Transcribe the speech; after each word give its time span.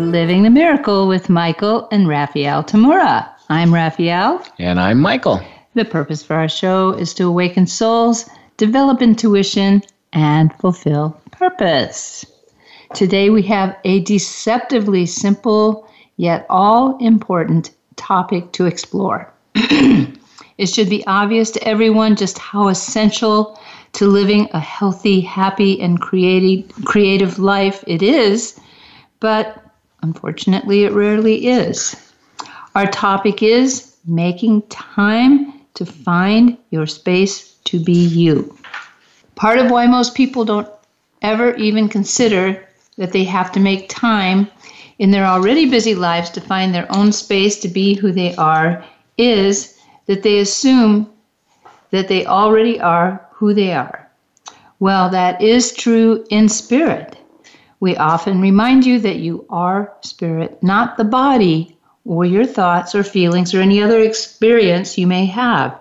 Living 0.00 0.44
the 0.44 0.50
Miracle 0.50 1.06
with 1.06 1.28
Michael 1.28 1.86
and 1.92 2.08
Raphael 2.08 2.64
Tamura. 2.64 3.28
I'm 3.50 3.72
Raphael. 3.72 4.42
And 4.58 4.80
I'm 4.80 4.98
Michael. 4.98 5.42
The 5.74 5.84
purpose 5.84 6.22
for 6.22 6.36
our 6.36 6.48
show 6.48 6.92
is 6.92 7.12
to 7.14 7.24
awaken 7.24 7.66
souls, 7.66 8.28
develop 8.56 9.02
intuition, 9.02 9.82
and 10.14 10.54
fulfill 10.54 11.20
purpose. 11.32 12.24
Today 12.94 13.28
we 13.28 13.42
have 13.42 13.76
a 13.84 14.00
deceptively 14.00 15.04
simple 15.04 15.86
yet 16.16 16.46
all 16.48 16.96
important 16.96 17.70
topic 17.96 18.52
to 18.52 18.64
explore. 18.64 19.30
it 19.54 20.66
should 20.66 20.88
be 20.88 21.06
obvious 21.06 21.50
to 21.50 21.68
everyone 21.68 22.16
just 22.16 22.38
how 22.38 22.68
essential 22.68 23.60
to 23.92 24.06
living 24.06 24.48
a 24.54 24.60
healthy, 24.60 25.20
happy, 25.20 25.78
and 25.78 26.00
creative, 26.00 26.72
creative 26.86 27.38
life 27.38 27.84
it 27.86 28.02
is, 28.02 28.58
but 29.20 29.69
Unfortunately, 30.02 30.84
it 30.84 30.92
rarely 30.92 31.48
is. 31.48 31.94
Our 32.74 32.86
topic 32.86 33.42
is 33.42 33.96
making 34.06 34.62
time 34.62 35.52
to 35.74 35.84
find 35.84 36.56
your 36.70 36.86
space 36.86 37.54
to 37.64 37.78
be 37.78 37.92
you. 37.92 38.56
Part 39.34 39.58
of 39.58 39.70
why 39.70 39.86
most 39.86 40.14
people 40.14 40.44
don't 40.44 40.68
ever 41.22 41.54
even 41.56 41.88
consider 41.88 42.66
that 42.96 43.12
they 43.12 43.24
have 43.24 43.52
to 43.52 43.60
make 43.60 43.88
time 43.88 44.48
in 44.98 45.10
their 45.10 45.24
already 45.24 45.68
busy 45.68 45.94
lives 45.94 46.30
to 46.30 46.40
find 46.40 46.74
their 46.74 46.86
own 46.94 47.12
space 47.12 47.58
to 47.60 47.68
be 47.68 47.94
who 47.94 48.12
they 48.12 48.34
are 48.36 48.84
is 49.16 49.78
that 50.06 50.22
they 50.22 50.38
assume 50.38 51.10
that 51.90 52.08
they 52.08 52.26
already 52.26 52.80
are 52.80 53.26
who 53.32 53.54
they 53.54 53.72
are. 53.72 54.08
Well, 54.78 55.10
that 55.10 55.40
is 55.42 55.72
true 55.72 56.24
in 56.30 56.48
spirit. 56.48 57.16
We 57.80 57.96
often 57.96 58.40
remind 58.40 58.84
you 58.84 59.00
that 59.00 59.16
you 59.16 59.46
are 59.48 59.94
spirit, 60.02 60.62
not 60.62 60.96
the 60.96 61.04
body 61.04 61.76
or 62.04 62.26
your 62.26 62.44
thoughts 62.44 62.94
or 62.94 63.02
feelings 63.02 63.54
or 63.54 63.60
any 63.60 63.82
other 63.82 64.00
experience 64.00 64.98
you 64.98 65.06
may 65.06 65.24
have. 65.26 65.78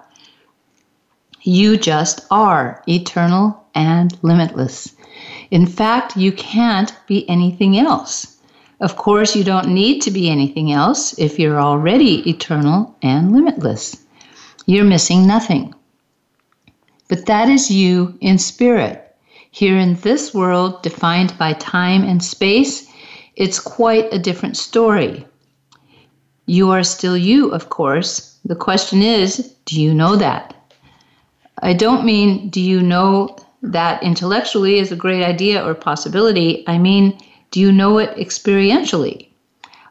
You 1.42 1.77
just 1.77 2.25
are 2.31 2.81
eternal 2.88 3.66
and 3.75 4.17
limitless. 4.22 4.95
In 5.52 5.66
fact, 5.66 6.16
you 6.16 6.31
can't 6.31 6.94
be 7.08 7.27
anything 7.30 7.77
else. 7.77 8.38
Of 8.80 8.95
course, 8.95 9.36
you 9.36 9.44
don't 9.44 9.70
need 9.70 10.02
to 10.03 10.11
be 10.11 10.30
anything 10.30 10.72
else 10.72 11.17
if 11.20 11.38
you're 11.38 11.59
already 11.59 12.30
eternal 12.30 12.95
and 13.02 13.33
limitless. 13.33 13.97
You're 14.66 14.86
missing 14.86 15.27
nothing. 15.27 15.73
But 17.09 17.25
that 17.25 17.50
is 17.50 17.72
you 17.72 18.17
in 18.22 18.38
spirit. 18.38 19.09
Here 19.52 19.78
in 19.78 19.95
this 19.95 20.33
world, 20.33 20.81
defined 20.83 21.38
by 21.38 21.53
time 21.53 22.03
and 22.03 22.23
space, 22.23 22.88
it's 23.36 23.59
quite 23.59 24.14
a 24.14 24.19
different 24.19 24.58
story. 24.58 25.25
You 26.45 26.72
are 26.72 26.83
still 26.83 27.17
you, 27.17 27.50
of 27.50 27.70
course. 27.70 28.38
The 28.45 28.55
question 28.55 29.02
is 29.02 29.54
do 29.65 29.82
you 29.82 29.93
know 29.93 30.15
that? 30.15 30.55
I 31.61 31.73
don't 31.73 32.05
mean 32.05 32.49
do 32.49 32.61
you 32.61 32.82
know 32.82 33.38
that 33.61 34.02
intellectually 34.04 34.80
is 34.80 34.92
a 34.92 34.95
great 34.95 35.23
idea 35.23 35.65
or 35.65 35.73
possibility. 35.73 36.64
I 36.67 36.77
mean, 36.77 37.20
do 37.52 37.59
you 37.59 37.71
know 37.71 37.98
it 37.98 38.15
experientially? 38.15 39.27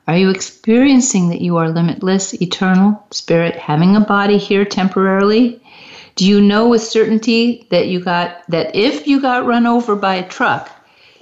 Are 0.06 0.16
you 0.16 0.30
experiencing 0.30 1.28
that 1.28 1.42
you 1.42 1.58
are 1.58 1.68
limitless, 1.68 2.32
eternal, 2.40 3.04
spirit, 3.10 3.56
having 3.56 3.94
a 3.94 4.00
body 4.00 4.38
here 4.38 4.64
temporarily? 4.64 5.60
Do 6.18 6.26
you 6.26 6.40
know 6.40 6.68
with 6.68 6.82
certainty 6.82 7.64
that 7.70 7.86
you 7.86 8.00
got 8.00 8.42
that 8.48 8.74
if 8.74 9.06
you 9.06 9.20
got 9.20 9.46
run 9.46 9.66
over 9.66 9.94
by 9.94 10.16
a 10.16 10.28
truck, 10.28 10.68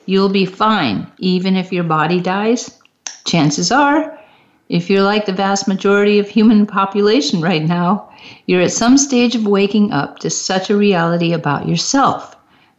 you'll 0.07 0.31
be 0.31 0.47
fine 0.47 1.07
even 1.19 1.55
if 1.55 1.71
your 1.71 1.85
body 1.85 2.19
dies? 2.19 2.81
Chances 3.27 3.71
are, 3.71 4.19
if 4.71 4.89
you're 4.89 5.03
like 5.03 5.27
the 5.27 5.35
vast 5.35 5.69
majority 5.69 6.19
of 6.19 6.31
human 6.31 6.65
population 6.65 7.43
right 7.43 7.63
now, 7.63 8.09
you're 8.47 8.63
at 8.63 8.73
some 8.73 8.97
stage 8.97 9.35
of 9.35 9.47
waking 9.47 9.93
up 9.93 10.19
to 10.21 10.31
such 10.31 10.71
a 10.71 10.77
reality 10.79 11.35
about 11.35 11.69
yourself. 11.69 12.35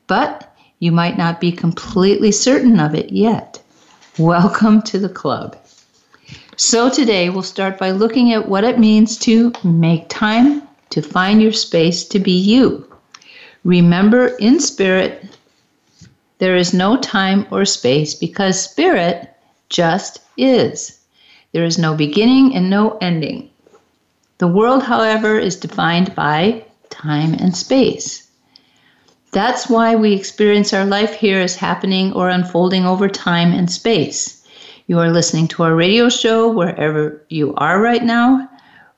But 0.08 0.52
you 0.80 0.92
might 0.92 1.20
not 1.20 1.40
be 1.40 1.52
completely 1.52 2.32
certain 2.32 2.80
of 2.80 2.96
it 2.96 3.12
yet. 3.12 3.62
Welcome 4.18 4.82
to 4.90 4.98
the 4.98 5.08
club. 5.08 5.56
So, 6.56 6.90
today 6.90 7.30
we'll 7.30 7.44
start 7.44 7.78
by 7.78 7.92
looking 7.92 8.34
at 8.34 8.50
what 8.50 8.64
it 8.64 8.80
means 8.80 9.20
to 9.20 9.54
make 9.64 10.10
time 10.10 10.67
to 10.90 11.02
find 11.02 11.42
your 11.42 11.54
space 11.54 12.04
to 12.06 12.20
be 12.20 12.32
you. 12.32 12.88
Remember 13.64 14.28
in 14.40 14.60
spirit, 14.60 15.24
there 16.40 16.56
is 16.56 16.74
no 16.74 16.98
time 16.98 17.48
or 17.52 17.66
space 17.66 18.14
because 18.14 18.62
spirit 18.62 19.30
just 19.70 20.20
is. 20.38 21.00
There 21.52 21.66
is 21.66 21.78
no 21.78 21.96
beginning 21.96 22.56
and 22.56 22.70
no 22.70 22.98
ending. 23.02 23.50
The 24.38 24.48
world, 24.48 24.84
however, 24.84 25.40
is 25.40 25.56
defined 25.56 26.14
by 26.14 26.64
time 26.90 27.34
and 27.34 27.56
space. 27.56 28.28
That's 29.32 29.70
why 29.70 29.96
we 29.96 30.14
experience 30.14 30.74
our 30.74 30.86
life 30.86 31.14
here 31.16 31.40
as 31.40 31.56
happening 31.56 32.14
or 32.14 32.30
unfolding 32.30 32.86
over 32.86 33.10
time 33.10 33.52
and 33.52 33.70
space. 33.70 34.46
You 34.88 35.00
are 35.00 35.12
listening 35.12 35.48
to 35.50 35.64
our 35.64 35.76
radio 35.76 36.08
show 36.08 36.50
wherever 36.50 37.22
you 37.30 37.54
are 37.56 37.82
right 37.82 38.04
now. 38.04 38.50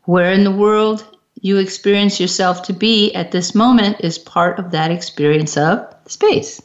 Where 0.06 0.32
in 0.32 0.44
the 0.44 0.52
world 0.52 1.06
you 1.42 1.58
experience 1.58 2.20
yourself 2.20 2.64
to 2.64 2.74
be 2.74 3.14
at 3.14 3.32
this 3.32 3.56
moment 3.56 3.98
is 4.02 4.18
part 4.18 4.60
of 4.60 4.72
that 4.72 4.92
experience 4.92 5.56
of 5.58 5.88
space. 6.06 6.62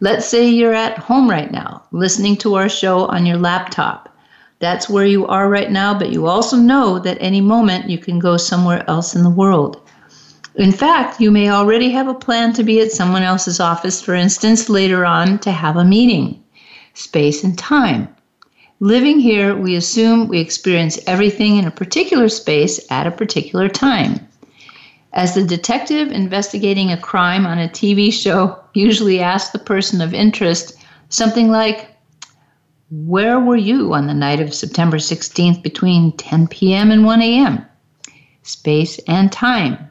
Let's 0.00 0.26
say 0.26 0.48
you're 0.48 0.74
at 0.74 0.96
home 0.98 1.28
right 1.28 1.50
now, 1.50 1.82
listening 1.90 2.36
to 2.38 2.54
our 2.54 2.68
show 2.68 3.06
on 3.06 3.26
your 3.26 3.36
laptop. 3.36 4.08
That's 4.60 4.88
where 4.88 5.06
you 5.06 5.26
are 5.26 5.48
right 5.48 5.70
now, 5.70 5.98
but 5.98 6.10
you 6.10 6.26
also 6.26 6.56
know 6.56 6.98
that 7.00 7.18
any 7.20 7.40
moment 7.40 7.90
you 7.90 7.98
can 7.98 8.18
go 8.18 8.36
somewhere 8.36 8.88
else 8.88 9.14
in 9.14 9.22
the 9.22 9.30
world. 9.30 9.80
In 10.54 10.72
fact, 10.72 11.20
you 11.20 11.30
may 11.30 11.50
already 11.50 11.90
have 11.90 12.08
a 12.08 12.14
plan 12.14 12.52
to 12.54 12.64
be 12.64 12.80
at 12.80 12.90
someone 12.90 13.22
else's 13.22 13.60
office, 13.60 14.00
for 14.00 14.14
instance, 14.14 14.68
later 14.68 15.04
on 15.04 15.38
to 15.40 15.52
have 15.52 15.76
a 15.76 15.84
meeting. 15.84 16.42
Space 16.94 17.44
and 17.44 17.56
time. 17.56 18.08
Living 18.80 19.18
here, 19.18 19.56
we 19.56 19.74
assume 19.74 20.28
we 20.28 20.38
experience 20.38 21.00
everything 21.06 21.56
in 21.56 21.64
a 21.66 21.70
particular 21.70 22.28
space 22.28 22.78
at 22.90 23.08
a 23.08 23.10
particular 23.10 23.68
time. 23.68 24.24
As 25.12 25.34
the 25.34 25.42
detective 25.42 26.12
investigating 26.12 26.92
a 26.92 26.96
crime 26.96 27.44
on 27.44 27.58
a 27.58 27.68
TV 27.68 28.12
show 28.12 28.56
usually 28.74 29.18
asks 29.18 29.50
the 29.50 29.58
person 29.58 30.00
of 30.00 30.14
interest 30.14 30.74
something 31.08 31.50
like, 31.50 31.90
Where 32.90 33.40
were 33.40 33.56
you 33.56 33.94
on 33.94 34.06
the 34.06 34.14
night 34.14 34.38
of 34.38 34.54
September 34.54 34.98
16th 34.98 35.60
between 35.60 36.12
10 36.12 36.46
p.m. 36.46 36.92
and 36.92 37.04
1 37.04 37.20
a.m.? 37.20 37.66
Space 38.44 39.00
and 39.08 39.32
time. 39.32 39.87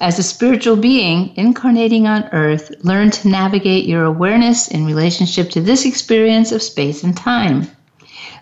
As 0.00 0.16
a 0.16 0.22
spiritual 0.22 0.76
being 0.76 1.32
incarnating 1.34 2.06
on 2.06 2.28
earth, 2.30 2.72
learn 2.84 3.10
to 3.10 3.28
navigate 3.28 3.84
your 3.84 4.04
awareness 4.04 4.68
in 4.68 4.86
relationship 4.86 5.50
to 5.50 5.60
this 5.60 5.84
experience 5.84 6.52
of 6.52 6.62
space 6.62 7.02
and 7.02 7.16
time. 7.16 7.68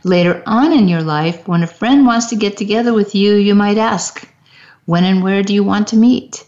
Later 0.05 0.43
on 0.45 0.75
in 0.75 0.87
your 0.87 1.03
life, 1.03 1.49
when 1.49 1.63
a 1.63 1.67
friend 1.67 2.05
wants 2.05 2.27
to 2.27 2.37
get 2.37 2.59
together 2.59 2.93
with 2.93 3.15
you, 3.15 3.37
you 3.37 3.55
might 3.55 3.79
ask, 3.79 4.29
When 4.85 5.05
and 5.05 5.23
where 5.23 5.43
do 5.43 5.55
you 5.55 5.65
want 5.65 5.89
to 5.89 5.97
meet? 5.97 6.45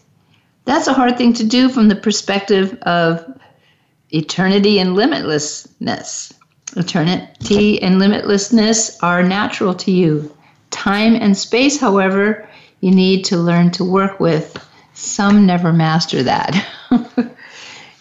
That's 0.65 0.87
a 0.87 0.93
hard 0.93 1.17
thing 1.17 1.33
to 1.33 1.43
do 1.43 1.69
from 1.69 1.87
the 1.87 1.95
perspective 1.95 2.77
of 2.83 3.25
eternity 4.11 4.77
and 4.77 4.95
limitlessness. 4.95 6.33
Eternity 6.77 7.81
and 7.81 7.99
limitlessness 7.99 8.95
are 9.01 9.23
natural 9.23 9.73
to 9.73 9.89
you. 9.89 10.31
Time 10.69 11.15
and 11.15 11.35
space, 11.35 11.79
however, 11.79 12.47
you 12.81 12.91
need 12.91 13.25
to 13.25 13.37
learn 13.37 13.71
to 13.71 13.83
work 13.83 14.19
with 14.19 14.68
some 14.99 15.45
never 15.45 15.71
master 15.71 16.23
that. 16.23 16.67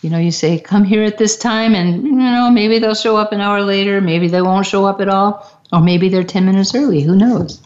you 0.02 0.10
know, 0.10 0.18
you 0.18 0.30
say, 0.30 0.58
come 0.58 0.84
here 0.84 1.02
at 1.02 1.18
this 1.18 1.36
time, 1.36 1.74
and, 1.74 2.04
you 2.04 2.12
know, 2.12 2.50
maybe 2.50 2.78
they'll 2.78 2.94
show 2.94 3.16
up 3.16 3.32
an 3.32 3.40
hour 3.40 3.62
later, 3.62 4.00
maybe 4.00 4.28
they 4.28 4.42
won't 4.42 4.66
show 4.66 4.84
up 4.84 5.00
at 5.00 5.08
all, 5.08 5.48
or 5.72 5.80
maybe 5.80 6.08
they're 6.08 6.24
10 6.24 6.44
minutes 6.44 6.74
early, 6.74 7.00
who 7.00 7.16
knows? 7.16 7.60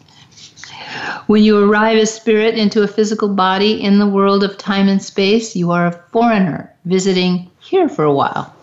When 1.27 1.43
you 1.43 1.57
arrive 1.57 1.97
as 1.97 2.13
spirit 2.13 2.55
into 2.55 2.83
a 2.83 2.87
physical 2.87 3.29
body 3.29 3.81
in 3.81 3.97
the 3.97 4.07
world 4.07 4.43
of 4.43 4.57
time 4.57 4.87
and 4.87 5.01
space, 5.01 5.55
you 5.55 5.71
are 5.71 5.87
a 5.87 6.03
foreigner 6.11 6.71
visiting 6.85 7.49
here 7.59 7.89
for 7.89 8.03
a 8.03 8.13
while. 8.13 8.53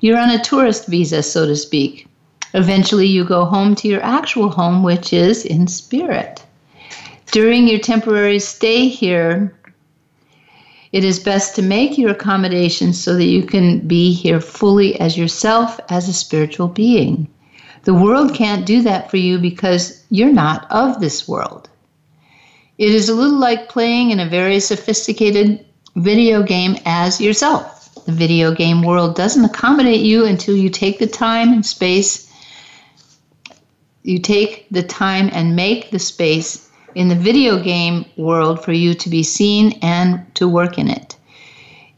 You're 0.00 0.18
on 0.18 0.30
a 0.30 0.42
tourist 0.42 0.86
visa, 0.86 1.22
so 1.22 1.46
to 1.46 1.54
speak. 1.54 2.06
Eventually, 2.54 3.06
you 3.06 3.24
go 3.24 3.44
home 3.44 3.74
to 3.76 3.88
your 3.88 4.02
actual 4.02 4.48
home, 4.48 4.82
which 4.82 5.12
is 5.12 5.44
in 5.44 5.66
spirit. 5.66 6.42
During 7.30 7.68
your 7.68 7.78
temporary 7.78 8.38
stay 8.38 8.88
here, 8.88 9.54
it 10.92 11.04
is 11.04 11.18
best 11.18 11.54
to 11.56 11.62
make 11.62 11.98
your 11.98 12.10
accommodations 12.10 13.02
so 13.02 13.14
that 13.14 13.24
you 13.24 13.42
can 13.42 13.86
be 13.86 14.12
here 14.12 14.40
fully 14.40 14.98
as 15.00 15.18
yourself 15.18 15.78
as 15.90 16.08
a 16.08 16.12
spiritual 16.12 16.68
being. 16.68 17.28
The 17.84 17.94
world 17.94 18.34
can't 18.34 18.66
do 18.66 18.82
that 18.82 19.10
for 19.10 19.18
you 19.18 19.38
because 19.38 20.04
you're 20.10 20.32
not 20.32 20.70
of 20.70 21.00
this 21.00 21.28
world. 21.28 21.68
It 22.78 22.90
is 22.90 23.08
a 23.08 23.14
little 23.14 23.38
like 23.38 23.68
playing 23.68 24.10
in 24.10 24.20
a 24.20 24.28
very 24.28 24.60
sophisticated 24.60 25.64
video 25.96 26.42
game 26.42 26.76
as 26.86 27.20
yourself. 27.20 27.94
The 28.06 28.12
video 28.12 28.54
game 28.54 28.82
world 28.82 29.16
doesn't 29.16 29.44
accommodate 29.44 30.00
you 30.00 30.24
until 30.24 30.56
you 30.56 30.70
take 30.70 30.98
the 30.98 31.06
time 31.06 31.52
and 31.52 31.66
space. 31.66 32.32
You 34.02 34.18
take 34.18 34.66
the 34.70 34.82
time 34.82 35.28
and 35.32 35.56
make 35.56 35.90
the 35.90 35.98
space 35.98 36.67
in 36.98 37.06
the 37.06 37.14
video 37.14 37.62
game 37.62 38.04
world 38.16 38.64
for 38.64 38.72
you 38.72 38.92
to 38.92 39.08
be 39.08 39.22
seen 39.22 39.78
and 39.82 40.34
to 40.34 40.48
work 40.48 40.78
in 40.78 40.88
it. 40.88 41.14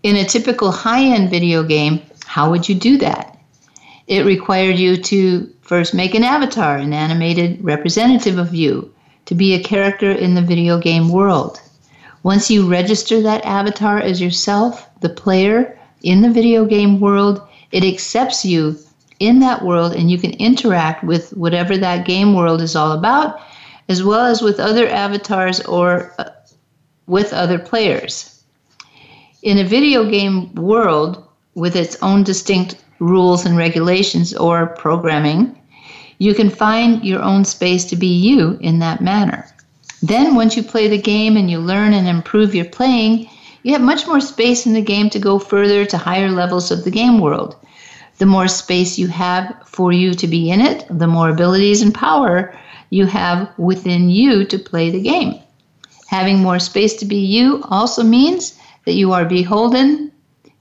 In 0.02 0.14
a 0.14 0.26
typical 0.26 0.70
high 0.70 1.02
end 1.02 1.30
video 1.30 1.62
game, 1.62 2.02
how 2.26 2.50
would 2.50 2.68
you 2.68 2.74
do 2.74 2.98
that? 2.98 3.38
It 4.08 4.26
required 4.26 4.76
you 4.76 4.98
to 4.98 5.50
first 5.62 5.94
make 5.94 6.14
an 6.14 6.22
avatar, 6.22 6.76
an 6.76 6.92
animated 6.92 7.64
representative 7.64 8.36
of 8.36 8.54
you, 8.54 8.92
to 9.24 9.34
be 9.34 9.54
a 9.54 9.62
character 9.62 10.10
in 10.10 10.34
the 10.34 10.42
video 10.42 10.78
game 10.78 11.08
world. 11.08 11.62
Once 12.22 12.50
you 12.50 12.68
register 12.68 13.22
that 13.22 13.46
avatar 13.46 14.00
as 14.00 14.20
yourself, 14.20 14.86
the 15.00 15.08
player 15.08 15.78
in 16.02 16.20
the 16.20 16.30
video 16.30 16.66
game 16.66 17.00
world, 17.00 17.40
it 17.72 17.84
accepts 17.84 18.44
you 18.44 18.76
in 19.18 19.38
that 19.38 19.64
world 19.64 19.94
and 19.94 20.10
you 20.10 20.18
can 20.18 20.32
interact 20.32 21.02
with 21.02 21.30
whatever 21.30 21.78
that 21.78 22.04
game 22.04 22.34
world 22.34 22.60
is 22.60 22.76
all 22.76 22.92
about 22.92 23.40
as 23.90 24.04
well 24.04 24.24
as 24.24 24.40
with 24.40 24.60
other 24.60 24.88
avatars 24.88 25.58
or 25.66 26.14
uh, 26.18 26.30
with 27.08 27.32
other 27.32 27.58
players. 27.58 28.44
In 29.42 29.58
a 29.58 29.64
video 29.64 30.08
game 30.08 30.54
world 30.54 31.26
with 31.56 31.74
its 31.74 31.96
own 32.00 32.22
distinct 32.22 32.76
rules 33.00 33.44
and 33.44 33.56
regulations 33.56 34.32
or 34.32 34.68
programming, 34.84 35.60
you 36.18 36.34
can 36.34 36.50
find 36.50 37.04
your 37.04 37.20
own 37.20 37.44
space 37.44 37.84
to 37.86 37.96
be 37.96 38.06
you 38.06 38.56
in 38.60 38.78
that 38.78 39.00
manner. 39.00 39.44
Then, 40.02 40.36
once 40.36 40.56
you 40.56 40.62
play 40.62 40.86
the 40.86 41.06
game 41.14 41.36
and 41.36 41.50
you 41.50 41.58
learn 41.58 41.92
and 41.92 42.06
improve 42.06 42.54
your 42.54 42.66
playing, 42.66 43.28
you 43.64 43.72
have 43.72 43.82
much 43.82 44.06
more 44.06 44.20
space 44.20 44.66
in 44.66 44.72
the 44.72 44.90
game 44.92 45.10
to 45.10 45.18
go 45.18 45.40
further 45.40 45.84
to 45.86 45.98
higher 45.98 46.30
levels 46.30 46.70
of 46.70 46.84
the 46.84 46.92
game 46.92 47.18
world. 47.18 47.56
The 48.18 48.26
more 48.26 48.46
space 48.46 48.98
you 48.98 49.08
have 49.08 49.52
for 49.66 49.90
you 49.90 50.14
to 50.14 50.28
be 50.28 50.48
in 50.48 50.60
it, 50.60 50.86
the 50.88 51.08
more 51.08 51.30
abilities 51.30 51.82
and 51.82 51.92
power 51.92 52.54
you 52.90 53.06
have 53.06 53.50
within 53.56 54.10
you 54.10 54.44
to 54.44 54.58
play 54.58 54.90
the 54.90 55.00
game. 55.00 55.40
Having 56.08 56.40
more 56.40 56.58
space 56.58 56.94
to 56.96 57.06
be 57.06 57.18
you 57.18 57.62
also 57.70 58.02
means 58.02 58.58
that 58.84 58.94
you 58.94 59.12
are 59.12 59.24
beholden 59.24 60.10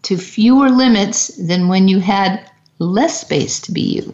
to 0.03 0.17
fewer 0.17 0.69
limits 0.69 1.27
than 1.35 1.67
when 1.67 1.87
you 1.87 1.99
had 1.99 2.49
less 2.77 3.21
space 3.21 3.59
to 3.61 3.71
be 3.71 3.81
you. 3.81 4.13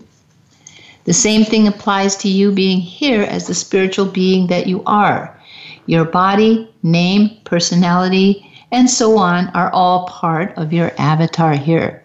The 1.03 1.13
same 1.13 1.43
thing 1.43 1.67
applies 1.67 2.15
to 2.17 2.29
you 2.29 2.51
being 2.51 2.79
here 2.79 3.21
as 3.21 3.45
the 3.45 3.53
spiritual 3.53 4.07
being 4.07 4.47
that 4.47 4.65
you 4.65 4.81
are. 4.85 5.39
Your 5.85 6.05
body, 6.05 6.73
name, 6.81 7.37
personality, 7.43 8.51
and 8.71 8.89
so 8.89 9.17
on 9.17 9.49
are 9.49 9.71
all 9.71 10.07
part 10.07 10.57
of 10.57 10.73
your 10.73 10.91
avatar 10.97 11.53
here. 11.53 12.03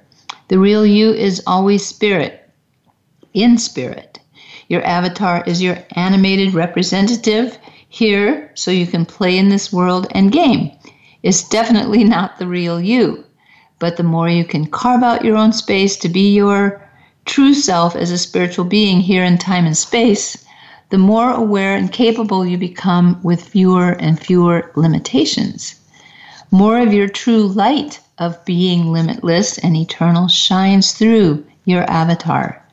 The 0.49 0.59
real 0.59 0.85
you 0.85 1.13
is 1.13 1.43
always 1.47 1.87
spirit, 1.87 2.51
in 3.33 3.57
spirit. 3.57 4.10
Your 4.71 4.87
avatar 4.87 5.43
is 5.49 5.61
your 5.61 5.79
animated 5.97 6.55
representative 6.55 7.59
here 7.89 8.53
so 8.55 8.71
you 8.71 8.87
can 8.87 9.05
play 9.05 9.37
in 9.37 9.49
this 9.49 9.73
world 9.73 10.07
and 10.13 10.31
game. 10.31 10.71
It's 11.25 11.43
definitely 11.43 12.05
not 12.05 12.39
the 12.39 12.47
real 12.47 12.81
you. 12.81 13.25
But 13.81 13.97
the 13.97 14.05
more 14.05 14.29
you 14.29 14.45
can 14.45 14.67
carve 14.67 15.03
out 15.03 15.25
your 15.25 15.37
own 15.37 15.53
space 15.53 15.97
to 15.97 16.09
be 16.09 16.33
your 16.33 16.89
true 17.25 17.53
self 17.53 17.97
as 17.97 18.13
a 18.13 18.19
spiritual 18.19 18.65
being 18.65 19.01
here 19.01 19.25
in 19.25 19.39
time 19.39 19.67
and 19.67 19.77
space, 19.77 20.45
the 20.91 20.99
more 20.99 21.33
aware 21.33 21.75
and 21.77 21.91
capable 21.91 22.47
you 22.47 22.57
become 22.57 23.19
with 23.25 23.43
fewer 23.43 23.97
and 23.99 24.21
fewer 24.21 24.71
limitations. 24.77 25.75
More 26.53 26.79
of 26.79 26.95
your 26.95 27.09
true 27.09 27.49
light 27.49 27.99
of 28.19 28.45
being 28.45 28.93
limitless 28.93 29.59
and 29.59 29.77
eternal 29.77 30.29
shines 30.29 30.93
through 30.93 31.45
your 31.65 31.83
avatar. 31.91 32.65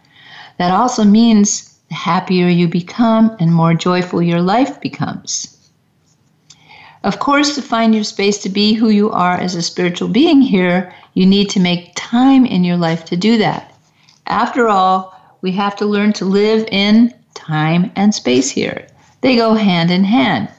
That 0.59 0.69
also 0.69 1.03
means 1.03 1.66
the 1.89 1.95
happier 1.95 2.47
you 2.47 2.67
become 2.67 3.35
and 3.39 3.53
more 3.53 3.73
joyful 3.73 4.21
your 4.21 4.41
life 4.41 4.79
becomes. 4.81 5.53
Of 7.03 7.19
course, 7.19 7.55
to 7.55 7.61
find 7.61 7.95
your 7.95 8.03
space 8.03 8.39
to 8.39 8.49
be 8.49 8.73
who 8.73 8.89
you 8.89 9.11
are 9.11 9.35
as 9.35 9.55
a 9.55 9.61
spiritual 9.61 10.09
being 10.09 10.41
here, 10.41 10.93
you 11.13 11.25
need 11.25 11.49
to 11.51 11.59
make 11.59 11.93
time 11.95 12.45
in 12.45 12.63
your 12.63 12.77
life 12.77 13.05
to 13.05 13.15
do 13.15 13.37
that. 13.37 13.73
After 14.25 14.67
all, 14.67 15.13
we 15.41 15.51
have 15.53 15.75
to 15.77 15.85
learn 15.85 16.13
to 16.13 16.25
live 16.25 16.67
in 16.71 17.13
time 17.33 17.91
and 17.95 18.13
space 18.13 18.49
here. 18.49 18.87
They 19.21 19.35
go 19.35 19.53
hand 19.53 19.91
in 19.91 20.03
hand. 20.03 20.49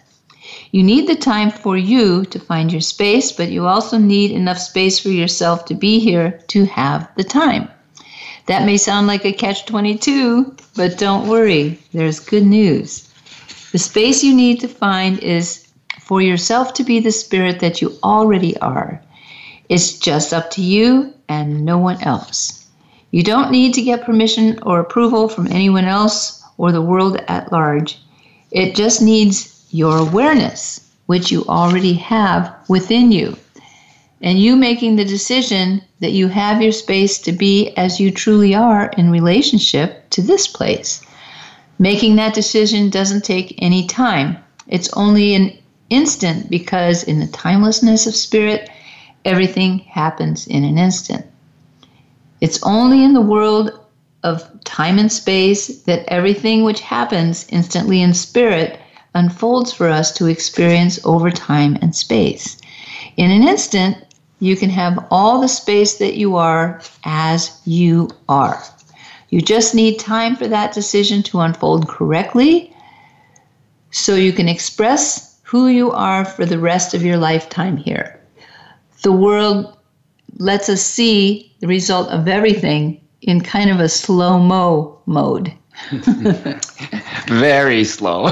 You 0.71 0.83
need 0.83 1.07
the 1.09 1.17
time 1.17 1.51
for 1.51 1.77
you 1.77 2.25
to 2.27 2.39
find 2.39 2.71
your 2.73 2.81
space, 2.81 3.33
but 3.33 3.51
you 3.51 3.67
also 3.67 3.99
need 3.99 4.31
enough 4.31 4.59
space 4.59 4.99
for 4.99 5.11
yourself 5.11 5.65
to 5.67 5.75
be 5.75 5.99
here 5.99 6.41
to 6.49 6.65
have 6.67 7.09
the 7.17 7.25
time. 7.25 7.69
That 8.47 8.65
may 8.65 8.79
sound 8.79 9.07
like 9.07 9.25
a 9.25 9.33
catch 9.33 9.67
22, 9.67 10.57
but 10.79 10.97
don't 10.97 11.29
worry, 11.29 11.77
there's 11.93 12.21
good 12.21 12.47
news. 12.47 13.13
The 13.73 13.81
space 13.81 14.23
you 14.23 14.33
need 14.33 14.61
to 14.61 14.69
find 14.69 15.19
is 15.19 15.67
for 15.99 16.23
yourself 16.23 16.73
to 16.75 16.85
be 16.85 17.01
the 17.01 17.11
spirit 17.11 17.59
that 17.59 17.83
you 17.83 17.99
already 18.05 18.57
are. 18.59 19.03
It's 19.69 19.99
just 19.99 20.33
up 20.33 20.53
to 20.53 20.63
you 20.63 21.13
and 21.29 21.65
no 21.65 21.79
one 21.79 22.01
else. 22.05 22.65
You 23.11 23.25
don't 23.25 23.51
need 23.51 23.75
to 23.75 23.83
get 23.83 24.05
permission 24.05 24.57
or 24.63 24.79
approval 24.79 25.29
from 25.29 25.49
anyone 25.49 25.85
else 25.85 26.45
or 26.59 26.71
the 26.71 26.81
world 26.81 27.17
at 27.27 27.51
large. 27.51 27.99
It 28.53 28.77
just 28.77 29.03
needs 29.03 29.67
your 29.71 29.99
awareness, 29.99 30.89
which 31.07 31.33
you 31.33 31.45
already 31.47 31.95
have 31.95 32.55
within 32.69 33.11
you 33.11 33.37
and 34.21 34.39
you 34.39 34.57
making 34.57 34.97
the 34.97 35.05
decision 35.05 35.83
that 36.01 36.13
you 36.13 36.29
have 36.29 36.61
your 36.61 36.73
space 36.73 37.19
to 37.19 37.33
be 37.33 37.73
as 37.77 38.01
you 38.01 38.11
truly 38.11 38.55
are 38.55 38.91
in 38.97 39.11
relationship 39.11 40.09
to 40.11 40.23
this 40.23 40.49
place. 40.49 41.03
Making 41.79 42.17
that 42.17 42.35
decision 42.35 42.91
doesn't 42.91 43.25
take 43.25 43.55
any 43.59 43.87
time. 43.87 44.37
It's 44.67 44.93
only 44.95 45.35
an 45.35 45.57
instant 45.91 46.51
because 46.51 47.05
in 47.05 47.21
the 47.21 47.29
timelessness 47.29 48.07
of 48.07 48.17
spirit, 48.17 48.69
everything 49.25 49.79
happens 49.81 50.47
in 50.47 50.65
an 50.65 50.79
instant. 50.79 51.25
It's 52.41 52.63
only 52.63 53.05
in 53.05 53.15
the 53.15 53.21
world 53.21 53.79
of 54.25 54.49
time 54.65 54.99
and 54.99 55.11
space 55.11 55.83
that 55.83 56.05
everything 56.09 56.65
which 56.65 56.81
happens 56.81 57.47
instantly 57.51 58.03
in 58.03 58.15
spirit 58.15 58.81
unfolds 59.15 59.73
for 59.73 59.89
us 59.89 60.13
to 60.13 60.27
experience 60.27 60.99
over 61.05 61.31
time 61.31 61.79
and 61.81 61.95
space. 61.95 62.57
In 63.17 63.31
an 63.31 63.47
instant, 63.47 63.97
you 64.41 64.57
can 64.57 64.71
have 64.71 65.07
all 65.11 65.41
the 65.41 65.49
space 65.49 65.99
that 65.99 66.17
you 66.17 66.37
are 66.37 66.81
as 67.05 67.61
you 67.65 68.11
are. 68.29 68.63
You 69.31 69.41
just 69.43 69.75
need 69.75 69.99
time 69.99 70.37
for 70.37 70.49
that 70.49 70.73
decision 70.73 71.23
to 71.25 71.41
unfold 71.41 71.89
correctly 71.89 72.75
so 73.91 74.15
you 74.15 74.33
can 74.33 74.49
express 74.49 75.39
who 75.43 75.69
you 75.69 75.91
are 75.91 76.25
for 76.25 76.47
the 76.47 76.59
rest 76.59 76.95
of 76.95 77.03
your 77.03 77.17
lifetime 77.17 77.77
here. 77.77 78.21
The 79.03 79.13
world 79.13 79.77
lets 80.39 80.69
us 80.69 80.83
see 80.83 81.55
the 81.61 81.67
result 81.67 82.09
of 82.11 82.29
everything 82.29 83.01
in 83.23 83.41
kind 83.41 83.71
of 83.71 83.81
a 83.81 83.89
slow 83.89 84.39
mo 84.39 85.01
mode. 85.07 85.53
Very 87.29 87.85
slow. 87.85 88.27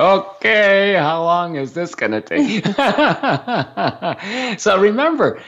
okay, 0.00 0.94
how 0.94 1.22
long 1.22 1.56
is 1.56 1.74
this 1.74 1.94
going 1.94 2.12
to 2.12 2.20
take? 2.20 2.64
so 4.60 4.80
remember 4.80 5.40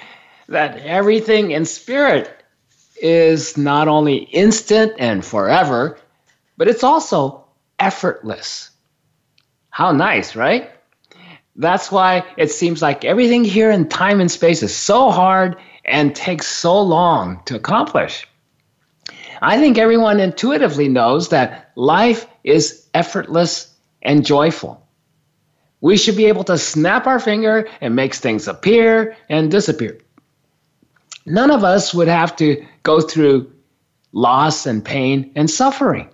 that 0.49 0.79
everything 0.81 1.53
in 1.53 1.65
spirit 1.65 2.45
is 3.01 3.57
not 3.57 3.89
only 3.89 4.17
instant 4.17 4.93
and 4.99 5.25
forever, 5.25 5.99
but 6.57 6.69
it's 6.69 6.85
also 6.85 7.45
effortless. 7.79 8.71
How 9.71 9.93
nice, 9.93 10.37
right? 10.37 10.71
That's 11.57 11.91
why 11.91 12.25
it 12.37 12.51
seems 12.51 12.81
like 12.81 13.05
everything 13.05 13.45
here 13.45 13.71
in 13.71 13.89
time 13.89 14.21
and 14.21 14.31
space 14.31 14.63
is 14.63 14.75
so 14.75 15.11
hard 15.11 15.57
and 15.85 16.15
takes 16.15 16.47
so 16.47 16.81
long 16.81 17.43
to 17.47 17.57
accomplish. 17.57 18.27
I 19.43 19.59
think 19.59 19.77
everyone 19.77 20.21
intuitively 20.21 20.89
knows 20.89 21.31
that 21.31 21.73
life 21.75 22.29
is 22.45 22.87
effortless 22.95 23.75
and 24.01 24.25
joyful. 24.25 24.87
We 25.81 25.97
should 25.97 26.17
be 26.17 26.27
able 26.27 26.45
to 26.45 26.57
snap 26.57 27.09
our 27.09 27.19
finger 27.19 27.69
and 27.81 27.97
make 27.97 28.15
things 28.15 28.47
appear 28.47 29.17
and 29.29 29.51
disappear. 29.51 29.99
None 31.27 31.51
of 31.51 31.65
us 31.65 31.93
would 31.93 32.07
have 32.07 32.37
to 32.37 32.65
go 32.85 33.01
through 33.01 33.53
loss 34.13 34.65
and 34.65 34.85
pain 34.85 35.33
and 35.35 35.51
suffering. 35.51 36.09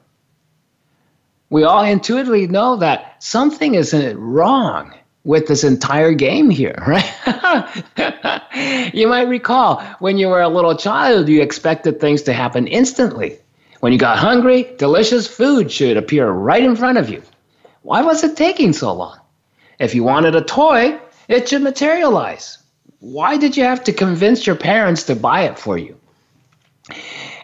We 1.50 1.64
all 1.64 1.84
intuitively 1.84 2.46
know 2.46 2.76
that 2.76 3.22
something 3.22 3.74
isn't 3.74 4.18
wrong 4.18 4.94
with 5.28 5.46
this 5.46 5.62
entire 5.62 6.14
game 6.14 6.48
here, 6.48 6.74
right? 6.86 7.04
you 8.94 9.06
might 9.06 9.28
recall 9.28 9.82
when 9.98 10.16
you 10.16 10.26
were 10.26 10.40
a 10.40 10.48
little 10.48 10.74
child, 10.74 11.28
you 11.28 11.42
expected 11.42 12.00
things 12.00 12.22
to 12.22 12.32
happen 12.32 12.66
instantly. 12.66 13.38
When 13.80 13.92
you 13.92 13.98
got 13.98 14.18
hungry, 14.18 14.74
delicious 14.78 15.26
food 15.26 15.70
should 15.70 15.98
appear 15.98 16.30
right 16.30 16.64
in 16.64 16.74
front 16.76 16.96
of 16.96 17.10
you. 17.10 17.22
Why 17.82 18.00
was 18.00 18.24
it 18.24 18.38
taking 18.38 18.72
so 18.72 18.94
long? 18.94 19.20
If 19.78 19.94
you 19.94 20.02
wanted 20.02 20.34
a 20.34 20.40
toy, 20.40 20.98
it 21.28 21.46
should 21.46 21.60
materialize. 21.60 22.56
Why 23.00 23.36
did 23.36 23.54
you 23.54 23.64
have 23.64 23.84
to 23.84 23.92
convince 23.92 24.46
your 24.46 24.56
parents 24.56 25.02
to 25.04 25.14
buy 25.14 25.42
it 25.42 25.58
for 25.58 25.76
you? 25.76 26.00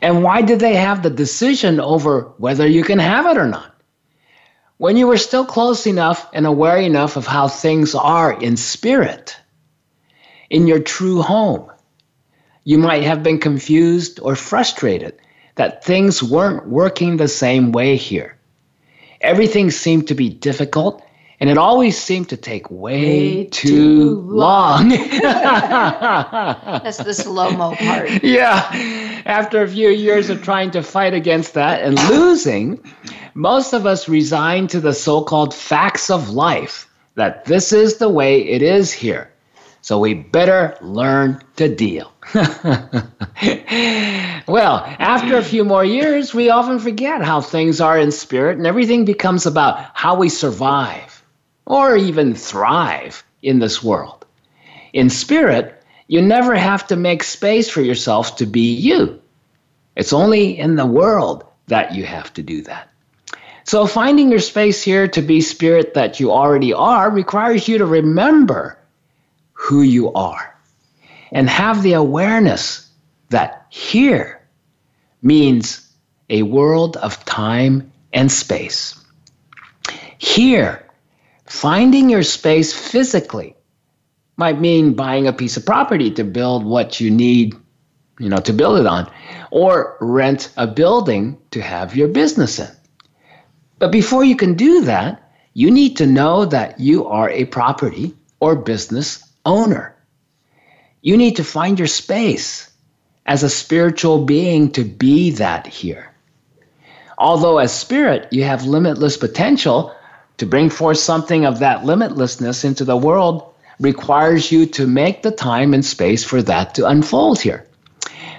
And 0.00 0.22
why 0.22 0.40
did 0.40 0.58
they 0.58 0.76
have 0.76 1.02
the 1.02 1.10
decision 1.10 1.80
over 1.80 2.32
whether 2.38 2.66
you 2.66 2.82
can 2.82 2.98
have 2.98 3.26
it 3.26 3.36
or 3.36 3.46
not? 3.46 3.73
When 4.76 4.96
you 4.96 5.06
were 5.06 5.18
still 5.18 5.44
close 5.44 5.86
enough 5.86 6.28
and 6.32 6.46
aware 6.46 6.78
enough 6.78 7.16
of 7.16 7.26
how 7.26 7.46
things 7.46 7.94
are 7.94 8.32
in 8.32 8.56
spirit, 8.56 9.36
in 10.50 10.66
your 10.66 10.80
true 10.80 11.22
home, 11.22 11.70
you 12.64 12.78
might 12.78 13.04
have 13.04 13.22
been 13.22 13.38
confused 13.38 14.18
or 14.20 14.34
frustrated 14.34 15.14
that 15.54 15.84
things 15.84 16.22
weren't 16.22 16.66
working 16.66 17.16
the 17.16 17.28
same 17.28 17.70
way 17.70 17.94
here. 17.94 18.36
Everything 19.20 19.70
seemed 19.70 20.08
to 20.08 20.14
be 20.14 20.28
difficult 20.28 21.03
and 21.40 21.50
it 21.50 21.58
always 21.58 21.98
seemed 21.98 22.28
to 22.28 22.36
take 22.36 22.70
way, 22.70 23.02
way 23.02 23.44
too, 23.46 23.68
too, 23.68 24.20
long. 24.20 24.90
long. 24.90 25.10
That's 25.22 26.98
the 26.98 27.14
slow 27.14 27.50
mo 27.50 27.74
part. 27.74 28.22
Yeah. 28.22 29.22
After 29.26 29.62
a 29.62 29.68
few 29.68 29.88
years 29.88 30.30
of 30.30 30.42
trying 30.42 30.70
to 30.72 30.82
fight 30.82 31.14
against 31.14 31.54
that 31.54 31.82
and 31.82 31.98
losing, 32.08 32.80
most 33.34 33.72
of 33.72 33.86
us 33.86 34.08
resign 34.08 34.68
to 34.68 34.80
the 34.80 34.94
so 34.94 35.22
called 35.22 35.52
facts 35.52 36.10
of 36.10 36.30
life 36.30 36.88
that 37.16 37.44
this 37.46 37.72
is 37.72 37.96
the 37.96 38.08
way 38.08 38.42
it 38.42 38.62
is 38.62 38.92
here. 38.92 39.30
So 39.82 39.98
we 39.98 40.14
better 40.14 40.76
learn 40.80 41.42
to 41.56 41.74
deal. 41.74 42.12
well, 42.34 43.10
after 44.98 45.36
a 45.36 45.42
few 45.42 45.64
more 45.64 45.84
years, 45.84 46.32
we 46.32 46.48
often 46.48 46.78
forget 46.78 47.22
how 47.22 47.42
things 47.42 47.82
are 47.82 47.98
in 47.98 48.10
spirit 48.10 48.56
and 48.56 48.66
everything 48.66 49.04
becomes 49.04 49.44
about 49.44 49.90
how 49.92 50.14
we 50.14 50.30
survive 50.30 51.13
or 51.66 51.96
even 51.96 52.34
thrive 52.34 53.24
in 53.42 53.58
this 53.58 53.82
world. 53.82 54.24
In 54.92 55.10
spirit, 55.10 55.82
you 56.06 56.20
never 56.22 56.54
have 56.54 56.86
to 56.88 56.96
make 56.96 57.22
space 57.22 57.68
for 57.68 57.80
yourself 57.80 58.36
to 58.36 58.46
be 58.46 58.74
you. 58.74 59.20
It's 59.96 60.12
only 60.12 60.58
in 60.58 60.76
the 60.76 60.86
world 60.86 61.44
that 61.68 61.94
you 61.94 62.04
have 62.04 62.32
to 62.34 62.42
do 62.42 62.62
that. 62.62 62.90
So, 63.64 63.86
finding 63.86 64.30
your 64.30 64.40
space 64.40 64.82
here 64.82 65.08
to 65.08 65.22
be 65.22 65.40
spirit 65.40 65.94
that 65.94 66.20
you 66.20 66.30
already 66.30 66.74
are 66.74 67.10
requires 67.10 67.66
you 67.66 67.78
to 67.78 67.86
remember 67.86 68.78
who 69.52 69.80
you 69.80 70.12
are 70.12 70.54
and 71.32 71.48
have 71.48 71.82
the 71.82 71.94
awareness 71.94 72.90
that 73.30 73.66
here 73.70 74.40
means 75.22 75.90
a 76.28 76.42
world 76.42 76.98
of 76.98 77.24
time 77.24 77.90
and 78.12 78.30
space. 78.30 79.00
Here, 80.18 80.83
finding 81.46 82.10
your 82.10 82.22
space 82.22 82.72
physically 82.72 83.56
might 84.36 84.60
mean 84.60 84.94
buying 84.94 85.26
a 85.26 85.32
piece 85.32 85.56
of 85.56 85.66
property 85.66 86.10
to 86.12 86.24
build 86.24 86.64
what 86.64 87.00
you 87.00 87.10
need, 87.10 87.54
you 88.18 88.28
know, 88.28 88.38
to 88.38 88.52
build 88.52 88.78
it 88.78 88.86
on, 88.86 89.10
or 89.50 89.96
rent 90.00 90.52
a 90.56 90.66
building 90.66 91.38
to 91.52 91.62
have 91.62 91.96
your 91.96 92.08
business 92.08 92.58
in. 92.58 92.70
But 93.78 93.92
before 93.92 94.24
you 94.24 94.36
can 94.36 94.54
do 94.54 94.82
that, 94.82 95.20
you 95.52 95.70
need 95.70 95.96
to 95.98 96.06
know 96.06 96.44
that 96.46 96.80
you 96.80 97.06
are 97.06 97.30
a 97.30 97.44
property 97.44 98.14
or 98.40 98.56
business 98.56 99.22
owner. 99.44 99.94
You 101.02 101.16
need 101.16 101.36
to 101.36 101.44
find 101.44 101.78
your 101.78 101.88
space 101.88 102.70
as 103.26 103.42
a 103.42 103.50
spiritual 103.50 104.24
being 104.24 104.72
to 104.72 104.84
be 104.84 105.30
that 105.32 105.66
here. 105.66 106.10
Although, 107.18 107.58
as 107.58 107.72
spirit, 107.72 108.28
you 108.32 108.42
have 108.44 108.64
limitless 108.64 109.16
potential 109.16 109.94
to 110.38 110.46
bring 110.46 110.70
forth 110.70 110.98
something 110.98 111.44
of 111.44 111.58
that 111.58 111.82
limitlessness 111.82 112.64
into 112.64 112.84
the 112.84 112.96
world 112.96 113.54
requires 113.80 114.52
you 114.52 114.66
to 114.66 114.86
make 114.86 115.22
the 115.22 115.30
time 115.30 115.74
and 115.74 115.84
space 115.84 116.24
for 116.24 116.42
that 116.42 116.74
to 116.74 116.86
unfold 116.86 117.40
here. 117.40 117.66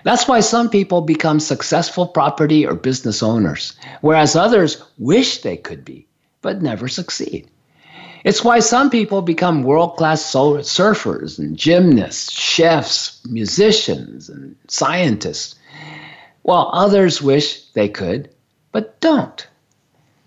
That's 0.03 0.27
why 0.27 0.41
some 0.41 0.69
people 0.69 1.01
become 1.01 1.39
successful 1.39 2.07
property 2.07 2.65
or 2.65 2.75
business 2.75 3.23
owners, 3.23 3.73
whereas 4.01 4.35
others 4.35 4.83
wish 4.97 5.41
they 5.41 5.57
could 5.57 5.83
be, 5.83 6.05
but 6.41 6.61
never 6.61 6.87
succeed. 6.87 7.49
It's 8.23 8.43
why 8.43 8.59
some 8.59 8.89
people 8.89 9.21
become 9.21 9.63
world 9.63 9.97
class 9.97 10.23
surfers 10.23 11.37
and 11.37 11.57
gymnasts, 11.57 12.31
chefs, 12.31 13.19
musicians, 13.25 14.29
and 14.29 14.55
scientists, 14.67 15.55
while 16.41 16.69
others 16.73 17.21
wish 17.21 17.65
they 17.73 17.89
could, 17.89 18.29
but 18.71 18.99
don't. 18.99 19.47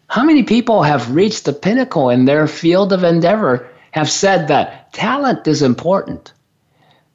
How 0.09 0.25
many 0.25 0.43
people 0.43 0.83
have 0.83 1.15
reached 1.15 1.45
the 1.45 1.53
pinnacle 1.53 2.09
in 2.09 2.25
their 2.25 2.47
field 2.47 2.95
of 2.95 3.05
endeavor 3.05 3.69
have 3.91 4.11
said 4.11 4.49
that 4.49 4.91
talent 4.95 5.47
is 5.47 5.61
important, 5.61 6.33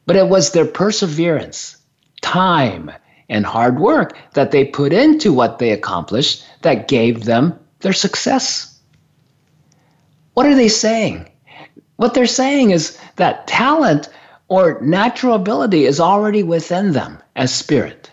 but 0.06 0.16
it 0.16 0.28
was 0.30 0.52
their 0.52 0.66
perseverance, 0.66 1.78
time, 2.22 2.92
and 3.30 3.48
hard 3.48 3.80
work 3.80 4.16
that 4.34 4.52
they 4.52 4.64
put 4.64 4.94
into 4.94 5.34
what 5.34 5.58
they 5.58 5.72
accomplished 5.72 6.46
that 6.62 6.88
gave 6.88 7.26
them 7.26 7.58
their 7.80 7.94
success? 7.94 8.80
What 10.36 10.46
are 10.46 10.56
they 10.56 10.70
saying? 10.70 11.30
What 11.96 12.14
they're 12.14 12.28
saying 12.28 12.72
is 12.72 13.00
that 13.16 13.48
talent 13.48 14.08
or 14.50 14.80
natural 14.82 15.34
ability 15.34 15.86
is 15.86 16.00
already 16.00 16.44
within 16.44 16.92
them 16.92 17.24
as 17.36 17.54
spirit. 17.54 18.12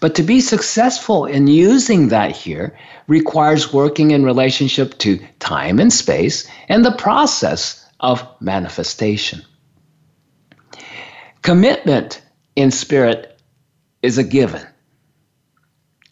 But 0.00 0.14
to 0.14 0.22
be 0.22 0.40
successful 0.40 1.26
in 1.26 1.46
using 1.46 2.08
that 2.08 2.32
here 2.32 2.74
requires 3.10 3.72
working 3.72 4.12
in 4.12 4.24
relationship 4.24 4.96
to 4.98 5.18
time 5.40 5.80
and 5.80 5.92
space 5.92 6.48
and 6.68 6.84
the 6.84 6.92
process 6.92 7.84
of 7.98 8.24
manifestation. 8.40 9.42
Commitment 11.42 12.22
in 12.54 12.70
spirit 12.70 13.36
is 14.00 14.16
a 14.16 14.22
given. 14.22 14.64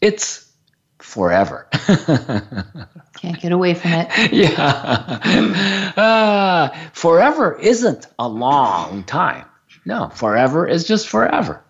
It's 0.01 0.51
forever. 0.99 1.69
Can't 3.17 3.41
get 3.41 3.53
away 3.53 3.75
from 3.75 3.93
it. 3.93 4.33
yeah. 4.33 5.93
Uh, 5.97 6.77
forever 6.93 7.57
isn't 7.61 8.09
a 8.19 8.29
long 8.29 9.05
time. 9.05 9.45
No, 9.85 10.09
forever 10.09 10.67
is 10.67 10.83
just 10.83 11.07
forever. 11.07 11.63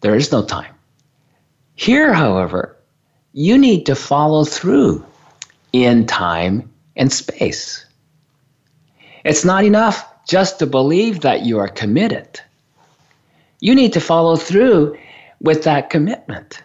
There 0.00 0.16
is 0.16 0.32
no 0.32 0.44
time. 0.44 0.74
Here, 1.76 2.12
however, 2.12 2.76
you 3.32 3.56
need 3.58 3.86
to 3.86 3.94
follow 3.94 4.44
through 4.44 5.04
in 5.72 6.06
time 6.06 6.70
and 6.96 7.12
space. 7.12 7.86
It's 9.24 9.44
not 9.44 9.64
enough 9.64 10.06
just 10.26 10.58
to 10.58 10.66
believe 10.66 11.20
that 11.20 11.42
you 11.42 11.58
are 11.58 11.68
committed. 11.68 12.40
You 13.60 13.74
need 13.74 13.92
to 13.92 14.00
follow 14.00 14.36
through 14.36 14.98
with 15.40 15.64
that 15.64 15.90
commitment. 15.90 16.62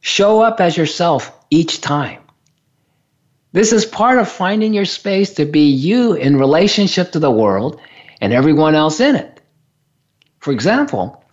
Show 0.00 0.40
up 0.40 0.60
as 0.60 0.76
yourself 0.76 1.32
each 1.50 1.80
time. 1.80 2.20
This 3.52 3.72
is 3.72 3.84
part 3.84 4.18
of 4.18 4.28
finding 4.28 4.74
your 4.74 4.84
space 4.84 5.34
to 5.34 5.44
be 5.44 5.68
you 5.68 6.12
in 6.12 6.36
relationship 6.38 7.12
to 7.12 7.18
the 7.18 7.30
world 7.30 7.80
and 8.20 8.32
everyone 8.32 8.74
else 8.74 9.00
in 9.00 9.16
it. 9.16 9.40
For 10.38 10.52
example, 10.52 11.24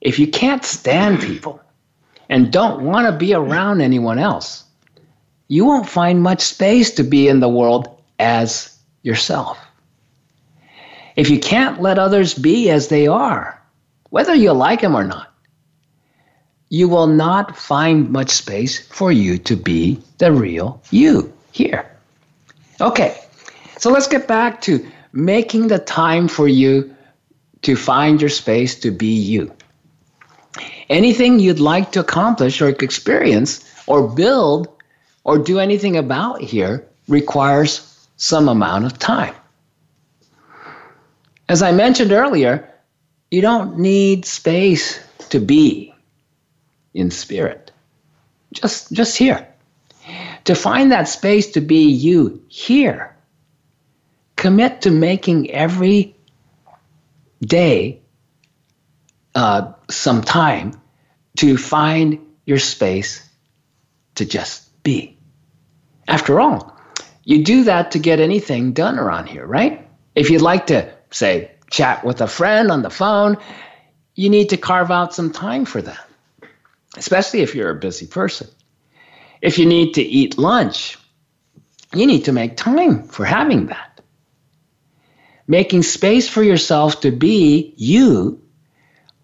if 0.00 0.18
you 0.18 0.28
can't 0.28 0.64
stand 0.64 1.20
people 1.20 1.60
and 2.28 2.52
don't 2.52 2.82
want 2.82 3.06
to 3.06 3.12
be 3.12 3.34
around 3.34 3.80
anyone 3.80 4.18
else, 4.18 4.64
you 5.48 5.64
won't 5.64 5.88
find 5.88 6.22
much 6.22 6.40
space 6.40 6.90
to 6.94 7.04
be 7.04 7.28
in 7.28 7.40
the 7.40 7.48
world 7.48 7.88
as 8.18 8.76
yourself. 9.02 9.58
If 11.14 11.30
you 11.30 11.38
can't 11.38 11.80
let 11.80 11.98
others 11.98 12.34
be 12.34 12.70
as 12.70 12.88
they 12.88 13.06
are, 13.06 13.62
whether 14.10 14.34
you 14.34 14.52
like 14.52 14.80
them 14.80 14.96
or 14.96 15.04
not, 15.04 15.32
you 16.68 16.88
will 16.88 17.06
not 17.06 17.56
find 17.56 18.10
much 18.10 18.30
space 18.30 18.86
for 18.88 19.12
you 19.12 19.38
to 19.38 19.56
be 19.56 20.00
the 20.18 20.32
real 20.32 20.82
you 20.90 21.32
here. 21.52 21.90
Okay, 22.80 23.16
so 23.78 23.90
let's 23.90 24.08
get 24.08 24.26
back 24.26 24.60
to 24.62 24.86
making 25.12 25.68
the 25.68 25.78
time 25.78 26.28
for 26.28 26.48
you 26.48 26.94
to 27.62 27.76
find 27.76 28.20
your 28.20 28.30
space 28.30 28.78
to 28.80 28.90
be 28.90 29.14
you. 29.14 29.52
Anything 30.88 31.38
you'd 31.38 31.60
like 31.60 31.92
to 31.92 32.00
accomplish 32.00 32.62
or 32.62 32.68
experience 32.68 33.64
or 33.86 34.08
build 34.08 34.68
or 35.24 35.38
do 35.38 35.58
anything 35.58 35.96
about 35.96 36.40
here 36.40 36.86
requires 37.08 38.08
some 38.16 38.48
amount 38.48 38.84
of 38.84 38.98
time. 38.98 39.34
As 41.48 41.62
I 41.62 41.72
mentioned 41.72 42.12
earlier, 42.12 42.68
you 43.30 43.40
don't 43.40 43.78
need 43.78 44.24
space 44.24 45.00
to 45.30 45.40
be. 45.40 45.92
in 46.94 47.10
spirit. 47.10 47.70
Just, 48.54 48.90
just 48.90 49.18
here. 49.18 49.46
To 50.44 50.54
find 50.54 50.90
that 50.92 51.08
space 51.08 51.50
to 51.52 51.60
be 51.60 51.84
you 51.90 52.42
here, 52.48 53.14
commit 54.36 54.80
to 54.82 54.90
making 54.90 55.50
every 55.50 56.16
day 57.42 58.00
uh, 59.36 59.74
some 59.90 60.22
time 60.22 60.72
to 61.36 61.58
find 61.58 62.18
your 62.46 62.58
space 62.58 63.28
to 64.14 64.24
just 64.24 64.82
be. 64.82 65.18
After 66.08 66.40
all, 66.40 66.74
you 67.22 67.44
do 67.44 67.64
that 67.64 67.90
to 67.90 67.98
get 67.98 68.18
anything 68.18 68.72
done 68.72 68.98
around 68.98 69.26
here, 69.26 69.46
right? 69.46 69.86
If 70.14 70.30
you'd 70.30 70.40
like 70.40 70.68
to, 70.68 70.90
say, 71.10 71.50
chat 71.70 72.02
with 72.02 72.22
a 72.22 72.26
friend 72.26 72.70
on 72.70 72.80
the 72.80 72.88
phone, 72.90 73.36
you 74.14 74.30
need 74.30 74.48
to 74.50 74.56
carve 74.56 74.90
out 74.90 75.12
some 75.12 75.30
time 75.32 75.66
for 75.66 75.82
that, 75.82 76.08
especially 76.96 77.40
if 77.40 77.54
you're 77.54 77.70
a 77.70 77.74
busy 77.74 78.06
person. 78.06 78.48
If 79.42 79.58
you 79.58 79.66
need 79.66 79.94
to 79.94 80.02
eat 80.02 80.38
lunch, 80.38 80.96
you 81.94 82.06
need 82.06 82.24
to 82.24 82.32
make 82.32 82.56
time 82.56 83.02
for 83.02 83.26
having 83.26 83.66
that. 83.66 84.00
Making 85.46 85.82
space 85.82 86.26
for 86.26 86.42
yourself 86.42 87.02
to 87.02 87.10
be 87.10 87.74
you 87.76 88.45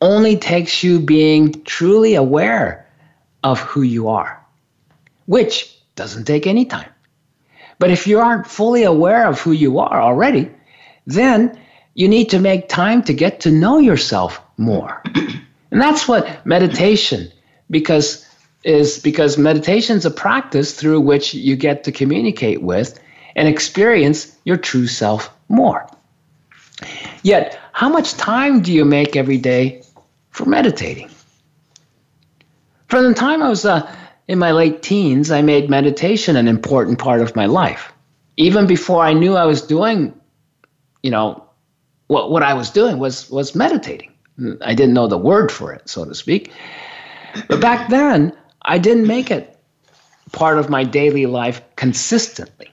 only 0.03 0.37
takes 0.37 0.83
you 0.83 0.99
being 0.99 1.63
truly 1.63 2.17
aware 2.17 2.87
of 3.45 3.61
who 3.61 3.83
you 3.83 4.09
are, 4.09 4.45
which 5.27 5.79
doesn't 5.95 6.25
take 6.25 6.47
any 6.47 6.65
time. 6.65 6.91
But 7.79 7.91
if 7.91 8.07
you 8.07 8.19
aren't 8.19 8.47
fully 8.47 8.83
aware 8.83 9.27
of 9.27 9.41
who 9.41 9.53
you 9.53 9.79
are 9.79 10.03
already, 10.03 10.51
then 11.07 11.59
you 11.95 12.09
need 12.09 12.31
to 12.31 12.41
make 12.41 12.69
time 12.69 13.03
to 13.05 13.15
get 13.15 13.41
to 13.41 13.53
know 13.53 13.79
yourself 13.79 14.43
more. 14.57 15.03
and 15.71 15.81
that's 15.81 16.09
what 16.09 16.45
meditation 16.45 17.31
because 17.71 18.27
is 18.65 18.99
because 18.99 19.39
meditation 19.39 19.97
is 19.97 20.05
a 20.05 20.11
practice 20.11 20.75
through 20.75 21.01
which 21.01 21.35
you 21.35 21.57
get 21.57 21.85
to 21.85 21.93
communicate 21.93 22.63
with 22.63 23.01
and 23.35 23.49
experience 23.49 24.37
your 24.45 24.57
true 24.57 24.87
self 24.87 25.31
more. 25.49 25.89
Yet, 27.23 27.59
how 27.73 27.89
much 27.89 28.15
time 28.15 28.63
do 28.63 28.73
you 28.73 28.85
make 28.85 29.17
every 29.17 29.39
day 29.39 29.83
for 30.33 30.45
meditating? 30.47 31.09
From 32.89 33.05
the 33.05 33.15
time 33.15 33.43
I 33.43 33.49
was 33.49 33.65
uh, 33.65 33.91
in 34.29 34.39
my 34.39 34.53
late 34.53 34.83
teens, 34.83 35.31
I 35.31 35.43
made 35.43 35.71
meditation 35.71 36.37
an 36.37 36.49
important 36.49 36.99
part 36.99 37.21
of 37.21 37.37
my 37.37 37.47
life. 37.47 37.93
Even 38.37 38.67
before 38.67 39.03
I 39.03 39.13
knew 39.13 39.35
I 39.35 39.47
was 39.47 39.63
doing, 39.63 40.19
you 41.03 41.11
know, 41.11 41.45
what, 42.09 42.31
what 42.31 42.43
I 42.43 42.55
was 42.55 42.71
doing 42.71 42.99
was, 42.99 43.31
was 43.31 43.55
meditating. 43.55 44.13
I 44.61 44.75
didn't 44.75 44.95
know 44.95 45.07
the 45.07 45.19
word 45.19 45.53
for 45.53 45.73
it, 45.73 45.89
so 45.89 46.05
to 46.05 46.15
speak. 46.15 46.53
But 47.49 47.61
back 47.61 47.89
then, 47.89 48.37
I 48.61 48.79
didn't 48.79 49.07
make 49.07 49.31
it 49.31 49.59
part 50.33 50.59
of 50.59 50.71
my 50.71 50.85
daily 50.85 51.27
life 51.27 51.61
consistently. 51.77 52.71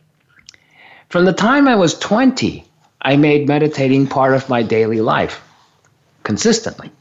From 1.09 1.25
the 1.25 1.33
time 1.33 1.67
I 1.67 1.75
was 1.75 1.97
20, 1.97 2.63
I 3.01 3.15
made 3.17 3.47
meditating 3.47 4.07
part 4.07 4.33
of 4.33 4.49
my 4.49 4.63
daily 4.63 5.01
life 5.01 5.41
consistently. 6.23 6.91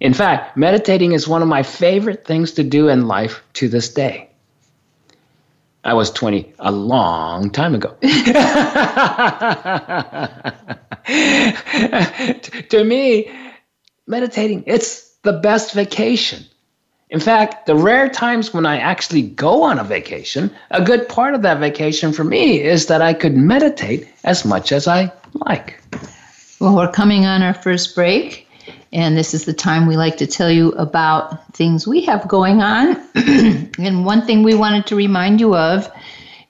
In 0.00 0.14
fact, 0.14 0.56
meditating 0.56 1.12
is 1.12 1.26
one 1.26 1.42
of 1.42 1.48
my 1.48 1.62
favorite 1.62 2.24
things 2.24 2.52
to 2.52 2.62
do 2.62 2.88
in 2.88 3.08
life 3.08 3.42
to 3.54 3.68
this 3.68 3.92
day. 3.92 4.28
I 5.84 5.94
was 5.94 6.10
20 6.10 6.54
a 6.58 6.70
long 6.70 7.50
time 7.50 7.74
ago. 7.74 7.94
to 12.68 12.84
me, 12.84 13.30
meditating, 14.06 14.64
it's 14.66 15.08
the 15.22 15.32
best 15.32 15.72
vacation. 15.72 16.44
In 17.10 17.20
fact, 17.20 17.66
the 17.66 17.74
rare 17.74 18.08
times 18.08 18.52
when 18.52 18.66
I 18.66 18.78
actually 18.78 19.22
go 19.22 19.62
on 19.62 19.78
a 19.78 19.84
vacation, 19.84 20.50
a 20.70 20.82
good 20.82 21.08
part 21.08 21.34
of 21.34 21.42
that 21.42 21.58
vacation 21.58 22.12
for 22.12 22.24
me 22.24 22.60
is 22.60 22.86
that 22.86 23.00
I 23.00 23.14
could 23.14 23.36
meditate 23.36 24.06
as 24.24 24.44
much 24.44 24.72
as 24.72 24.86
I 24.86 25.10
like. 25.34 25.80
Well, 26.60 26.76
we're 26.76 26.92
coming 26.92 27.24
on 27.24 27.42
our 27.42 27.54
first 27.54 27.94
break. 27.94 28.47
And 28.92 29.16
this 29.16 29.34
is 29.34 29.44
the 29.44 29.52
time 29.52 29.86
we 29.86 29.96
like 29.96 30.16
to 30.18 30.26
tell 30.26 30.50
you 30.50 30.72
about 30.72 31.54
things 31.54 31.86
we 31.86 32.02
have 32.06 32.26
going 32.26 32.62
on. 32.62 32.96
and 33.78 34.04
one 34.04 34.22
thing 34.22 34.42
we 34.42 34.54
wanted 34.54 34.86
to 34.86 34.96
remind 34.96 35.40
you 35.40 35.54
of 35.54 35.90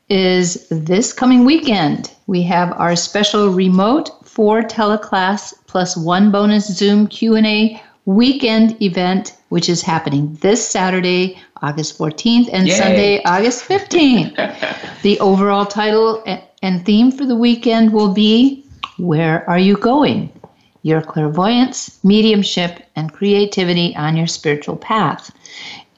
is 0.08 0.66
this 0.68 1.12
coming 1.12 1.44
weekend, 1.44 2.12
we 2.26 2.42
have 2.42 2.72
our 2.72 2.96
special 2.96 3.50
remote 3.50 4.10
four 4.26 4.62
teleclass 4.62 5.52
plus 5.66 5.96
one 5.96 6.30
bonus 6.30 6.66
Zoom 6.66 7.06
Q&A 7.08 7.82
weekend 8.06 8.80
event, 8.80 9.36
which 9.50 9.68
is 9.68 9.82
happening 9.82 10.34
this 10.40 10.66
Saturday, 10.66 11.38
August 11.60 11.98
14th, 11.98 12.48
and 12.52 12.66
Yay. 12.66 12.74
Sunday, 12.74 13.22
August 13.24 13.68
15th. 13.68 15.02
the 15.02 15.20
overall 15.20 15.66
title 15.66 16.22
and 16.62 16.86
theme 16.86 17.12
for 17.12 17.26
the 17.26 17.36
weekend 17.36 17.92
will 17.92 18.14
be 18.14 18.64
Where 18.96 19.48
Are 19.48 19.58
You 19.58 19.76
Going? 19.76 20.32
Your 20.82 21.02
clairvoyance, 21.02 21.98
mediumship, 22.04 22.84
and 22.96 23.12
creativity 23.12 23.94
on 23.96 24.16
your 24.16 24.26
spiritual 24.26 24.76
path. 24.76 25.30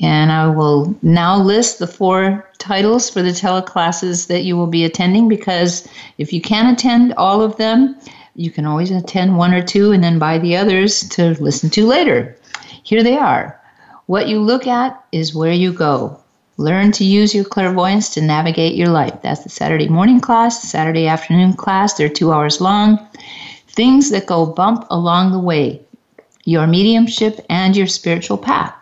And 0.00 0.32
I 0.32 0.46
will 0.48 0.94
now 1.02 1.36
list 1.36 1.78
the 1.78 1.86
four 1.86 2.48
titles 2.58 3.10
for 3.10 3.22
the 3.22 3.30
teleclasses 3.30 4.28
that 4.28 4.44
you 4.44 4.56
will 4.56 4.66
be 4.66 4.84
attending 4.84 5.28
because 5.28 5.86
if 6.16 6.32
you 6.32 6.40
can't 6.40 6.78
attend 6.78 7.12
all 7.14 7.42
of 7.42 7.56
them, 7.56 7.96
you 8.34 8.50
can 8.50 8.64
always 8.64 8.90
attend 8.90 9.36
one 9.36 9.52
or 9.52 9.62
two 9.62 9.92
and 9.92 10.02
then 10.02 10.18
buy 10.18 10.38
the 10.38 10.56
others 10.56 11.06
to 11.10 11.40
listen 11.42 11.68
to 11.70 11.86
later. 11.86 12.36
Here 12.82 13.02
they 13.02 13.16
are. 13.18 13.60
What 14.06 14.28
you 14.28 14.40
look 14.40 14.66
at 14.66 15.04
is 15.12 15.34
where 15.34 15.52
you 15.52 15.72
go. 15.72 16.18
Learn 16.56 16.92
to 16.92 17.04
use 17.04 17.34
your 17.34 17.44
clairvoyance 17.44 18.10
to 18.14 18.20
navigate 18.20 18.74
your 18.74 18.88
life. 18.88 19.20
That's 19.22 19.42
the 19.42 19.50
Saturday 19.50 19.88
morning 19.88 20.20
class, 20.20 20.62
Saturday 20.62 21.06
afternoon 21.06 21.54
class. 21.54 21.94
They're 21.94 22.08
two 22.08 22.32
hours 22.32 22.60
long 22.60 22.98
things 23.72 24.10
that 24.10 24.26
go 24.26 24.46
bump 24.46 24.86
along 24.90 25.32
the 25.32 25.38
way, 25.38 25.80
your 26.44 26.66
mediumship 26.66 27.44
and 27.48 27.76
your 27.76 27.86
spiritual 27.86 28.38
path. 28.38 28.74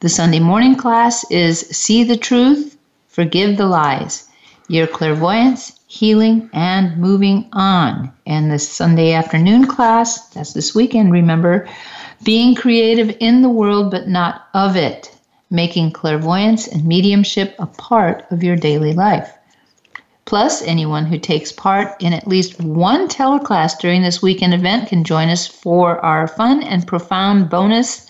The 0.00 0.08
Sunday 0.08 0.40
morning 0.40 0.74
class 0.74 1.30
is 1.30 1.60
See 1.60 2.02
the 2.02 2.16
Truth, 2.16 2.76
Forgive 3.08 3.56
the 3.56 3.66
Lies, 3.66 4.28
your 4.68 4.86
clairvoyance, 4.86 5.78
healing, 5.86 6.48
and 6.52 6.96
moving 6.96 7.48
on. 7.52 8.12
And 8.26 8.50
the 8.50 8.58
Sunday 8.58 9.12
afternoon 9.12 9.66
class, 9.66 10.28
that's 10.30 10.54
this 10.54 10.74
weekend, 10.74 11.12
remember, 11.12 11.68
being 12.24 12.54
creative 12.54 13.14
in 13.20 13.42
the 13.42 13.50
world 13.50 13.90
but 13.90 14.08
not 14.08 14.48
of 14.54 14.76
it, 14.76 15.14
making 15.50 15.92
clairvoyance 15.92 16.66
and 16.66 16.84
mediumship 16.84 17.54
a 17.58 17.66
part 17.66 18.24
of 18.30 18.42
your 18.42 18.56
daily 18.56 18.94
life. 18.94 19.32
Plus, 20.24 20.62
anyone 20.62 21.06
who 21.06 21.18
takes 21.18 21.52
part 21.52 22.00
in 22.00 22.12
at 22.12 22.28
least 22.28 22.60
one 22.60 23.08
teleclass 23.08 23.78
during 23.78 24.02
this 24.02 24.22
weekend 24.22 24.54
event 24.54 24.88
can 24.88 25.04
join 25.04 25.28
us 25.28 25.46
for 25.46 25.98
our 26.04 26.28
fun 26.28 26.62
and 26.62 26.86
profound 26.86 27.50
bonus 27.50 28.08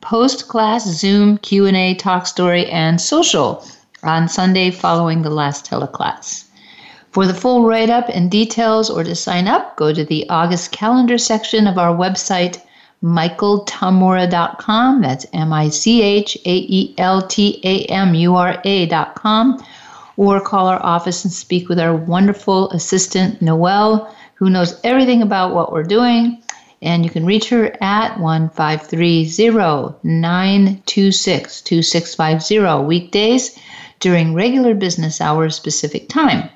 post-class 0.00 0.86
Zoom 0.86 1.38
Q&A 1.38 1.94
talk 1.94 2.26
story 2.26 2.66
and 2.66 3.00
social 3.00 3.64
on 4.02 4.28
Sunday 4.28 4.70
following 4.70 5.22
the 5.22 5.30
last 5.30 5.64
teleclass. 5.64 6.44
For 7.12 7.26
the 7.26 7.34
full 7.34 7.64
write-up 7.64 8.08
and 8.08 8.30
details 8.30 8.90
or 8.90 9.04
to 9.04 9.14
sign 9.14 9.46
up, 9.46 9.76
go 9.76 9.92
to 9.92 10.04
the 10.04 10.28
August 10.28 10.72
calendar 10.72 11.18
section 11.18 11.66
of 11.66 11.78
our 11.78 11.94
website 11.94 12.60
michaeltamura.com. 13.02 15.02
That's 15.02 15.26
M 15.32 15.52
I 15.52 15.68
C 15.68 16.02
H 16.02 16.36
A 16.44 16.56
E 16.56 16.94
L 16.98 17.22
T 17.22 17.60
A 17.64 17.84
M 17.86 18.14
U 18.14 18.36
R 18.36 18.60
A.com 18.64 19.64
or 20.22 20.40
call 20.40 20.68
our 20.68 20.80
office 20.84 21.24
and 21.24 21.32
speak 21.32 21.68
with 21.68 21.80
our 21.80 21.96
wonderful 21.96 22.70
assistant, 22.70 23.42
Noelle, 23.42 24.14
who 24.34 24.48
knows 24.48 24.78
everything 24.84 25.20
about 25.22 25.52
what 25.52 25.72
we're 25.72 25.82
doing. 25.82 26.42
And 26.80 27.04
you 27.04 27.10
can 27.10 27.26
reach 27.26 27.48
her 27.48 27.76
at 27.80 28.18
1530 28.20 29.98
926 30.02 31.62
2650 31.62 32.86
weekdays 32.86 33.58
during 34.00 34.34
regular 34.34 34.74
business 34.74 35.20
hours 35.20 35.58
Pacific 35.60 36.08
time. 36.08 36.48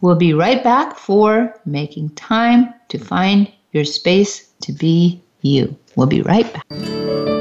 We'll 0.00 0.16
be 0.16 0.32
right 0.32 0.62
back 0.62 0.96
for 0.96 1.54
making 1.64 2.10
time 2.10 2.74
to 2.88 2.98
find 2.98 3.50
your 3.72 3.84
space 3.84 4.48
to 4.62 4.72
be 4.72 5.22
you. 5.42 5.76
We'll 5.94 6.08
be 6.08 6.22
right 6.22 6.52
back. 6.52 7.31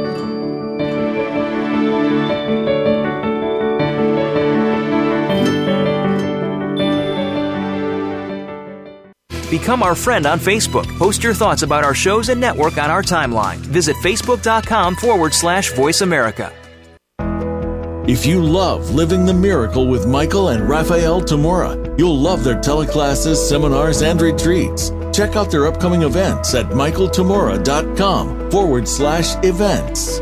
Become 9.52 9.84
our 9.84 9.96
friend 9.96 10.26
on 10.26 10.40
Facebook. 10.40 10.88
Post 10.98 11.24
your 11.24 11.34
thoughts 11.34 11.62
about 11.62 11.84
our 11.84 11.94
shows 11.94 12.30
and 12.30 12.40
network 12.40 12.78
on 12.78 12.90
our 12.90 13.04
timeline. 13.04 13.58
Visit 13.58 13.98
facebook.com 13.98 14.96
forward 14.96 15.34
slash 15.34 15.74
VoiceAmerica. 15.74 16.54
If 18.08 18.26
you 18.26 18.42
love 18.42 18.92
Living 18.92 19.26
the 19.26 19.34
Miracle 19.34 19.88
with 19.88 20.08
Michael 20.08 20.50
and 20.50 20.68
Raphael 20.70 21.22
Tamura, 21.22 22.00
you'll 22.00 22.18
love 22.18 22.46
their 22.46 22.56
teleclasses, 22.56 23.36
seminars, 23.36 24.02
and 24.02 24.22
retreats. 24.22 24.92
Check 25.14 25.36
out 25.36 25.52
their 25.52 25.68
upcoming 25.68 26.04
events 26.04 26.56
at 26.56 26.68
michaeltamura.com 26.68 28.50
forward 28.52 28.88
slash 28.88 29.36
events. 29.44 30.20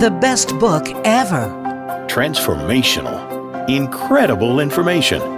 The 0.00 0.10
best 0.20 0.58
book 0.58 0.88
ever. 1.04 1.46
Transformational. 2.08 3.68
Incredible 3.68 4.60
information. 4.60 5.37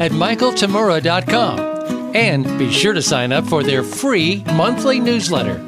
at 0.00 0.12
michaeltamura.com 0.12 1.74
and 2.14 2.44
be 2.58 2.70
sure 2.70 2.92
to 2.92 3.00
sign 3.02 3.32
up 3.32 3.44
for 3.46 3.62
their 3.62 3.82
free 3.82 4.44
monthly 4.54 5.00
newsletter. 5.00 5.60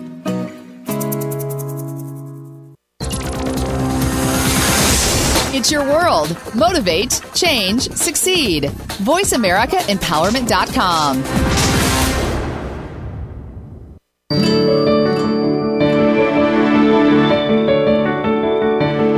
It's 5.53 5.71
your 5.73 5.85
world. 5.85 6.37
Motivate, 6.55 7.21
change, 7.35 7.89
succeed. 7.91 8.65
VoiceAmericaEmpowerment.com. 8.65 11.25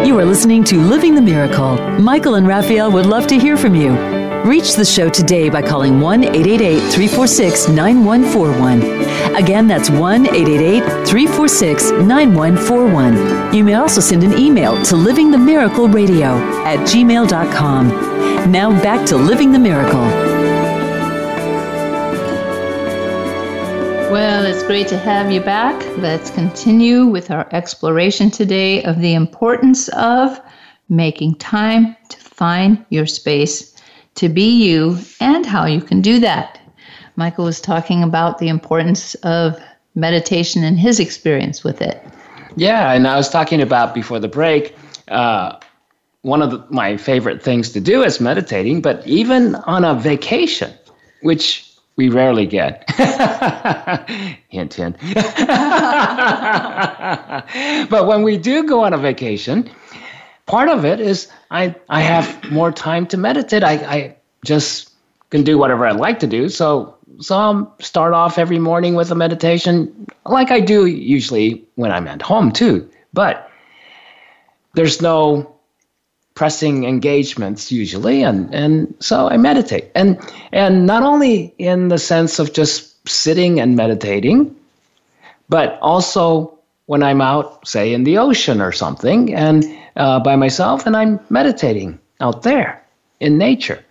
You 0.07 0.19
are 0.19 0.25
listening 0.25 0.65
to 0.65 0.81
Living 0.81 1.15
the 1.15 1.21
Miracle. 1.21 1.77
Michael 1.99 2.37
and 2.37 2.47
Raphael 2.47 2.91
would 2.93 3.05
love 3.07 3.27
to 3.27 3.39
hear 3.39 3.57
from 3.59 3.75
you. 3.75 3.91
Reach 4.45 4.75
the 4.75 4.85
show 4.85 5.09
today 5.09 5.49
by 5.49 5.61
calling 5.61 6.01
1 6.01 6.25
888 6.25 6.81
346 6.93 7.69
9141. 7.69 9.35
Again, 9.35 9.67
that's 9.67 9.91
1 9.91 10.27
888 10.27 11.07
346 11.07 11.91
9141. 11.91 13.55
You 13.55 13.65
may 13.65 13.75
also 13.75 14.01
send 14.01 14.25
an 14.25 14.39
email 14.39 14.77
to 14.85 14.95
livingthemiracleradio 14.95 16.65
at 16.65 16.79
gmail.com. 16.89 17.89
Now 18.51 18.71
back 18.83 19.07
to 19.09 19.17
Living 19.17 19.53
the 19.53 19.59
Miracle. 19.59 20.07
Well, 24.11 24.47
it's 24.47 24.63
great 24.63 24.89
to 24.89 24.99
have 24.99 25.31
you 25.31 25.41
back. 25.41 25.77
Let's 25.99 26.31
continue 26.31 27.07
with 27.07 27.31
our 27.31 27.47
exploration 27.53 28.31
today 28.31 28.83
of 28.85 29.01
the 29.01 29.15
importance 29.15 29.89
of 29.89 30.41
making 30.89 31.35
time 31.35 31.97
to 32.09 32.19
find 32.19 32.87
your 32.89 33.07
space 33.07 33.75
to 34.19 34.29
be 34.29 34.65
you 34.65 34.99
and 35.21 35.47
how 35.47 35.65
you 35.65 35.81
can 35.81 36.01
do 36.01 36.19
that. 36.21 36.61
Michael 37.15 37.45
was 37.45 37.61
talking 37.61 38.03
about 38.03 38.39
the 38.39 38.49
importance 38.49 39.15
of 39.17 39.61
meditation 39.95 40.65
and 40.65 40.79
his 40.79 41.01
experience 41.01 41.63
with 41.63 41.81
it. 41.81 42.03
Yeah, 42.57 42.93
and 42.93 43.07
I 43.07 43.17
was 43.17 43.29
talking 43.29 43.63
about 43.63 43.95
before 43.95 44.19
the 44.19 44.29
break. 44.29 44.77
Uh, 45.07 45.59
one 46.23 46.43
of 46.43 46.51
the, 46.51 46.67
my 46.71 46.97
favorite 46.97 47.43
things 47.43 47.71
to 47.71 47.81
do 47.81 48.03
is 48.03 48.21
meditating, 48.21 48.83
but 48.83 49.07
even 49.07 49.55
on 49.55 49.85
a 49.85 49.95
vacation, 49.95 50.73
which 51.23 51.65
we 51.95 52.09
rarely 52.09 52.47
get. 52.47 52.91
hint, 54.49 54.75
hint. 54.75 54.97
but 57.89 58.07
when 58.07 58.23
we 58.25 58.37
do 58.37 58.65
go 58.65 58.85
on 58.85 58.93
a 58.93 58.99
vacation, 58.99 59.71
part 60.49 60.69
of 60.69 60.85
it 60.85 60.99
is 60.99 61.29
I, 61.51 61.75
I 61.89 62.01
have 62.01 62.51
more 62.51 62.73
time 62.73 63.07
to 63.09 63.17
meditate. 63.17 63.63
I, 63.63 63.73
I 63.75 64.17
just 64.45 64.91
can 65.31 65.45
do 65.45 65.59
whatever 65.59 65.87
I 65.87 65.93
like 65.93 66.19
to 66.21 66.27
do. 66.27 66.49
So 66.49 66.97
so 67.21 67.37
I'll 67.37 67.75
start 67.81 68.13
off 68.13 68.39
every 68.39 68.59
morning 68.59 68.95
with 68.95 69.11
a 69.11 69.15
meditation, 69.15 70.07
like 70.27 70.51
I 70.51 70.61
do 70.61 70.87
usually 70.87 71.65
when 71.75 71.91
I'm 71.91 72.07
at 72.07 72.23
home 72.23 72.53
too. 72.53 72.89
But 73.13 73.51
there's 74.75 75.03
no 75.03 75.55
pressing 76.35 76.85
engagements 76.85 77.73
usually, 77.73 78.23
and 78.23 78.55
and 78.55 78.95
so 79.01 79.29
I 79.29 79.37
meditate. 79.37 79.91
And 79.95 80.19
and 80.53 80.87
not 80.87 81.03
only 81.03 81.55
in 81.59 81.89
the 81.89 81.99
sense 81.99 82.39
of 82.39 82.53
just 82.53 83.09
sitting 83.09 83.59
and 83.61 83.75
meditating, 83.75 84.55
but 85.49 85.79
also 85.81 86.58
when 86.89 87.03
I'm 87.03 87.21
out, 87.21 87.69
say 87.69 87.93
in 87.93 88.05
the 88.05 88.17
ocean 88.17 88.63
or 88.63 88.73
something, 88.73 89.35
and 89.35 89.63
uh, 89.97 90.21
by 90.21 90.37
myself, 90.37 90.87
and 90.87 90.97
I'm 90.97 91.21
meditating 91.29 91.99
out 92.23 92.45
there 92.45 92.83
in 93.21 93.37
nature. 93.37 93.85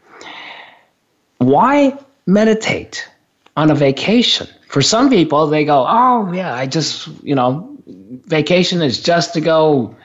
Why 1.38 1.96
meditate 2.26 3.08
on 3.56 3.70
a 3.70 3.76
vacation? 3.76 4.48
For 4.68 4.82
some 4.82 5.12
people, 5.12 5.46
they 5.46 5.64
go, 5.64 5.86
oh, 5.88 6.32
yeah, 6.34 6.56
I 6.56 6.66
just, 6.66 7.08
you 7.22 7.36
know, 7.36 7.70
vacation 7.86 8.82
is 8.82 9.00
just 9.00 9.32
to 9.36 9.42
go 9.42 9.96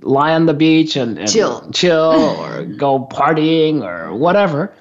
lie 0.00 0.32
on 0.32 0.46
the 0.46 0.54
beach 0.54 0.96
and, 0.96 1.18
and 1.18 1.30
chill, 1.30 1.70
chill 1.72 2.38
or 2.38 2.64
go 2.78 3.06
partying 3.06 3.82
or 3.82 4.14
whatever. 4.14 4.74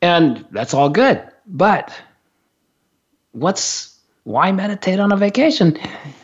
And 0.00 0.46
that's 0.52 0.74
all 0.74 0.90
good. 0.90 1.28
But 1.44 1.92
what's 3.32 3.91
why 4.24 4.52
meditate 4.52 5.00
on 5.00 5.12
a 5.12 5.16
vacation? 5.16 5.78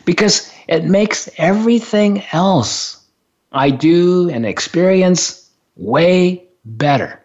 Because 0.05 0.53
it 0.67 0.85
makes 0.85 1.29
everything 1.37 2.23
else 2.31 3.05
I 3.51 3.71
do 3.71 4.29
and 4.29 4.45
experience 4.45 5.49
way 5.75 6.45
better. 6.65 7.23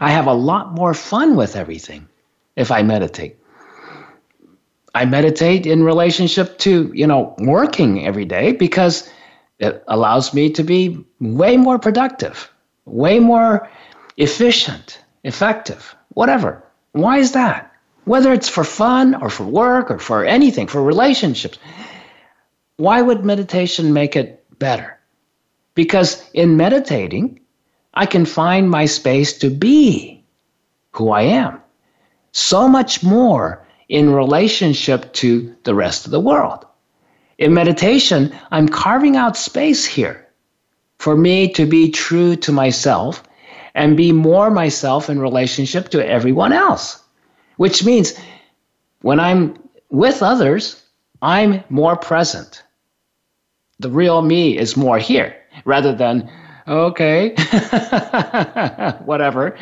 I 0.00 0.10
have 0.10 0.26
a 0.26 0.34
lot 0.34 0.74
more 0.74 0.92
fun 0.94 1.36
with 1.36 1.56
everything 1.56 2.06
if 2.56 2.70
I 2.70 2.82
meditate. 2.82 3.38
I 4.94 5.06
meditate 5.06 5.66
in 5.66 5.82
relationship 5.82 6.58
to, 6.58 6.92
you 6.94 7.06
know, 7.06 7.34
working 7.38 8.06
every 8.06 8.24
day 8.24 8.52
because 8.52 9.10
it 9.58 9.82
allows 9.88 10.34
me 10.34 10.50
to 10.50 10.62
be 10.62 11.04
way 11.20 11.56
more 11.56 11.78
productive, 11.78 12.50
way 12.84 13.18
more 13.18 13.68
efficient, 14.16 15.00
effective, 15.24 15.96
whatever. 16.10 16.62
Why 16.92 17.18
is 17.18 17.32
that? 17.32 17.73
Whether 18.04 18.32
it's 18.32 18.48
for 18.48 18.64
fun 18.64 19.14
or 19.14 19.30
for 19.30 19.44
work 19.44 19.90
or 19.90 19.98
for 19.98 20.24
anything, 20.24 20.66
for 20.66 20.82
relationships. 20.82 21.58
Why 22.76 23.00
would 23.00 23.24
meditation 23.24 23.92
make 23.92 24.16
it 24.16 24.44
better? 24.58 24.98
Because 25.74 26.28
in 26.32 26.56
meditating, 26.56 27.40
I 27.94 28.06
can 28.06 28.26
find 28.26 28.68
my 28.68 28.86
space 28.86 29.38
to 29.38 29.50
be 29.50 30.24
who 30.92 31.10
I 31.10 31.22
am. 31.22 31.60
So 32.32 32.68
much 32.68 33.02
more 33.02 33.64
in 33.88 34.12
relationship 34.12 35.12
to 35.14 35.54
the 35.64 35.74
rest 35.74 36.04
of 36.04 36.10
the 36.10 36.20
world. 36.20 36.66
In 37.38 37.54
meditation, 37.54 38.34
I'm 38.50 38.68
carving 38.68 39.16
out 39.16 39.36
space 39.36 39.84
here 39.84 40.28
for 40.98 41.16
me 41.16 41.52
to 41.52 41.66
be 41.66 41.90
true 41.90 42.36
to 42.36 42.52
myself 42.52 43.22
and 43.74 43.96
be 43.96 44.12
more 44.12 44.50
myself 44.50 45.10
in 45.10 45.20
relationship 45.20 45.90
to 45.90 46.06
everyone 46.06 46.52
else, 46.52 47.03
which 47.56 47.84
means 47.84 48.14
when 49.02 49.20
I'm 49.20 49.58
with 49.90 50.22
others, 50.22 50.82
I'm 51.22 51.64
more 51.68 51.96
present. 51.96 52.62
The 53.80 53.90
real 53.90 54.22
me 54.22 54.58
is 54.58 54.76
more 54.76 54.98
here 54.98 55.36
rather 55.64 55.94
than, 55.94 56.30
okay, 56.66 57.34
whatever. 59.04 59.56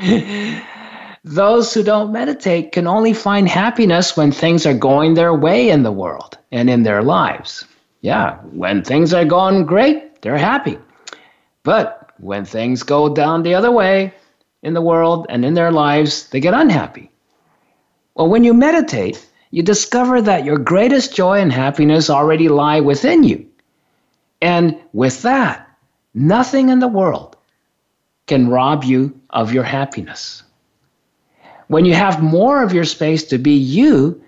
Those 1.25 1.73
who 1.73 1.85
don't 1.85 2.13
meditate 2.13 2.73
can 2.73 2.89
only 2.89 3.13
find 3.13 3.49
happiness 3.49 4.17
when 4.17 4.33
things 4.33 4.67
are 4.67 4.75
going 4.75 5.15
their 5.15 5.33
way 5.33 5.71
in 5.71 5.85
the 5.85 5.93
world 5.93 6.37
and 6.51 6.69
in 6.69 6.83
their 6.83 7.03
lives. 7.03 7.65
Yeah, 8.01 8.39
when 8.51 8.83
things 8.83 9.15
are 9.15 9.25
going 9.25 9.65
great, 9.65 10.21
they're 10.23 10.37
happy. 10.37 10.79
But 11.63 12.11
when 12.19 12.45
things 12.45 12.83
go 12.83 13.15
down 13.15 13.45
the 13.45 13.55
other 13.55 13.71
way 13.71 14.15
in 14.65 14.75
the 14.75 14.83
world 14.83 15.27
and 15.29 15.45
in 15.45 15.55
their 15.55 15.71
lives, 15.71 16.29
they 16.31 16.41
get 16.41 16.55
unhappy. 16.55 17.12
Well, 18.15 18.29
when 18.29 18.45
you 18.45 18.55
meditate, 18.55 19.27
you 19.51 19.63
discover 19.63 20.21
that 20.23 20.45
your 20.45 20.59
greatest 20.59 21.15
joy 21.15 21.41
and 21.41 21.53
happiness 21.53 22.11
already 22.11 22.49
lie 22.49 22.81
within 22.81 23.23
you. 23.25 23.47
And 24.41 24.79
with 24.93 25.23
that, 25.23 25.69
nothing 26.15 26.69
in 26.69 26.81
the 26.81 26.89
world 26.89 27.37
can 28.27 28.49
rob 28.49 28.85
you 28.85 29.19
of 29.31 29.53
your 29.53 29.65
happiness. 29.65 30.43
When 31.69 31.85
you 31.85 31.95
have 31.95 32.23
more 32.23 32.63
of 32.63 32.73
your 32.73 32.85
space 32.85 33.25
to 33.25 33.39
be 33.39 33.53
you, 33.53 34.23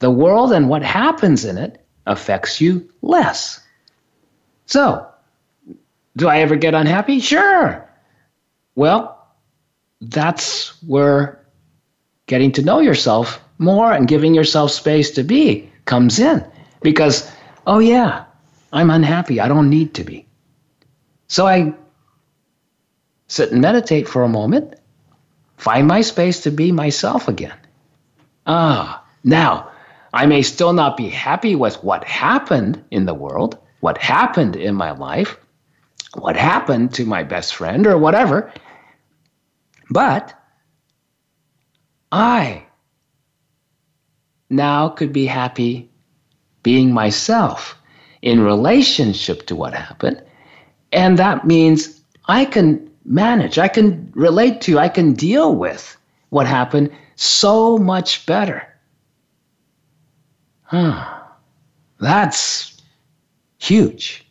the 0.00 0.10
world 0.10 0.52
and 0.52 0.68
what 0.68 0.82
happens 0.82 1.44
in 1.44 1.58
it 1.58 1.84
affects 2.06 2.60
you 2.60 2.88
less. 3.02 3.60
So, 4.66 5.06
do 6.16 6.28
I 6.28 6.40
ever 6.40 6.56
get 6.56 6.74
unhappy? 6.74 7.20
Sure. 7.20 7.88
Well, 8.74 9.26
that's 10.00 10.82
where 10.82 11.37
getting 12.28 12.52
to 12.52 12.62
know 12.62 12.78
yourself 12.78 13.40
more 13.58 13.92
and 13.92 14.06
giving 14.06 14.34
yourself 14.34 14.70
space 14.70 15.10
to 15.12 15.24
be 15.24 15.68
comes 15.86 16.20
in. 16.20 16.44
Because, 16.80 17.28
oh, 17.66 17.80
yeah, 17.80 18.24
I'm 18.72 18.90
unhappy. 18.90 19.40
I 19.40 19.48
don't 19.48 19.68
need 19.68 19.94
to 19.94 20.04
be. 20.04 20.26
So 21.26 21.46
I 21.46 21.74
sit 23.26 23.50
and 23.50 23.60
meditate 23.60 24.06
for 24.08 24.22
a 24.22 24.28
moment, 24.28 24.74
find 25.56 25.88
my 25.88 26.02
space 26.02 26.42
to 26.42 26.50
be 26.50 26.70
myself 26.70 27.26
again. 27.26 27.58
Ah, 28.46 29.04
now, 29.24 29.70
I 30.12 30.26
may 30.26 30.42
still 30.42 30.72
not 30.72 30.96
be 30.96 31.08
happy 31.08 31.54
with 31.54 31.82
what 31.82 32.04
happened 32.04 32.82
in 32.90 33.06
the 33.06 33.14
world, 33.14 33.58
what 33.80 33.98
happened 33.98 34.56
in 34.56 34.74
my 34.74 34.92
life, 34.92 35.36
what 36.14 36.36
happened 36.36 36.94
to 36.94 37.04
my 37.04 37.22
best 37.22 37.54
friend, 37.54 37.86
or 37.86 37.98
whatever, 37.98 38.50
but 39.90 40.37
I 42.10 42.64
now 44.50 44.88
could 44.88 45.12
be 45.12 45.26
happy 45.26 45.90
being 46.62 46.92
myself 46.92 47.76
in 48.22 48.40
relationship 48.40 49.46
to 49.46 49.56
what 49.56 49.74
happened. 49.74 50.22
And 50.92 51.18
that 51.18 51.46
means 51.46 52.00
I 52.26 52.44
can 52.44 52.90
manage, 53.04 53.58
I 53.58 53.68
can 53.68 54.10
relate 54.14 54.60
to, 54.62 54.78
I 54.78 54.88
can 54.88 55.12
deal 55.12 55.54
with 55.54 55.96
what 56.30 56.46
happened 56.46 56.90
so 57.16 57.78
much 57.78 58.26
better. 58.26 58.66
Huh. 60.62 61.14
That's 62.00 62.80
huge. 63.58 64.26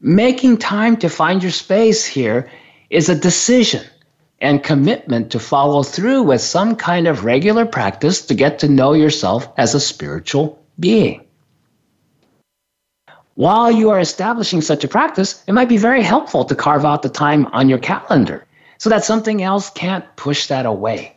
Making 0.00 0.58
time 0.58 0.96
to 0.98 1.08
find 1.08 1.42
your 1.42 1.52
space 1.52 2.04
here 2.04 2.50
is 2.90 3.08
a 3.08 3.14
decision 3.14 3.84
and 4.40 4.62
commitment 4.62 5.30
to 5.32 5.38
follow 5.38 5.82
through 5.82 6.22
with 6.22 6.40
some 6.40 6.76
kind 6.76 7.06
of 7.06 7.24
regular 7.24 7.64
practice 7.64 8.26
to 8.26 8.34
get 8.34 8.58
to 8.58 8.68
know 8.68 8.92
yourself 8.92 9.48
as 9.56 9.74
a 9.74 9.80
spiritual 9.80 10.62
being. 10.78 11.24
While 13.34 13.70
you 13.70 13.90
are 13.90 13.98
establishing 13.98 14.60
such 14.60 14.84
a 14.84 14.88
practice, 14.88 15.42
it 15.48 15.52
might 15.52 15.68
be 15.68 15.76
very 15.76 16.02
helpful 16.02 16.44
to 16.44 16.54
carve 16.54 16.84
out 16.84 17.02
the 17.02 17.08
time 17.08 17.46
on 17.46 17.68
your 17.68 17.78
calendar 17.78 18.46
so 18.78 18.90
that 18.90 19.04
something 19.04 19.42
else 19.42 19.70
can't 19.70 20.04
push 20.16 20.46
that 20.48 20.66
away. 20.66 21.16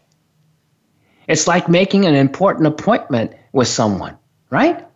It's 1.28 1.48
like 1.48 1.70
making 1.70 2.06
an 2.06 2.16
important 2.16 2.68
appointment 2.68 3.34
with 3.52 3.68
someone, 3.68 4.18
right? 4.50 4.87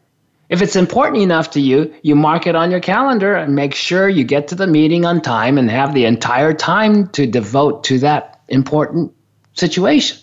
If 0.52 0.62
it's 0.62 0.76
important 0.76 1.22
enough 1.24 1.52
to 1.52 1.62
you, 1.62 1.94
you 2.02 2.14
mark 2.14 2.46
it 2.46 2.58
on 2.58 2.72
your 2.72 2.82
calendar 2.82 3.36
and 3.36 3.56
make 3.56 3.74
sure 3.74 4.10
you 4.10 4.26
get 4.26 4.50
to 4.50 4.56
the 4.56 4.68
meeting 4.68 5.06
on 5.06 5.22
time 5.22 5.58
and 5.58 5.72
have 5.72 5.94
the 5.94 6.04
entire 6.04 6.54
time 6.54 7.08
to 7.12 7.26
devote 7.26 7.86
to 7.86 8.00
that 8.00 8.42
important 8.50 9.14
situation. 9.54 10.18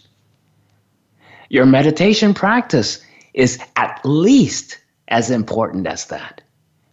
Your 1.49 1.65
meditation 1.65 2.35
practice 2.35 3.03
is 3.33 3.59
at 3.77 4.03
least 4.05 4.79
as 5.09 5.31
important 5.31 5.87
as 5.87 6.05
that. 6.09 6.43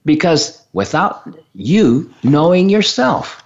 Because 0.05 0.65
without 0.71 1.27
you 1.53 2.13
knowing 2.23 2.69
yourself, 2.69 3.43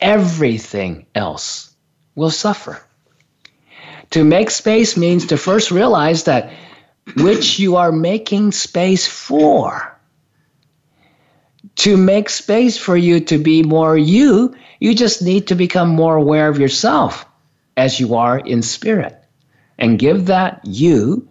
everything 0.00 1.04
else 1.14 1.74
will 2.14 2.30
suffer. 2.30 2.82
To 4.12 4.24
make 4.24 4.50
space 4.50 4.96
means 4.96 5.26
to 5.26 5.36
first 5.36 5.70
realize 5.70 6.24
that 6.24 6.50
which 7.16 7.58
you 7.58 7.76
are 7.76 7.92
making 7.92 8.52
space 8.52 9.06
for. 9.06 9.96
To 11.76 11.96
make 11.96 12.28
space 12.28 12.76
for 12.76 12.96
you 12.96 13.20
to 13.20 13.38
be 13.38 13.62
more 13.62 13.96
you, 13.96 14.54
you 14.80 14.94
just 14.94 15.22
need 15.22 15.46
to 15.48 15.54
become 15.54 15.88
more 15.88 16.16
aware 16.16 16.48
of 16.48 16.58
yourself 16.58 17.24
as 17.76 18.00
you 18.00 18.14
are 18.14 18.38
in 18.40 18.62
spirit 18.62 19.16
and 19.78 19.98
give 19.98 20.26
that 20.26 20.60
you 20.64 21.26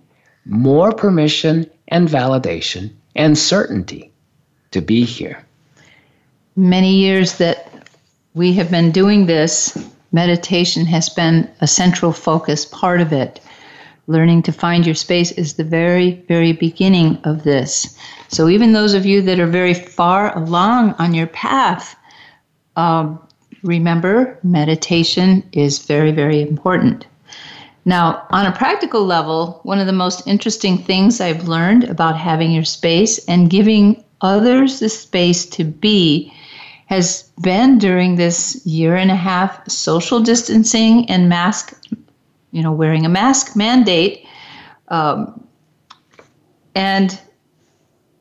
more 0.46 0.92
permission 0.92 1.70
and 1.90 2.08
validation 2.08 2.92
and 3.16 3.38
certainty 3.38 4.12
to 4.72 4.82
be 4.82 5.04
here. 5.04 5.46
Many 6.56 6.96
years 6.96 7.38
that 7.38 7.88
we 8.34 8.54
have 8.54 8.72
been 8.72 8.92
doing 8.92 9.26
this, 9.26 9.78
meditation 10.12 10.86
has 10.86 11.10
been 11.10 11.50
a 11.62 11.68
central 11.68 12.12
focus 12.12 12.66
part 12.66 13.02
of 13.02 13.14
it. 13.14 13.40
Learning 14.10 14.42
to 14.42 14.52
find 14.52 14.88
your 14.88 14.96
space 14.96 15.32
is 15.34 15.54
the 15.54 15.64
very, 15.64 16.14
very 16.28 16.52
beginning 16.52 17.20
of 17.26 17.44
this. 17.44 17.96
So, 18.28 18.50
even 18.50 18.74
those 18.74 18.96
of 18.96 19.06
you 19.06 19.22
that 19.22 19.40
are 19.40 19.46
very 19.46 19.76
far 19.76 20.36
along 20.36 20.96
on 20.98 21.14
your 21.14 21.28
path, 21.28 21.96
um, 22.76 23.20
remember 23.62 24.40
meditation 24.42 25.44
is 25.52 25.86
very, 25.86 26.12
very 26.12 26.42
important. 26.42 27.06
Now, 27.86 28.26
on 28.32 28.48
a 28.48 28.52
practical 28.52 29.06
level, 29.06 29.60
one 29.62 29.78
of 29.78 29.86
the 29.86 29.94
most 29.94 30.26
interesting 30.26 30.80
things 30.80 31.22
I've 31.22 31.48
learned 31.48 31.84
about 31.84 32.18
having 32.18 32.52
your 32.52 32.66
space 32.66 33.24
and 33.28 33.48
giving 33.48 34.04
others 34.22 34.80
the 34.80 34.90
space 34.90 35.46
to 35.52 35.64
be 35.64 36.34
has 36.88 37.30
been 37.42 37.78
during 37.78 38.16
this 38.16 38.66
year 38.66 38.96
and 38.96 39.12
a 39.12 39.16
half 39.16 39.70
social 39.70 40.20
distancing 40.20 41.08
and 41.12 41.30
mask, 41.30 41.76
you 42.52 42.64
know, 42.64 42.72
wearing 42.72 43.06
a 43.06 43.10
mask 43.10 43.56
mandate, 43.56 44.26
um, 44.90 45.48
and 46.76 47.20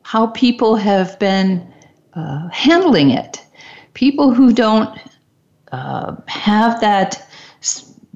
how 0.03 0.27
people 0.27 0.75
have 0.75 1.17
been 1.19 1.73
uh, 2.13 2.47
handling 2.49 3.11
it. 3.11 3.45
People 3.93 4.33
who 4.33 4.53
don't 4.53 4.97
uh, 5.71 6.15
have 6.27 6.81
that 6.81 7.27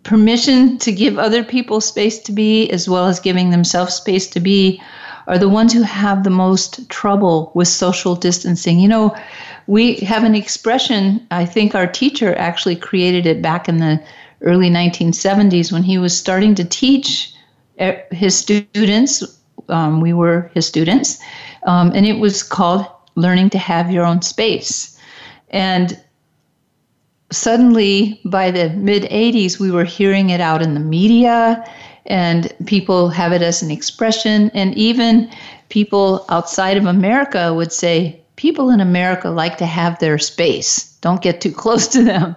permission 0.03 0.77
to 0.79 0.91
give 0.91 1.17
other 1.17 1.43
people 1.43 1.79
space 1.79 2.19
to 2.19 2.31
be, 2.31 2.69
as 2.71 2.89
well 2.89 3.05
as 3.05 3.19
giving 3.19 3.51
themselves 3.51 3.93
space 3.93 4.27
to 4.27 4.39
be, 4.39 4.81
are 5.27 5.37
the 5.37 5.49
ones 5.49 5.71
who 5.71 5.81
have 5.83 6.23
the 6.23 6.29
most 6.29 6.89
trouble 6.89 7.51
with 7.55 7.67
social 7.67 8.15
distancing. 8.15 8.79
You 8.79 8.89
know, 8.89 9.15
we 9.67 9.95
have 9.97 10.23
an 10.23 10.35
expression, 10.35 11.25
I 11.31 11.45
think 11.45 11.73
our 11.73 11.87
teacher 11.87 12.35
actually 12.35 12.75
created 12.75 13.25
it 13.25 13.41
back 13.41 13.69
in 13.69 13.77
the 13.77 14.03
early 14.43 14.69
1970s 14.69 15.71
when 15.71 15.83
he 15.83 15.97
was 15.97 16.17
starting 16.17 16.55
to 16.55 16.63
teach 16.63 17.33
eh, 17.79 18.01
his 18.11 18.37
students. 18.37 19.23
Um, 19.69 20.01
we 20.01 20.13
were 20.13 20.51
his 20.53 20.67
students, 20.67 21.19
um, 21.65 21.91
and 21.95 22.05
it 22.05 22.19
was 22.19 22.43
called 22.43 22.85
Learning 23.15 23.49
to 23.51 23.57
Have 23.57 23.91
Your 23.91 24.05
Own 24.05 24.21
Space. 24.21 24.99
And 25.49 25.99
suddenly, 27.31 28.19
by 28.25 28.51
the 28.51 28.69
mid 28.71 29.03
80s, 29.03 29.59
we 29.59 29.71
were 29.71 29.85
hearing 29.85 30.29
it 30.29 30.41
out 30.41 30.61
in 30.61 30.73
the 30.73 30.79
media 30.79 31.63
and 32.05 32.53
people 32.65 33.09
have 33.09 33.31
it 33.31 33.41
as 33.41 33.61
an 33.61 33.71
expression. 33.71 34.51
And 34.53 34.75
even 34.75 35.29
people 35.69 36.25
outside 36.29 36.77
of 36.77 36.85
America 36.85 37.53
would 37.53 37.71
say, 37.71 38.19
people 38.35 38.69
in 38.69 38.79
America 38.79 39.29
like 39.29 39.57
to 39.57 39.65
have 39.65 39.99
their 39.99 40.17
space. 40.17 40.95
Don't 41.01 41.21
get 41.21 41.41
too 41.41 41.51
close 41.63 41.87
to 41.89 42.03
them, 42.03 42.35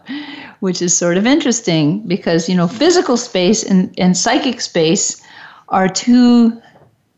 which 0.61 0.81
is 0.83 0.97
sort 0.97 1.17
of 1.17 1.27
interesting 1.27 2.07
because, 2.07 2.49
you 2.49 2.57
know, 2.57 2.69
physical 2.69 3.17
space 3.17 3.63
and, 3.63 3.95
and 3.99 4.17
psychic 4.17 4.61
space 4.61 5.23
are 5.69 5.89
two 5.89 6.61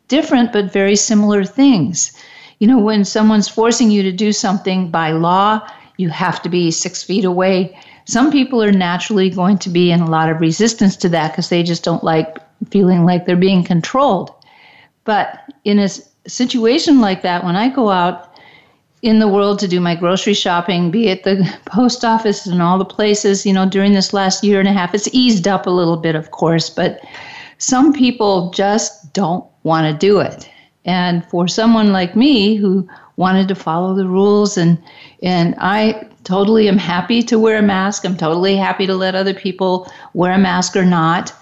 different 0.08 0.52
but 0.52 0.72
very 0.72 0.96
similar 0.96 1.44
things. 1.44 2.12
You 2.58 2.66
know, 2.66 2.78
when 2.78 3.04
someone's 3.04 3.48
forcing 3.48 3.90
you 3.90 4.02
to 4.02 4.12
do 4.12 4.32
something 4.32 4.90
by 4.90 5.12
law, 5.12 5.60
you 5.96 6.08
have 6.08 6.42
to 6.42 6.48
be 6.48 6.70
six 6.70 7.02
feet 7.02 7.24
away 7.24 7.76
some 8.08 8.32
people 8.32 8.62
are 8.62 8.72
naturally 8.72 9.28
going 9.28 9.58
to 9.58 9.68
be 9.68 9.90
in 9.90 10.00
a 10.00 10.08
lot 10.08 10.30
of 10.30 10.40
resistance 10.40 10.96
to 10.96 11.10
that 11.10 11.30
because 11.30 11.50
they 11.50 11.62
just 11.62 11.84
don't 11.84 12.02
like 12.02 12.38
feeling 12.70 13.04
like 13.04 13.26
they're 13.26 13.36
being 13.36 13.62
controlled. 13.62 14.34
But 15.04 15.40
in 15.64 15.78
a 15.78 15.90
situation 16.26 17.02
like 17.02 17.20
that, 17.20 17.44
when 17.44 17.54
I 17.54 17.68
go 17.68 17.90
out 17.90 18.27
in 19.02 19.18
the 19.18 19.28
world 19.28 19.58
to 19.60 19.68
do 19.68 19.80
my 19.80 19.94
grocery 19.94 20.34
shopping, 20.34 20.90
be 20.90 21.10
at 21.10 21.22
the 21.22 21.58
post 21.66 22.04
office 22.04 22.46
and 22.46 22.60
all 22.62 22.78
the 22.78 22.84
places, 22.84 23.46
you 23.46 23.52
know, 23.52 23.68
during 23.68 23.92
this 23.92 24.12
last 24.12 24.42
year 24.42 24.58
and 24.58 24.68
a 24.68 24.72
half, 24.72 24.94
it's 24.94 25.08
eased 25.12 25.46
up 25.46 25.66
a 25.66 25.70
little 25.70 25.96
bit, 25.96 26.14
of 26.14 26.30
course, 26.30 26.68
but 26.70 27.00
some 27.58 27.92
people 27.92 28.50
just 28.50 29.12
don't 29.12 29.44
want 29.62 29.86
to 29.86 30.06
do 30.06 30.20
it. 30.20 30.48
And 30.84 31.24
for 31.26 31.48
someone 31.48 31.92
like 31.92 32.16
me 32.16 32.54
who 32.54 32.88
wanted 33.16 33.48
to 33.48 33.54
follow 33.54 33.94
the 33.94 34.06
rules 34.06 34.56
and 34.56 34.80
and 35.22 35.54
I 35.58 36.06
totally 36.22 36.68
am 36.68 36.78
happy 36.78 37.22
to 37.22 37.38
wear 37.38 37.58
a 37.58 37.62
mask. 37.62 38.04
I'm 38.04 38.16
totally 38.16 38.56
happy 38.56 38.86
to 38.86 38.94
let 38.94 39.14
other 39.14 39.34
people 39.34 39.90
wear 40.14 40.32
a 40.32 40.38
mask 40.38 40.76
or 40.76 40.84
not, 40.84 41.32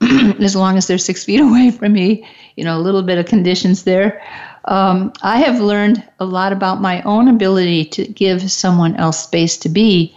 as 0.40 0.56
long 0.56 0.76
as 0.78 0.86
they're 0.86 0.98
six 0.98 1.24
feet 1.24 1.40
away 1.48 1.70
from 1.70 1.92
me. 1.92 2.26
You 2.56 2.64
know, 2.64 2.78
a 2.78 2.80
little 2.80 3.02
bit 3.02 3.18
of 3.18 3.26
conditions 3.26 3.84
there. 3.84 4.22
Um, 4.66 5.12
I 5.22 5.38
have 5.38 5.60
learned 5.60 6.02
a 6.18 6.24
lot 6.24 6.52
about 6.52 6.80
my 6.80 7.02
own 7.02 7.28
ability 7.28 7.84
to 7.86 8.06
give 8.06 8.50
someone 8.50 8.96
else 8.96 9.22
space 9.22 9.56
to 9.58 9.68
be, 9.68 10.14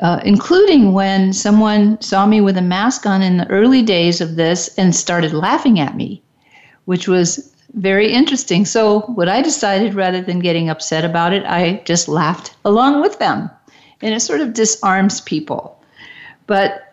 uh, 0.00 0.20
including 0.24 0.92
when 0.92 1.32
someone 1.32 2.00
saw 2.00 2.26
me 2.26 2.40
with 2.40 2.58
a 2.58 2.62
mask 2.62 3.06
on 3.06 3.22
in 3.22 3.38
the 3.38 3.48
early 3.48 3.82
days 3.82 4.20
of 4.20 4.36
this 4.36 4.68
and 4.76 4.94
started 4.94 5.32
laughing 5.32 5.80
at 5.80 5.96
me, 5.96 6.22
which 6.84 7.08
was 7.08 7.54
very 7.74 8.12
interesting. 8.12 8.66
So, 8.66 9.00
what 9.00 9.28
I 9.28 9.40
decided 9.42 9.94
rather 9.94 10.20
than 10.20 10.40
getting 10.40 10.68
upset 10.68 11.04
about 11.04 11.32
it, 11.32 11.44
I 11.46 11.82
just 11.84 12.08
laughed 12.08 12.54
along 12.64 13.00
with 13.00 13.18
them 13.18 13.50
and 14.02 14.14
it 14.14 14.20
sort 14.20 14.40
of 14.40 14.52
disarms 14.52 15.20
people. 15.22 15.80
But 16.46 16.85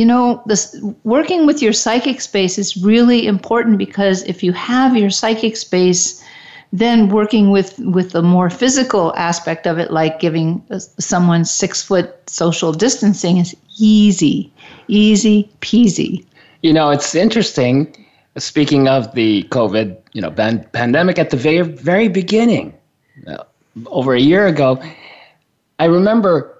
you 0.00 0.06
know, 0.06 0.42
this 0.46 0.80
working 1.04 1.44
with 1.44 1.60
your 1.60 1.74
psychic 1.74 2.22
space 2.22 2.56
is 2.56 2.74
really 2.82 3.26
important 3.26 3.76
because 3.76 4.22
if 4.22 4.42
you 4.42 4.52
have 4.52 4.96
your 4.96 5.10
psychic 5.10 5.58
space 5.58 6.24
then 6.72 7.08
working 7.08 7.50
with 7.50 7.78
with 7.80 8.12
the 8.12 8.22
more 8.22 8.48
physical 8.48 9.12
aspect 9.16 9.66
of 9.66 9.78
it, 9.78 9.90
like 9.90 10.20
giving 10.20 10.62
someone 10.98 11.44
six 11.44 11.82
foot 11.82 12.08
social 12.30 12.72
distancing, 12.72 13.36
is 13.36 13.54
easy, 13.78 14.50
easy 14.88 15.50
peasy. 15.60 16.24
You 16.62 16.72
know, 16.72 16.90
it's 16.90 17.14
interesting. 17.14 17.74
Speaking 18.38 18.88
of 18.88 19.12
the 19.14 19.42
COVID, 19.50 19.98
you 20.14 20.22
know, 20.22 20.30
ban- 20.30 20.64
pandemic 20.72 21.18
at 21.18 21.28
the 21.28 21.36
very 21.36 21.60
very 21.60 22.08
beginning, 22.08 22.72
uh, 23.26 23.44
over 23.86 24.14
a 24.14 24.20
year 24.20 24.46
ago, 24.46 24.80
I 25.78 25.84
remember 25.86 26.56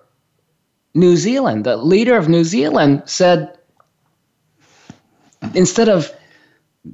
New 0.94 1.16
Zealand. 1.16 1.64
The 1.64 1.76
leader 1.76 2.16
of 2.16 2.28
New 2.28 2.44
Zealand 2.44 3.02
said 3.06 3.56
instead 5.54 5.88
of 5.88 6.12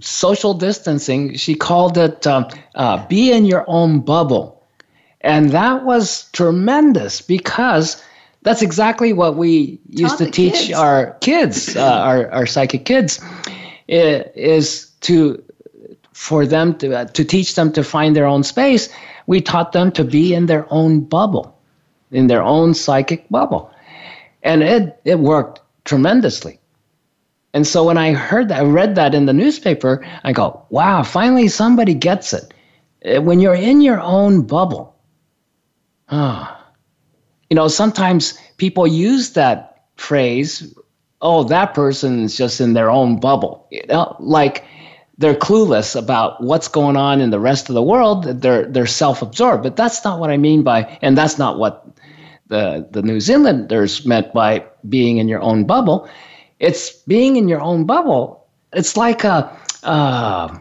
social 0.00 0.54
distancing, 0.54 1.36
she 1.36 1.54
called 1.54 1.96
it 1.98 2.26
uh, 2.26 2.48
uh, 2.74 3.06
be 3.06 3.32
in 3.32 3.46
your 3.46 3.64
own 3.68 4.00
bubble. 4.00 4.64
And 5.20 5.50
that 5.50 5.84
was 5.84 6.30
tremendous 6.32 7.20
because 7.20 8.02
that's 8.42 8.62
exactly 8.62 9.12
what 9.12 9.36
we 9.36 9.80
used 9.88 10.18
to 10.18 10.30
teach 10.30 10.54
kids. 10.54 10.72
our 10.72 11.12
kids, 11.20 11.76
uh, 11.76 11.82
our, 11.82 12.30
our 12.30 12.46
psychic 12.46 12.84
kids, 12.84 13.20
is 13.88 14.86
to 15.00 15.42
for 16.12 16.46
them 16.46 16.76
to, 16.78 16.96
uh, 16.96 17.04
to 17.04 17.24
teach 17.24 17.56
them 17.56 17.70
to 17.72 17.84
find 17.84 18.16
their 18.16 18.24
own 18.24 18.42
space. 18.42 18.88
We 19.26 19.40
taught 19.42 19.72
them 19.72 19.92
to 19.92 20.04
be 20.04 20.32
in 20.32 20.46
their 20.46 20.66
own 20.70 21.00
bubble, 21.00 21.58
in 22.10 22.28
their 22.28 22.42
own 22.42 22.72
psychic 22.72 23.28
bubble. 23.28 23.70
And 24.46 24.62
it, 24.62 25.00
it 25.04 25.18
worked 25.18 25.60
tremendously. 25.84 26.60
And 27.52 27.66
so 27.66 27.84
when 27.84 27.98
I 27.98 28.12
heard 28.12 28.48
that, 28.48 28.60
I 28.60 28.64
read 28.64 28.94
that 28.94 29.14
in 29.14 29.26
the 29.26 29.32
newspaper, 29.32 30.06
I 30.24 30.32
go, 30.32 30.64
wow, 30.70 31.02
finally 31.02 31.48
somebody 31.48 31.94
gets 31.94 32.32
it. 32.32 32.54
Uh, 33.04 33.20
When 33.22 33.40
you're 33.40 33.54
in 33.54 33.80
your 33.80 34.00
own 34.00 34.42
bubble, 34.46 34.94
ah, 36.10 36.64
you 37.50 37.56
know, 37.56 37.68
sometimes 37.68 38.38
people 38.56 38.86
use 38.86 39.32
that 39.32 39.84
phrase, 39.96 40.74
oh, 41.22 41.44
that 41.44 41.74
person's 41.74 42.36
just 42.36 42.60
in 42.60 42.74
their 42.74 42.90
own 42.90 43.18
bubble. 43.18 43.66
You 43.70 43.84
know, 43.88 44.14
like 44.20 44.64
they're 45.18 45.34
clueless 45.34 45.96
about 45.96 46.42
what's 46.42 46.68
going 46.68 46.96
on 46.96 47.20
in 47.20 47.30
the 47.30 47.40
rest 47.40 47.68
of 47.68 47.74
the 47.74 47.82
world. 47.82 48.24
They're 48.42 48.66
they're 48.66 48.86
self-absorbed. 48.86 49.62
But 49.62 49.76
that's 49.76 50.04
not 50.04 50.20
what 50.20 50.30
I 50.30 50.36
mean 50.36 50.62
by, 50.62 50.98
and 51.02 51.16
that's 51.16 51.38
not 51.38 51.58
what 51.58 51.86
the 52.48 52.86
the 52.90 53.02
New 53.02 53.20
Zealanders 53.20 54.06
meant 54.06 54.32
by 54.32 54.64
being 54.88 55.18
in 55.18 55.28
your 55.28 55.40
own 55.40 55.64
bubble. 55.64 56.08
It's 56.58 56.90
being 56.90 57.36
in 57.36 57.48
your 57.48 57.60
own 57.60 57.84
bubble. 57.84 58.46
It's 58.72 58.96
like 58.96 59.24
a 59.24 59.56
uh, 59.82 60.58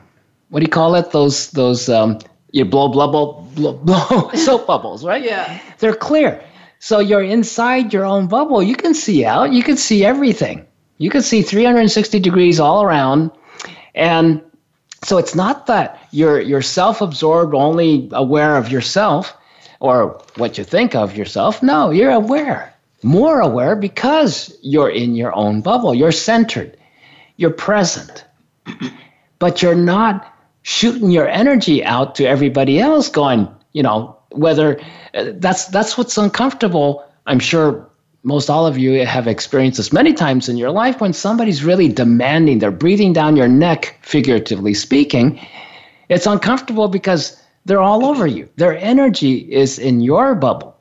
what 0.50 0.60
do 0.60 0.66
you 0.66 0.72
call 0.72 0.96
it? 0.96 1.12
Those 1.12 1.52
those 1.52 1.90
um, 1.90 2.20
you 2.52 2.66
blow 2.66 2.90
bubble 2.90 3.48
blow, 3.56 3.74
blow 3.84 4.32
soap 4.34 4.68
bubbles, 4.68 5.06
right? 5.06 5.24
Yeah. 5.24 5.60
They're 5.80 5.96
clear. 5.96 6.44
So 6.80 7.00
you're 7.00 7.24
inside 7.24 7.94
your 7.94 8.06
own 8.06 8.28
bubble. 8.28 8.62
You 8.62 8.76
can 8.76 8.94
see 8.94 9.26
out. 9.26 9.52
You 9.52 9.64
can 9.64 9.78
see 9.78 10.06
everything. 10.06 10.66
You 10.98 11.10
can 11.10 11.22
see 11.22 11.42
360 11.42 12.20
degrees 12.20 12.60
all 12.60 12.84
around, 12.84 13.32
and 13.96 14.42
so 15.04 15.18
it's 15.18 15.36
not 15.36 15.68
that 15.68 16.08
you're 16.12 16.40
you're 16.40 16.62
self-absorbed, 16.62 17.54
only 17.54 18.10
aware 18.12 18.56
of 18.56 18.72
yourself 18.72 19.36
or 19.80 20.22
what 20.36 20.58
you 20.58 20.64
think 20.64 20.96
of 20.96 21.16
yourself. 21.16 21.62
No, 21.62 21.92
you're 21.92 22.12
aware, 22.12 22.74
more 23.04 23.40
aware 23.40 23.76
because 23.76 24.56
you're 24.62 24.90
in 24.90 25.16
your 25.16 25.36
own 25.36 25.62
bubble. 25.62 25.94
You're 25.94 26.12
centered. 26.12 26.78
You're 27.38 27.52
present, 27.52 28.26
but 29.40 29.62
you're 29.62 29.76
not 29.76 30.34
shooting 30.64 31.12
your 31.12 31.28
energy 31.28 31.84
out 31.84 32.16
to 32.16 32.26
everybody 32.26 32.80
else, 32.80 33.10
going, 33.10 33.48
you 33.74 33.84
know, 33.84 34.18
whether 34.32 34.80
uh, 35.14 35.32
that's 35.34 35.66
that's 35.68 35.98
what's 35.98 36.18
uncomfortable. 36.18 37.06
I'm 37.26 37.40
sure 37.40 37.90
most 38.26 38.50
all 38.50 38.66
of 38.66 38.78
you 38.78 39.06
have 39.06 39.28
experienced 39.28 39.78
this 39.78 39.94
many 39.94 40.12
times 40.12 40.50
in 40.50 40.58
your 40.58 40.72
life 40.72 41.00
when 41.00 41.14
somebody's 41.14 41.64
really 41.64 41.88
demanding, 41.88 42.58
they're 42.58 42.72
breathing 42.72 43.14
down 43.14 43.36
your 43.36 43.48
neck, 43.48 44.00
figuratively 44.02 44.74
speaking. 44.74 45.40
It's 46.10 46.26
uncomfortable 46.26 46.88
because 46.88 47.40
they're 47.66 47.82
all 47.82 48.06
over 48.06 48.28
you. 48.28 48.48
Their 48.56 48.78
energy 48.78 49.52
is 49.52 49.80
in 49.80 50.02
your 50.02 50.36
bubble. 50.36 50.78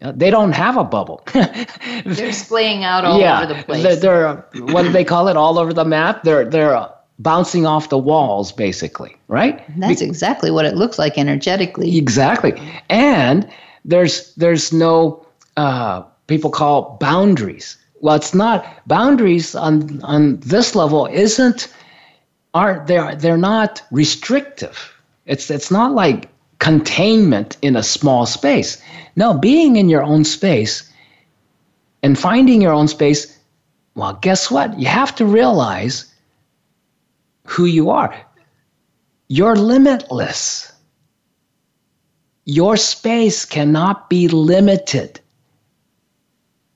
Uh, 0.00 0.12
They 0.12 0.30
don't 0.30 0.52
have 0.52 0.76
a 0.76 0.84
bubble. 0.84 1.22
They're 2.04 2.32
splaying 2.32 2.84
out 2.84 3.04
all 3.04 3.18
yeah, 3.18 3.42
over 3.42 3.52
the 3.52 3.62
place. 3.64 3.82
They're, 3.82 3.96
they're 3.96 4.34
what 4.72 4.82
do 4.82 4.90
they 4.90 5.04
call 5.04 5.26
it? 5.26 5.36
All 5.36 5.58
over 5.58 5.72
the 5.72 5.84
map. 5.84 6.22
They're 6.22 6.44
they're 6.44 6.76
uh, 6.76 6.92
bouncing 7.18 7.66
off 7.66 7.88
the 7.88 7.98
walls, 7.98 8.52
basically, 8.52 9.16
right? 9.26 9.64
That's 9.78 10.00
exactly 10.00 10.52
what 10.52 10.64
it 10.64 10.76
looks 10.76 10.98
like 11.00 11.18
energetically. 11.18 11.98
Exactly. 11.98 12.52
And 12.88 13.50
there's 13.84 14.32
there's 14.36 14.72
no 14.72 15.26
uh, 15.56 16.02
people 16.28 16.50
call 16.50 16.96
boundaries. 17.00 17.76
Well, 18.00 18.14
it's 18.14 18.34
not 18.34 18.64
boundaries 18.86 19.56
on 19.56 20.00
on 20.04 20.38
this 20.38 20.76
level 20.76 21.06
isn't 21.06 21.74
aren't 22.54 22.86
they 22.86 23.16
they're 23.16 23.36
not 23.36 23.82
restrictive. 23.90 24.94
It's 25.28 25.50
it's 25.50 25.70
not 25.70 25.92
like 25.92 26.28
containment 26.58 27.56
in 27.62 27.76
a 27.76 27.82
small 27.82 28.26
space. 28.26 28.82
No, 29.14 29.34
being 29.34 29.76
in 29.76 29.88
your 29.88 30.02
own 30.02 30.24
space 30.24 30.90
and 32.02 32.18
finding 32.18 32.60
your 32.62 32.72
own 32.72 32.88
space, 32.88 33.38
well, 33.94 34.14
guess 34.20 34.50
what? 34.50 34.78
You 34.78 34.86
have 34.86 35.14
to 35.16 35.26
realize 35.26 36.12
who 37.44 37.66
you 37.66 37.90
are. 37.90 38.14
You're 39.28 39.56
limitless. 39.56 40.72
Your 42.46 42.78
space 42.78 43.44
cannot 43.44 44.08
be 44.08 44.28
limited. 44.28 45.20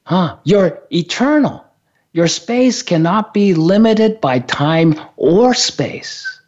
Huh? 0.04 0.36
You're 0.44 0.82
eternal. 0.90 1.64
Your 2.12 2.28
space 2.28 2.82
cannot 2.82 3.32
be 3.32 3.54
limited 3.54 4.20
by 4.20 4.40
time 4.40 5.00
or 5.16 5.54
space. 5.54 6.40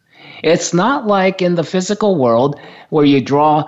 It's 0.45 0.75
not 0.75 1.07
like 1.07 1.41
in 1.41 1.55
the 1.55 1.63
physical 1.63 2.17
world 2.17 2.59
where 2.91 3.03
you 3.03 3.19
draw 3.19 3.67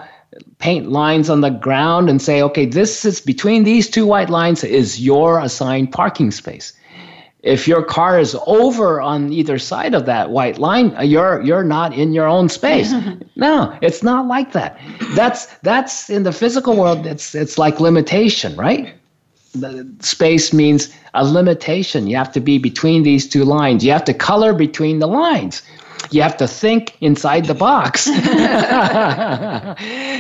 paint 0.59 0.91
lines 0.91 1.27
on 1.27 1.41
the 1.41 1.49
ground 1.49 2.07
and 2.07 2.21
say, 2.21 2.39
okay, 2.43 2.67
this 2.67 3.03
is 3.03 3.19
between 3.19 3.63
these 3.63 3.89
two 3.89 4.05
white 4.05 4.29
lines 4.29 4.63
is 4.63 5.01
your 5.01 5.39
assigned 5.39 5.91
parking 5.91 6.29
space. 6.29 6.73
If 7.41 7.67
your 7.67 7.83
car 7.83 8.19
is 8.19 8.37
over 8.45 9.01
on 9.01 9.33
either 9.33 9.57
side 9.57 9.95
of 9.95 10.05
that 10.05 10.29
white 10.29 10.59
line, 10.59 10.95
uh, 10.95 11.01
you're 11.01 11.41
you're 11.41 11.63
not 11.63 11.93
in 11.93 12.13
your 12.13 12.27
own 12.27 12.47
space. 12.47 12.93
no, 13.35 13.75
it's 13.81 14.03
not 14.03 14.27
like 14.27 14.51
that. 14.51 14.79
That's 15.15 15.47
that's 15.63 16.11
in 16.11 16.23
the 16.23 16.31
physical 16.31 16.75
world. 16.75 17.07
It's 17.07 17.33
it's 17.33 17.57
like 17.57 17.79
limitation, 17.79 18.55
right? 18.55 18.93
The 19.55 19.89
space 20.01 20.53
means 20.53 20.93
a 21.15 21.25
limitation. 21.25 22.05
You 22.05 22.17
have 22.17 22.33
to 22.33 22.39
be 22.39 22.59
between 22.59 23.01
these 23.01 23.27
two 23.27 23.45
lines. 23.45 23.83
You 23.83 23.93
have 23.93 24.05
to 24.05 24.13
color 24.13 24.53
between 24.53 24.99
the 24.99 25.07
lines. 25.07 25.63
You 26.11 26.21
have 26.21 26.37
to 26.37 26.47
think 26.47 26.95
inside 27.01 27.45
the 27.45 27.53
box. 27.53 28.07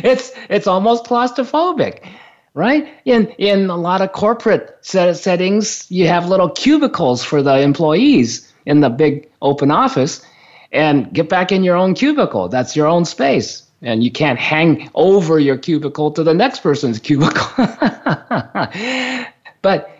it's 0.03 0.31
it's 0.49 0.67
almost 0.67 1.05
claustrophobic, 1.05 2.05
right? 2.53 2.87
In 3.05 3.27
in 3.37 3.69
a 3.69 3.77
lot 3.77 4.01
of 4.01 4.11
corporate 4.11 4.77
set 4.81 5.13
settings, 5.15 5.89
you 5.89 6.07
have 6.07 6.27
little 6.27 6.49
cubicles 6.49 7.23
for 7.23 7.41
the 7.41 7.59
employees 7.59 8.51
in 8.65 8.81
the 8.81 8.89
big 8.89 9.29
open 9.41 9.71
office, 9.71 10.25
and 10.71 11.11
get 11.13 11.29
back 11.29 11.51
in 11.51 11.63
your 11.63 11.75
own 11.75 11.93
cubicle. 11.93 12.49
That's 12.49 12.75
your 12.75 12.87
own 12.87 13.05
space. 13.05 13.63
And 13.81 14.03
you 14.03 14.11
can't 14.11 14.39
hang 14.39 14.89
over 14.95 15.39
your 15.39 15.57
cubicle 15.57 16.11
to 16.11 16.23
the 16.23 16.33
next 16.33 16.61
person's 16.61 16.99
cubicle. 16.99 17.47
but 19.61 19.91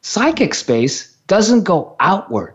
psychic 0.00 0.54
space 0.54 1.14
doesn't 1.26 1.64
go 1.64 1.94
outward. 2.00 2.54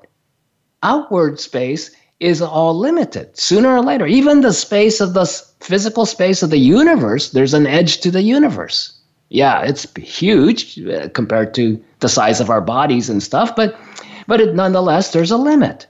Outward 0.83 1.39
space 1.39 1.95
is 2.19 2.41
all 2.41 2.77
limited. 2.77 3.37
Sooner 3.37 3.69
or 3.69 3.81
later, 3.81 4.07
even 4.07 4.41
the 4.41 4.53
space 4.53 4.99
of 4.99 5.13
the 5.13 5.25
physical 5.59 6.05
space 6.05 6.41
of 6.41 6.49
the 6.49 6.57
universe, 6.57 7.31
there's 7.31 7.53
an 7.53 7.67
edge 7.67 7.99
to 7.99 8.11
the 8.11 8.21
universe. 8.21 8.93
Yeah, 9.29 9.61
it's 9.61 9.91
huge 9.97 10.79
uh, 10.79 11.09
compared 11.09 11.53
to 11.55 11.83
the 11.99 12.09
size 12.09 12.39
of 12.39 12.49
our 12.49 12.61
bodies 12.61 13.09
and 13.09 13.21
stuff, 13.21 13.55
but 13.55 13.77
but 14.25 14.41
it, 14.41 14.55
nonetheless, 14.55 15.11
there's 15.11 15.31
a 15.31 15.37
limit. 15.37 15.87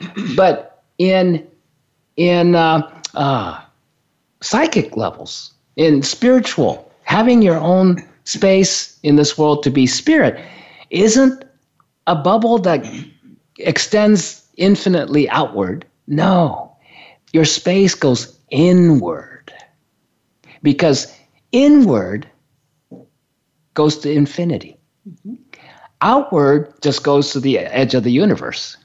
But 0.36 0.82
in 0.98 1.46
in 2.16 2.54
uh, 2.54 2.90
uh, 3.14 3.60
psychic 4.40 4.96
levels, 4.96 5.52
in 5.76 6.02
spiritual, 6.02 6.90
having 7.02 7.42
your 7.42 7.58
own 7.58 8.02
space 8.24 8.98
in 9.02 9.16
this 9.16 9.36
world 9.36 9.62
to 9.64 9.70
be 9.70 9.86
spirit 9.86 10.42
isn't 10.90 11.44
a 12.06 12.14
bubble 12.14 12.58
that 12.58 12.84
extends 13.58 14.43
infinitely 14.56 15.28
outward. 15.28 15.86
No, 16.06 16.76
your 17.32 17.44
space 17.44 17.94
goes 17.94 18.38
inward 18.50 19.52
because 20.62 21.12
inward 21.52 22.28
goes 23.74 23.98
to 23.98 24.10
infinity. 24.10 24.76
Outward 26.00 26.74
just 26.82 27.02
goes 27.02 27.32
to 27.32 27.40
the 27.40 27.58
edge 27.58 27.94
of 27.94 28.04
the 28.04 28.12
universe. 28.12 28.76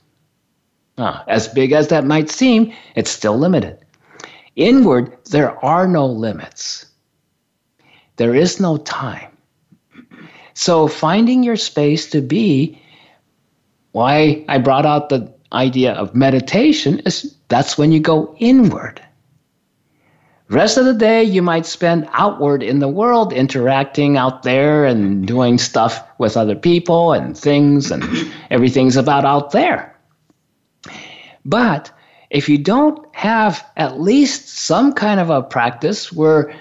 Ah, 0.97 1.23
as 1.27 1.47
big 1.47 1.71
as 1.71 1.87
that 1.89 2.05
might 2.05 2.29
seem, 2.29 2.73
it's 2.95 3.09
still 3.09 3.37
limited. 3.37 3.77
inward, 4.55 5.17
there 5.25 5.63
are 5.63 5.87
no 5.87 6.05
limits. 6.05 6.85
There 8.17 8.35
is 8.35 8.59
no 8.59 8.77
time. 8.77 9.37
So 10.53 10.87
finding 10.87 11.43
your 11.43 11.55
space 11.55 12.09
to 12.09 12.21
be, 12.21 12.81
why 13.93 14.43
I 14.49 14.57
brought 14.57 14.85
out 14.85 15.07
the 15.07 15.33
idea 15.53 15.93
of 15.93 16.15
meditation 16.15 16.99
is 16.99 17.35
that's 17.47 17.77
when 17.77 17.91
you 17.91 17.99
go 17.99 18.35
inward. 18.39 19.01
Rest 20.49 20.77
of 20.77 20.85
the 20.85 20.95
day, 20.95 21.23
you 21.23 21.43
might 21.43 21.67
spend 21.67 22.09
outward 22.11 22.63
in 22.63 22.79
the 22.79 22.87
world, 22.87 23.31
interacting 23.31 24.17
out 24.17 24.41
there 24.41 24.83
and 24.83 25.27
doing 25.27 25.59
stuff 25.59 26.03
with 26.17 26.35
other 26.35 26.55
people 26.55 27.13
and 27.13 27.37
things, 27.37 27.91
and 27.91 28.03
everything's 28.49 28.97
about 28.97 29.25
out 29.25 29.51
there. 29.51 29.95
But 31.45 31.91
if 32.31 32.49
you 32.49 32.57
don't 32.57 33.05
have 33.15 33.63
at 33.77 34.01
least 34.01 34.49
some 34.49 34.93
kind 34.93 35.19
of 35.19 35.29
a 35.29 35.43
practice 35.43 36.11
where 36.11 36.53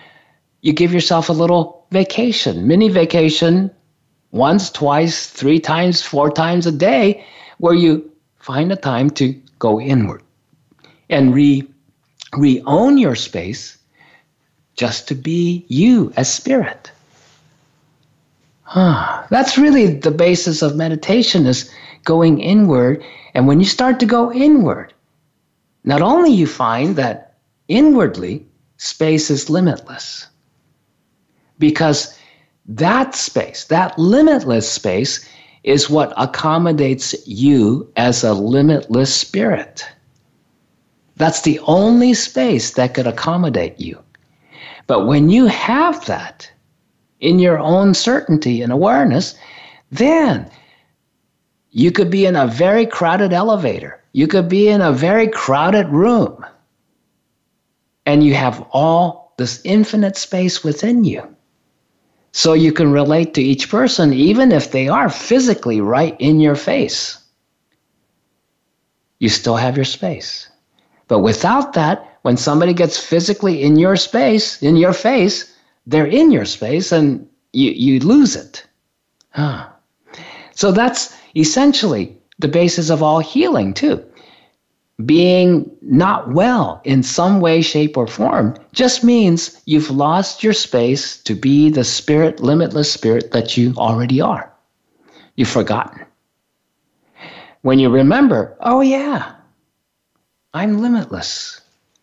you 0.61 0.75
give 0.75 0.93
yourself 0.93 1.31
a 1.31 1.33
little 1.33 1.87
vacation, 1.91 2.67
mini 2.67 2.91
vacation, 2.91 3.71
once, 4.33 4.71
twice, 4.71 5.29
three 5.29 5.61
times, 5.61 6.03
four 6.03 6.31
times 6.31 6.67
a 6.67 6.73
day, 6.73 7.25
where 7.57 7.75
you 7.75 8.11
find 8.49 8.73
a 8.73 8.77
time 8.77 9.11
to 9.11 9.35
go 9.59 9.79
inward 9.79 10.23
and 11.11 11.35
re 11.35 11.69
re 12.39 12.63
own 12.65 12.97
your 12.97 13.15
space 13.15 13.77
just 14.75 15.07
to 15.09 15.15
be 15.15 15.67
you 15.69 16.11
as 16.17 16.33
spirit. 16.33 16.91
Huh. 18.63 19.25
That's 19.29 19.59
really 19.59 19.87
the 19.87 20.11
basis 20.11 20.63
of 20.63 20.77
meditation 20.77 21.45
is 21.45 21.71
going 22.05 22.41
inward. 22.41 23.05
And 23.35 23.47
when 23.47 23.61
you 23.61 23.67
start 23.67 24.01
to 24.01 24.07
go 24.07 24.33
inward, 24.33 24.95
not 25.85 26.01
only 26.01 26.31
you 26.31 26.47
find 26.47 26.97
that 26.97 27.35
inwardly 27.69 28.47
space 28.79 29.31
is 29.31 29.51
limitless, 29.51 30.27
because 31.59 32.19
that 32.67 33.15
space, 33.15 33.65
that 33.65 33.99
limitless 33.99 34.71
space, 34.71 35.29
is 35.69 35.91
what 35.91 36.15
accommodates 36.17 37.15
you 37.29 37.87
as 37.97 38.25
a 38.25 38.33
limitless 38.33 39.15
spirit. 39.15 39.85
That's 41.17 41.43
the 41.43 41.61
only 41.67 42.15
space 42.15 42.71
that 42.71 42.95
could 42.95 43.07
accommodate 43.07 43.79
you. 43.79 44.03
But 44.87 45.07
when 45.07 45.29
you 45.29 45.45
have 45.45 46.07
that 46.07 46.51
in 47.21 47.39
your 47.39 47.59
own 47.59 47.93
certainty 47.93 48.63
and 48.63 48.73
awareness, 48.73 49.35
then 49.93 50.51
you 51.71 51.93
could 51.93 52.09
be 52.09 52.25
in 52.25 52.35
a 52.35 52.47
very 52.47 52.87
crowded 52.87 53.35
elevator. 53.35 54.03
You 54.15 54.27
could 54.27 54.49
be 54.49 54.69
in 54.69 54.81
a 54.81 54.91
very 54.91 55.29
crowded 55.29 55.89
room. 55.89 56.47
And 58.07 58.25
you 58.25 58.33
have 58.33 58.67
all 58.71 59.35
this 59.37 59.61
infinite 59.65 60.17
space 60.17 60.65
within 60.65 61.05
you. 61.05 61.37
So 62.33 62.53
you 62.53 62.73
can 62.73 62.93
relate 62.93 63.35
to 63.35 63.43
each 63.43 63.71
person, 63.71 64.13
even 64.13 64.53
if 64.53 64.71
they 64.71 64.89
are 64.89 65.09
physically 65.09 65.81
right 65.81 66.17
in 66.19 66.41
your 66.41 66.55
face. 66.55 67.19
You 69.19 69.29
still 69.29 69.57
have 69.57 69.77
your 69.77 69.85
space. 69.85 70.49
But 71.09 71.21
without 71.21 71.73
that, 71.73 72.19
when 72.23 72.37
somebody 72.37 72.75
gets 72.75 72.99
physically 72.99 73.63
in 73.63 73.77
your 73.77 73.97
space, 73.97 74.63
in 74.63 74.77
your 74.77 74.93
face, 74.93 75.55
they're 75.87 76.07
in 76.07 76.31
your 76.31 76.45
space 76.45 76.93
and 76.93 77.27
you, 77.53 77.71
you 77.71 78.01
lose 78.01 78.37
it. 78.37 78.67
Huh. 79.31 79.69
So 80.55 80.71
that's 80.71 81.17
essentially 81.35 82.17
the 82.39 82.49
basis 82.49 82.91
of 82.91 83.03
all 83.03 83.21
healing, 83.21 83.73
too. 83.75 84.05
Being 85.05 85.71
not 85.81 86.33
well 86.33 86.81
in 86.85 87.05
some 87.05 87.41
way, 87.41 87.63
shape, 87.63 87.97
or 87.97 88.09
form 88.09 88.57
just 88.73 89.05
means 89.05 89.63
you've 89.65 89.91
lost 89.91 90.43
your 90.43 90.53
space 90.53 91.23
to 91.23 91.35
be 91.35 91.71
the 91.71 91.85
spirit, 91.85 92.41
limitless 92.41 92.93
spirit 92.93 93.31
that 93.31 93.57
you 93.57 93.75
already 93.77 94.21
are. 94.21 94.53
You've 95.37 95.49
forgotten. 95.49 96.05
When 97.63 97.79
you 97.79 97.91
remember, 97.91 98.57
oh, 98.61 98.81
yeah, 98.81 99.35
I'm 100.53 100.79
limitless. 100.79 101.61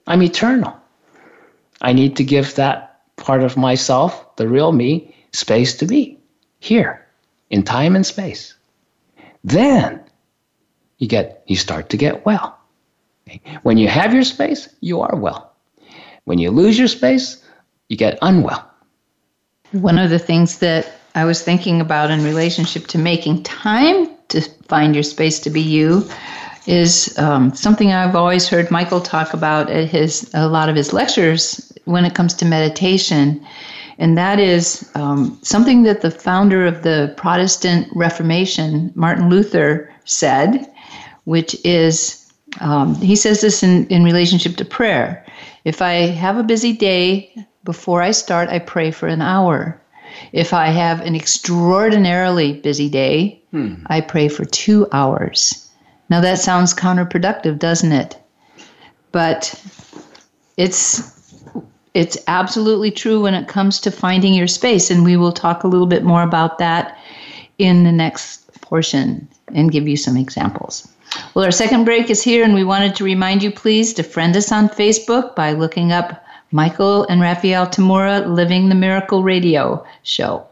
I'm 0.07 0.23
eternal. 0.23 0.73
I 1.81 1.91
need 1.91 2.15
to 2.15 2.23
give 2.23 2.55
that 2.55 3.01
part 3.17 3.43
of 3.43 3.57
myself, 3.57 4.35
the 4.37 4.47
real 4.47 4.71
me, 4.71 5.15
space 5.33 5.75
to 5.77 5.85
be 5.85 6.17
here 6.59 7.05
in 7.49 7.63
time 7.63 7.95
and 7.95 8.05
space. 8.05 8.55
Then 9.43 10.01
you 10.97 11.07
get 11.07 11.43
you 11.47 11.55
start 11.55 11.89
to 11.89 11.97
get 11.97 12.25
well. 12.25 12.57
When 13.63 13.77
you 13.77 13.87
have 13.87 14.13
your 14.13 14.23
space, 14.23 14.69
you 14.81 15.01
are 15.01 15.15
well. 15.15 15.53
When 16.25 16.39
you 16.39 16.51
lose 16.51 16.77
your 16.77 16.87
space, 16.87 17.43
you 17.89 17.97
get 17.97 18.17
unwell. 18.21 18.69
One 19.71 19.97
of 19.97 20.09
the 20.09 20.19
things 20.19 20.59
that 20.59 20.91
I 21.15 21.25
was 21.25 21.41
thinking 21.41 21.81
about 21.81 22.11
in 22.11 22.23
relationship 22.23 22.87
to 22.87 22.97
making 22.97 23.43
time 23.43 24.09
to 24.29 24.41
find 24.67 24.93
your 24.93 25.03
space 25.03 25.39
to 25.39 25.49
be 25.49 25.61
you 25.61 26.07
is 26.67 27.17
um, 27.17 27.53
something 27.53 27.93
I've 27.93 28.15
always 28.15 28.47
heard 28.47 28.71
Michael 28.71 29.01
talk 29.01 29.33
about 29.33 29.69
at 29.69 29.87
his 29.87 30.29
a 30.33 30.47
lot 30.47 30.69
of 30.69 30.75
his 30.75 30.93
lectures 30.93 31.71
when 31.85 32.05
it 32.05 32.15
comes 32.15 32.33
to 32.35 32.45
meditation, 32.45 33.45
and 33.99 34.17
that 34.17 34.39
is 34.39 34.89
um, 34.95 35.37
something 35.43 35.83
that 35.83 36.01
the 36.01 36.11
founder 36.11 36.65
of 36.65 36.81
the 36.81 37.13
Protestant 37.17 37.87
Reformation, 37.93 38.91
Martin 38.95 39.29
Luther, 39.29 39.93
said, 40.05 40.67
which 41.25 41.55
is 41.63 42.24
um, 42.61 42.95
he 42.95 43.15
says 43.15 43.41
this 43.41 43.63
in, 43.63 43.87
in 43.87 44.03
relationship 44.03 44.55
to 44.57 44.65
prayer. 44.65 45.25
If 45.63 45.81
I 45.81 45.93
have 45.93 46.37
a 46.37 46.43
busy 46.43 46.73
day 46.73 47.33
before 47.63 48.01
I 48.01 48.11
start, 48.11 48.49
I 48.49 48.59
pray 48.59 48.91
for 48.91 49.07
an 49.07 49.21
hour. 49.21 49.81
If 50.31 50.53
I 50.53 50.67
have 50.67 51.01
an 51.01 51.15
extraordinarily 51.15 52.53
busy 52.53 52.89
day, 52.89 53.41
hmm. 53.51 53.75
I 53.87 54.01
pray 54.01 54.29
for 54.29 54.45
two 54.45 54.87
hours. 54.91 55.69
Now 56.09 56.21
that 56.21 56.39
sounds 56.39 56.73
counterproductive, 56.73 57.59
doesn't 57.59 57.91
it? 57.91 58.17
But 59.11 59.53
it's 60.57 61.13
it's 61.93 62.17
absolutely 62.27 62.91
true 62.91 63.21
when 63.21 63.33
it 63.33 63.47
comes 63.47 63.79
to 63.79 63.91
finding 63.91 64.33
your 64.33 64.47
space 64.47 64.91
and 64.91 65.05
we 65.05 65.15
will 65.15 65.31
talk 65.31 65.63
a 65.63 65.67
little 65.67 65.87
bit 65.87 66.03
more 66.03 66.23
about 66.23 66.59
that 66.59 66.97
in 67.57 67.85
the 67.85 67.91
next 67.91 68.51
portion 68.61 69.27
and 69.53 69.71
give 69.71 69.87
you 69.87 69.95
some 69.95 70.17
examples. 70.17 70.87
Well, 71.33 71.45
our 71.45 71.51
second 71.51 71.85
break 71.85 72.09
is 72.09 72.23
here, 72.23 72.43
and 72.43 72.53
we 72.53 72.63
wanted 72.63 72.95
to 72.95 73.03
remind 73.03 73.43
you, 73.43 73.51
please, 73.51 73.93
to 73.93 74.03
friend 74.03 74.35
us 74.35 74.51
on 74.51 74.69
Facebook 74.69 75.35
by 75.35 75.51
looking 75.51 75.91
up 75.91 76.23
Michael 76.51 77.05
and 77.07 77.21
Raphael 77.21 77.67
Tamura 77.67 78.25
Living 78.25 78.69
the 78.69 78.75
Miracle 78.75 79.23
Radio 79.23 79.85
Show. 80.03 80.45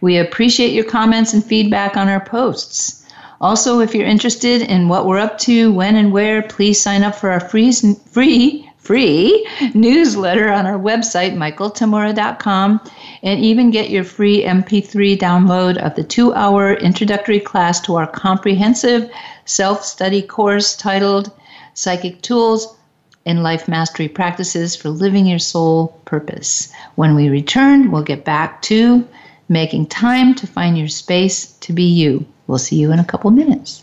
We 0.00 0.18
appreciate 0.18 0.72
your 0.72 0.84
comments 0.84 1.32
and 1.32 1.44
feedback 1.44 1.96
on 1.96 2.08
our 2.08 2.24
posts. 2.24 3.04
Also, 3.40 3.80
if 3.80 3.94
you're 3.94 4.06
interested 4.06 4.62
in 4.62 4.88
what 4.88 5.06
we're 5.06 5.18
up 5.18 5.38
to, 5.38 5.72
when 5.72 5.96
and 5.96 6.12
where, 6.12 6.42
please 6.42 6.80
sign 6.80 7.02
up 7.02 7.16
for 7.16 7.30
our 7.30 7.40
free, 7.40 7.72
free, 8.10 8.70
free 8.78 9.48
newsletter 9.74 10.48
on 10.48 10.66
our 10.66 10.78
website, 10.78 11.34
michaeltamura.com, 11.34 12.80
and 13.22 13.40
even 13.40 13.70
get 13.70 13.90
your 13.90 14.04
free 14.04 14.42
MP3 14.42 15.16
download 15.16 15.76
of 15.78 15.94
the 15.94 16.02
two 16.02 16.34
hour 16.34 16.74
introductory 16.74 17.40
class 17.40 17.80
to 17.80 17.94
our 17.96 18.06
comprehensive 18.06 19.10
self 19.44 19.84
study 19.84 20.22
course 20.22 20.76
titled 20.76 21.30
Psychic 21.74 22.20
Tools 22.22 22.76
and 23.24 23.42
Life 23.42 23.68
Mastery 23.68 24.08
Practices 24.08 24.74
for 24.74 24.88
Living 24.88 25.26
Your 25.26 25.38
Soul 25.38 25.88
Purpose. 26.04 26.72
When 26.96 27.14
we 27.14 27.28
return, 27.28 27.90
we'll 27.90 28.02
get 28.02 28.24
back 28.24 28.62
to 28.62 29.06
making 29.48 29.86
time 29.86 30.34
to 30.34 30.46
find 30.46 30.76
your 30.76 30.88
space 30.88 31.52
to 31.60 31.72
be 31.72 31.84
you. 31.84 32.26
We'll 32.46 32.58
see 32.58 32.76
you 32.76 32.90
in 32.92 32.98
a 32.98 33.04
couple 33.04 33.30
minutes. 33.30 33.82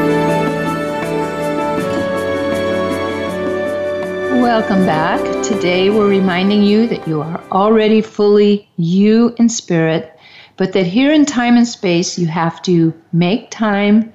Welcome 4.41 4.87
back. 4.87 5.21
Today 5.43 5.91
we're 5.91 6.09
reminding 6.09 6.63
you 6.63 6.87
that 6.87 7.07
you 7.07 7.21
are 7.21 7.39
already 7.51 8.01
fully 8.01 8.67
you 8.75 9.35
in 9.37 9.47
spirit, 9.49 10.17
but 10.57 10.73
that 10.73 10.87
here 10.87 11.11
in 11.11 11.27
time 11.27 11.57
and 11.57 11.67
space 11.67 12.17
you 12.17 12.25
have 12.25 12.59
to 12.63 12.91
make 13.13 13.51
time 13.51 14.11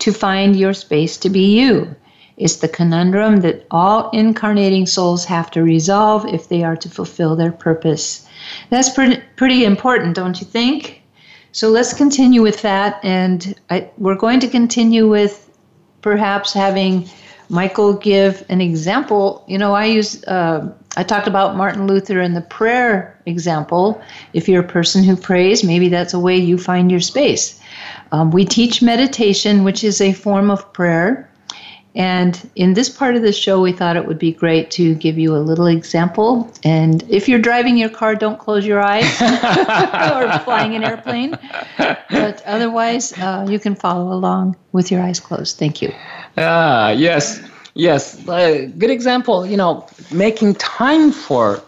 to 0.00 0.12
find 0.12 0.56
your 0.56 0.74
space 0.74 1.16
to 1.18 1.30
be 1.30 1.60
you. 1.60 1.94
It's 2.36 2.56
the 2.56 2.66
conundrum 2.66 3.40
that 3.42 3.68
all 3.70 4.10
incarnating 4.10 4.84
souls 4.84 5.24
have 5.26 5.48
to 5.52 5.62
resolve 5.62 6.26
if 6.26 6.48
they 6.48 6.64
are 6.64 6.76
to 6.76 6.90
fulfill 6.90 7.36
their 7.36 7.52
purpose. 7.52 8.28
That's 8.70 8.90
pretty, 8.90 9.22
pretty 9.36 9.64
important, 9.64 10.16
don't 10.16 10.40
you 10.40 10.46
think? 10.46 11.02
So 11.52 11.68
let's 11.68 11.94
continue 11.94 12.42
with 12.42 12.62
that, 12.62 12.98
and 13.04 13.54
I, 13.70 13.88
we're 13.96 14.16
going 14.16 14.40
to 14.40 14.48
continue 14.48 15.08
with 15.08 15.48
perhaps 16.02 16.52
having 16.52 17.08
Michael 17.48 17.94
give 17.94 18.44
an 18.48 18.60
example. 18.60 19.44
You 19.48 19.58
know, 19.58 19.74
I 19.74 19.86
use 19.86 20.22
uh, 20.24 20.70
I 20.96 21.02
talked 21.02 21.28
about 21.28 21.56
Martin 21.56 21.86
Luther 21.86 22.20
and 22.20 22.36
the 22.36 22.40
prayer 22.42 23.18
example. 23.26 24.02
If 24.32 24.48
you're 24.48 24.62
a 24.62 24.68
person 24.68 25.04
who 25.04 25.16
prays, 25.16 25.64
maybe 25.64 25.88
that's 25.88 26.14
a 26.14 26.18
way 26.18 26.36
you 26.36 26.58
find 26.58 26.90
your 26.90 27.00
space. 27.00 27.60
Um, 28.12 28.30
we 28.30 28.44
teach 28.44 28.82
meditation, 28.82 29.64
which 29.64 29.84
is 29.84 30.00
a 30.00 30.12
form 30.12 30.50
of 30.50 30.72
prayer. 30.72 31.28
And 31.94 32.48
in 32.54 32.74
this 32.74 32.88
part 32.88 33.16
of 33.16 33.22
the 33.22 33.32
show, 33.32 33.60
we 33.60 33.72
thought 33.72 33.96
it 33.96 34.06
would 34.06 34.18
be 34.18 34.32
great 34.32 34.70
to 34.72 34.94
give 34.94 35.18
you 35.18 35.34
a 35.34 35.38
little 35.38 35.66
example. 35.66 36.52
And 36.62 37.02
if 37.08 37.28
you're 37.28 37.40
driving 37.40 37.76
your 37.76 37.88
car, 37.88 38.14
don't 38.14 38.38
close 38.38 38.64
your 38.64 38.80
eyes 38.80 39.04
or 39.20 40.38
flying 40.44 40.76
an 40.76 40.84
airplane. 40.84 41.36
But 41.76 42.42
otherwise, 42.46 43.12
uh, 43.18 43.46
you 43.48 43.58
can 43.58 43.74
follow 43.74 44.12
along 44.12 44.56
with 44.70 44.92
your 44.92 45.00
eyes 45.00 45.18
closed. 45.18 45.58
Thank 45.58 45.82
you. 45.82 45.92
Ah, 46.38 46.90
yes, 46.90 47.40
yes. 47.74 48.26
Uh, 48.28 48.68
good 48.78 48.90
example. 48.90 49.44
You 49.44 49.56
know, 49.56 49.86
making 50.12 50.54
time 50.54 51.10
for 51.10 51.60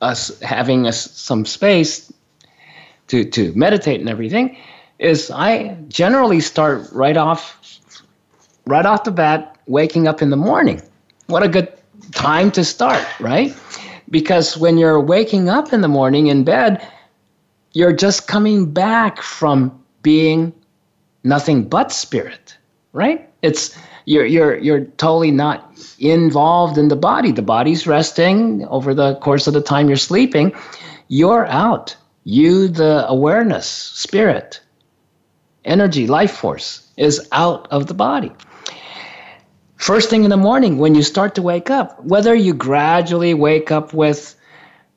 us 0.00 0.38
having 0.40 0.86
us 0.86 1.10
some 1.10 1.44
space 1.44 2.12
to 3.08 3.24
to 3.24 3.52
meditate 3.54 4.00
and 4.00 4.08
everything 4.08 4.56
is 4.98 5.30
I 5.30 5.76
generally 5.88 6.40
start 6.40 6.88
right 6.92 7.16
off 7.16 7.80
right 8.66 8.86
off 8.86 9.04
the 9.04 9.10
bat 9.10 9.56
waking 9.66 10.06
up 10.06 10.22
in 10.22 10.30
the 10.30 10.36
morning. 10.36 10.80
What 11.26 11.42
a 11.42 11.48
good 11.48 11.72
time 12.12 12.50
to 12.52 12.64
start, 12.64 13.04
right? 13.20 13.54
Because 14.10 14.56
when 14.56 14.78
you're 14.78 15.00
waking 15.00 15.48
up 15.48 15.72
in 15.72 15.80
the 15.80 15.88
morning 15.88 16.28
in 16.28 16.44
bed, 16.44 16.86
you're 17.72 17.92
just 17.92 18.28
coming 18.28 18.72
back 18.72 19.20
from 19.22 19.82
being 20.02 20.52
nothing 21.24 21.68
but 21.68 21.90
spirit, 21.90 22.56
right? 22.92 23.25
It's 23.42 23.76
you're 24.04 24.26
you're 24.26 24.56
you're 24.58 24.84
totally 24.84 25.30
not 25.30 25.72
involved 25.98 26.78
in 26.78 26.88
the 26.88 26.96
body. 26.96 27.32
The 27.32 27.42
body's 27.42 27.86
resting 27.86 28.64
over 28.66 28.94
the 28.94 29.16
course 29.16 29.46
of 29.46 29.54
the 29.54 29.62
time 29.62 29.88
you're 29.88 29.96
sleeping. 29.96 30.54
You're 31.08 31.46
out. 31.46 31.96
You, 32.24 32.66
the 32.68 33.06
awareness, 33.08 33.66
spirit, 33.66 34.60
energy, 35.64 36.06
life 36.08 36.32
force, 36.32 36.88
is 36.96 37.28
out 37.30 37.68
of 37.70 37.86
the 37.86 37.94
body. 37.94 38.32
First 39.76 40.10
thing 40.10 40.24
in 40.24 40.30
the 40.30 40.36
morning, 40.36 40.78
when 40.78 40.94
you 40.94 41.02
start 41.02 41.34
to 41.36 41.42
wake 41.42 41.70
up, 41.70 42.02
whether 42.02 42.34
you 42.34 42.54
gradually 42.54 43.34
wake 43.34 43.70
up 43.70 43.94
with 43.94 44.34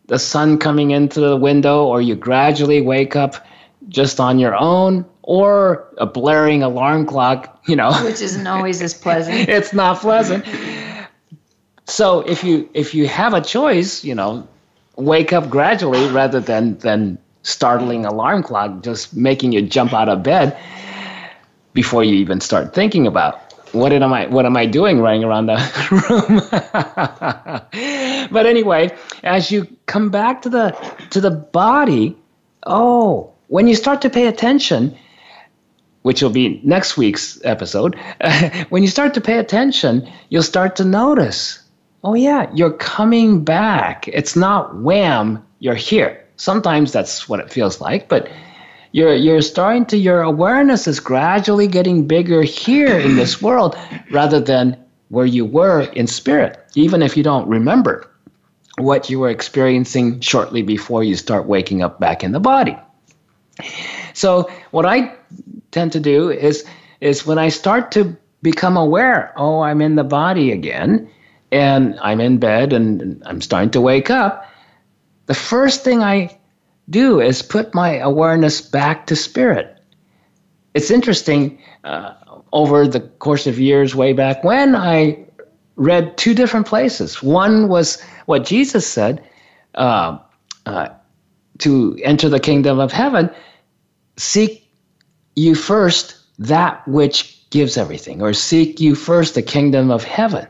the 0.08 0.18
sun 0.18 0.58
coming 0.58 0.92
into 0.92 1.20
the 1.20 1.38
window 1.38 1.86
or 1.86 2.02
you 2.02 2.16
gradually 2.16 2.82
wake 2.82 3.16
up 3.16 3.46
just 3.90 4.20
on 4.20 4.40
your 4.40 4.56
own 4.56 5.06
or 5.30 5.88
a 6.00 6.08
blaring 6.08 6.64
alarm 6.64 7.06
clock, 7.06 7.62
you 7.68 7.76
know, 7.76 7.94
which 8.04 8.20
isn't 8.20 8.48
always 8.48 8.82
as 8.82 8.96
pleasant. 8.96 9.38
it's 9.48 9.74
not 9.74 10.00
pleasant. 10.00 10.44
So 11.86 12.22
if 12.22 12.44
you 12.44 12.68
if 12.74 12.96
you 12.96 13.08
have 13.08 13.36
a 13.36 13.42
choice, 13.42 14.04
you 14.04 14.16
know, 14.16 14.48
wake 14.96 15.32
up 15.32 15.48
gradually 15.48 16.08
rather 16.08 16.40
than 16.40 16.80
than 16.80 17.20
startling 17.44 18.06
alarm 18.06 18.42
clock 18.42 18.82
just 18.82 19.16
making 19.16 19.52
you 19.52 19.62
jump 19.62 19.94
out 19.94 20.10
of 20.10 20.24
bed 20.24 20.58
before 21.74 22.04
you 22.04 22.16
even 22.16 22.42
start 22.42 22.74
thinking 22.74 23.06
about 23.06 23.54
what 23.72 23.94
am 23.94 24.12
I 24.12 24.26
what 24.26 24.48
am 24.48 24.58
I 24.58 24.66
doing 24.66 25.00
running 25.00 25.24
around 25.24 25.46
the 25.46 25.58
room? 25.92 26.42
but 28.32 28.48
anyway, 28.48 28.98
as 29.24 29.52
you 29.52 29.68
come 29.86 30.10
back 30.10 30.42
to 30.42 30.50
the 30.50 30.72
to 31.12 31.22
the 31.22 31.30
body, 31.30 32.18
oh, 32.66 33.32
when 33.48 33.68
you 33.68 33.76
start 33.76 34.02
to 34.02 34.10
pay 34.10 34.26
attention, 34.26 34.98
which 36.04 36.22
will 36.22 36.30
be 36.30 36.62
next 36.64 36.98
week's 36.98 37.40
episode, 37.44 37.96
when 38.70 38.84
you 38.84 38.90
start 38.90 39.14
to 39.14 39.22
pay 39.22 39.38
attention, 39.38 40.10
you'll 40.30 40.44
start 40.44 40.76
to 40.78 40.86
notice, 40.86 41.60
oh 42.04 42.14
yeah, 42.14 42.50
you're 42.54 42.74
coming 42.74 43.44
back. 43.44 44.08
It's 44.08 44.36
not 44.36 44.78
wham, 44.78 45.46
you're 45.60 45.76
here. 45.76 46.26
Sometimes 46.38 46.94
that's 46.94 47.28
what 47.28 47.42
it 47.42 47.52
feels 47.52 47.82
like, 47.82 48.08
but 48.08 48.30
you're 48.92 49.16
you're 49.16 49.42
starting 49.42 49.86
to 49.86 49.98
your 49.98 50.22
awareness 50.22 50.88
is 50.88 51.00
gradually 51.00 51.68
getting 51.68 52.08
bigger 52.08 52.42
here 52.42 52.98
in 52.98 53.16
this 53.16 53.42
world 53.48 53.78
rather 54.12 54.40
than 54.40 54.78
where 55.10 55.26
you 55.26 55.46
were 55.46 55.82
in 55.94 56.08
spirit 56.08 56.58
even 56.76 57.02
if 57.02 57.16
you 57.16 57.24
don't 57.24 57.48
remember 57.48 58.10
what 58.78 59.10
you 59.10 59.20
were 59.20 59.30
experiencing 59.30 60.20
shortly 60.22 60.62
before 60.62 61.04
you 61.04 61.16
start 61.16 61.46
waking 61.46 61.84
up 61.84 62.00
back 62.00 62.24
in 62.24 62.32
the 62.32 62.40
body 62.40 62.78
so 64.20 64.50
what 64.72 64.86
i 64.86 65.14
tend 65.72 65.92
to 65.92 66.00
do 66.00 66.30
is 66.30 66.66
is 67.02 67.26
when 67.26 67.40
i 67.40 67.50
start 67.50 67.92
to 67.92 68.16
become 68.42 68.76
aware 68.78 69.34
oh 69.38 69.62
i'm 69.62 69.82
in 69.82 69.96
the 69.96 70.04
body 70.04 70.52
again 70.52 71.10
and 71.52 72.00
i'm 72.02 72.20
in 72.20 72.38
bed 72.38 72.74
and 72.74 73.22
i'm 73.26 73.42
starting 73.42 73.72
to 73.72 73.82
wake 73.82 74.10
up 74.10 74.46
the 75.28 75.34
first 75.34 75.84
thing 75.84 76.04
i 76.04 76.30
do 76.90 77.20
is 77.22 77.42
put 77.42 77.74
my 77.74 77.98
awareness 77.98 78.62
back 78.62 79.08
to 79.08 79.16
spirit. 79.16 79.78
It's 80.74 80.92
interesting, 80.92 81.60
uh, 81.84 82.14
over 82.52 82.88
the 82.88 83.02
course 83.02 83.48
of 83.48 83.60
years, 83.60 83.96
way 83.96 84.14
back 84.14 84.44
when, 84.44 84.76
I 84.76 85.24
read 85.76 86.18
two 86.18 86.34
different 86.34 86.68
places. 86.68 87.22
One 87.22 87.68
was 87.68 88.02
what 88.26 88.46
Jesus 88.46 88.88
said 88.88 89.24
uh, 89.76 90.18
uh, 90.66 90.90
to 91.60 91.98
enter 92.04 92.30
the 92.30 92.40
kingdom 92.40 92.80
of 92.80 92.92
heaven 92.92 93.30
seek 94.20 94.70
you 95.36 95.56
first 95.56 96.18
that 96.40 96.88
which 96.88 97.50
gives 97.50 97.78
everything, 97.78 98.22
or 98.22 98.34
seek 98.34 98.80
you 98.80 98.94
first 98.94 99.34
the 99.34 99.42
kingdom 99.42 99.90
of 99.90 100.04
heaven 100.04 100.48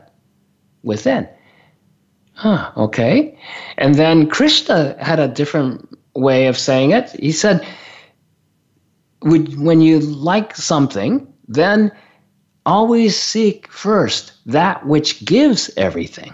within. 0.82 1.28
Huh, 2.34 2.72
okay. 2.76 3.38
And 3.78 3.94
then 3.94 4.28
Krishna 4.28 4.96
had 5.02 5.18
a 5.18 5.28
different 5.28 5.88
way 6.14 6.46
of 6.46 6.58
saying 6.58 6.90
it. 6.90 7.10
He 7.10 7.32
said, 7.32 7.66
when 9.22 9.80
you 9.80 10.00
like 10.00 10.56
something, 10.56 11.32
then 11.48 11.92
always 12.66 13.16
seek 13.18 13.68
first 13.68 14.32
that 14.46 14.86
which 14.86 15.24
gives 15.24 15.70
everything. 15.76 16.32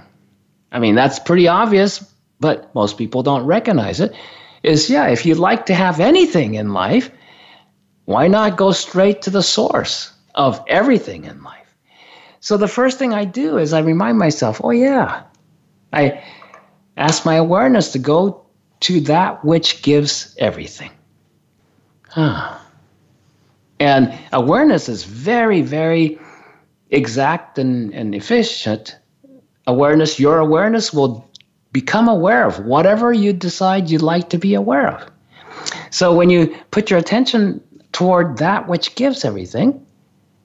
I 0.72 0.78
mean, 0.78 0.95
that's 0.95 1.18
pretty 1.18 1.49
obvious, 1.49 1.99
but 2.41 2.74
most 2.74 2.99
people 2.99 3.22
don't 3.22 3.45
recognize 3.45 4.01
it. 4.01 4.14
Is 4.62 4.91
yeah, 4.91 5.09
if 5.09 5.24
you'd 5.26 5.39
like 5.39 5.66
to 5.66 5.74
have 5.74 6.01
anything 6.01 6.55
in 6.55 6.72
life, 6.72 7.11
why 8.07 8.28
not 8.28 8.57
go 8.57 8.72
straight 8.72 9.22
to 9.22 9.30
the 9.30 9.42
source 9.42 10.12
of 10.34 10.64
everything 10.68 11.24
in 11.24 11.42
life? 11.42 11.74
So 12.40 12.57
the 12.57 12.68
first 12.68 12.98
thing 12.98 13.12
I 13.12 13.24
do 13.24 13.59
is 13.59 13.72
I 13.72 13.80
remind 13.80 14.18
myself, 14.18 14.61
oh, 14.64 14.70
yeah, 14.70 15.24
I 15.92 16.22
ask 16.96 17.26
my 17.26 17.34
awareness 17.34 17.92
to 17.92 17.98
go 17.98 18.46
to 18.80 19.00
that 19.02 19.44
which 19.44 19.82
gives 19.82 20.34
everything. 20.38 20.90
and 23.80 24.18
awareness 24.32 24.88
is 24.88 25.04
very, 25.04 25.62
very 25.62 26.18
exact 26.90 27.59
and, 27.59 27.92
and 27.92 28.14
efficient. 28.14 28.96
Awareness, 29.66 30.20
your 30.20 30.38
awareness 30.38 30.92
will 30.92 31.28
become 31.72 32.09
aware 32.09 32.46
of 32.46 32.64
whatever 32.64 33.12
you 33.12 33.32
decide 33.32 33.90
you'd 33.90 34.02
like 34.02 34.30
to 34.30 34.38
be 34.38 34.54
aware 34.54 34.88
of. 34.88 35.11
So 35.90 36.14
when 36.14 36.30
you 36.30 36.57
put 36.70 36.90
your 36.90 36.98
attention 36.98 37.61
toward 37.97 38.36
that 38.36 38.68
which 38.68 38.94
gives 38.94 39.24
everything, 39.24 39.86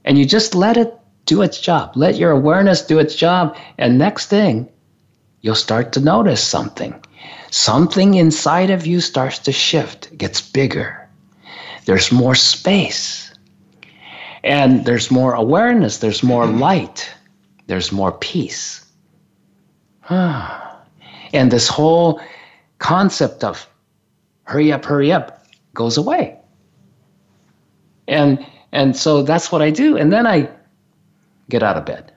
and 0.06 0.18
you 0.18 0.26
just 0.26 0.56
let 0.56 0.78
it 0.78 0.98
do 1.26 1.42
its 1.42 1.60
job, 1.60 1.92
let 1.96 2.16
your 2.16 2.32
awareness 2.32 2.82
do 2.82 2.98
its 2.98 3.14
job, 3.14 3.58
and 3.78 3.98
next 3.98 4.28
thing, 4.28 4.70
you'll 5.42 5.54
start 5.54 5.92
to 5.92 6.00
notice 6.00 6.42
something. 6.42 6.96
Something 7.50 8.14
inside 8.14 8.70
of 8.70 8.88
you 8.88 9.02
starts 9.02 9.38
to 9.40 9.52
shift, 9.52 10.18
gets 10.18 10.40
bigger. 10.40 11.10
There's 11.84 12.10
more 12.10 12.36
space. 12.36 13.34
And 14.46 14.86
there's 14.86 15.12
more 15.12 15.34
awareness, 15.34 15.98
there's 15.98 16.24
more 16.24 16.46
mm-hmm. 16.46 16.60
light, 16.60 17.14
there's 17.68 17.92
more 17.92 18.14
peace. 18.14 18.86
and 20.10 21.52
this 21.52 21.68
whole 21.68 22.22
concept 22.80 23.44
of 23.44 23.68
hurry 24.44 24.72
up, 24.72 24.86
hurry 24.86 25.12
up 25.12 25.46
goes 25.74 25.98
away. 25.98 26.38
And 28.12 28.46
and 28.72 28.96
so 28.96 29.24
that's 29.24 29.52
what 29.52 29.62
I 29.62 29.72
do. 29.72 29.98
And 29.98 30.12
then 30.12 30.28
I 30.28 30.50
get 31.50 31.64
out 31.64 31.78
of 31.78 31.86
bed. 31.86 32.12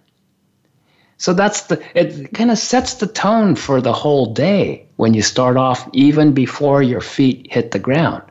So 1.17 1.33
that's 1.33 1.63
the 1.63 1.83
it 1.95 2.35
kind 2.35 2.51
of 2.51 2.59
sets 2.59 2.95
the 2.95 3.07
tone 3.07 3.55
for 3.55 3.81
the 3.81 3.93
whole 3.93 4.33
day 4.35 4.87
when 4.97 5.15
you 5.15 5.23
start 5.23 5.57
off 5.57 5.89
even 5.93 6.33
before 6.33 6.83
your 6.83 7.01
feet 7.01 7.51
hit 7.51 7.71
the 7.71 7.79
ground. 7.79 8.23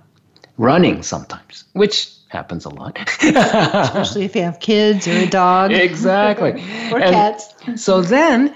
Running 0.58 1.02
sometimes, 1.02 1.64
which 1.74 2.12
happens 2.28 2.66
a 2.66 2.70
lot. 2.70 3.00
Especially 3.24 4.26
if 4.26 4.36
you 4.36 4.44
have 4.44 4.60
kids 4.60 5.08
or 5.08 5.12
a 5.12 5.26
dog. 5.26 5.72
Exactly. 5.72 6.52
or 6.92 7.00
and 7.00 7.12
cats. 7.12 7.54
so 7.76 8.02
then, 8.02 8.54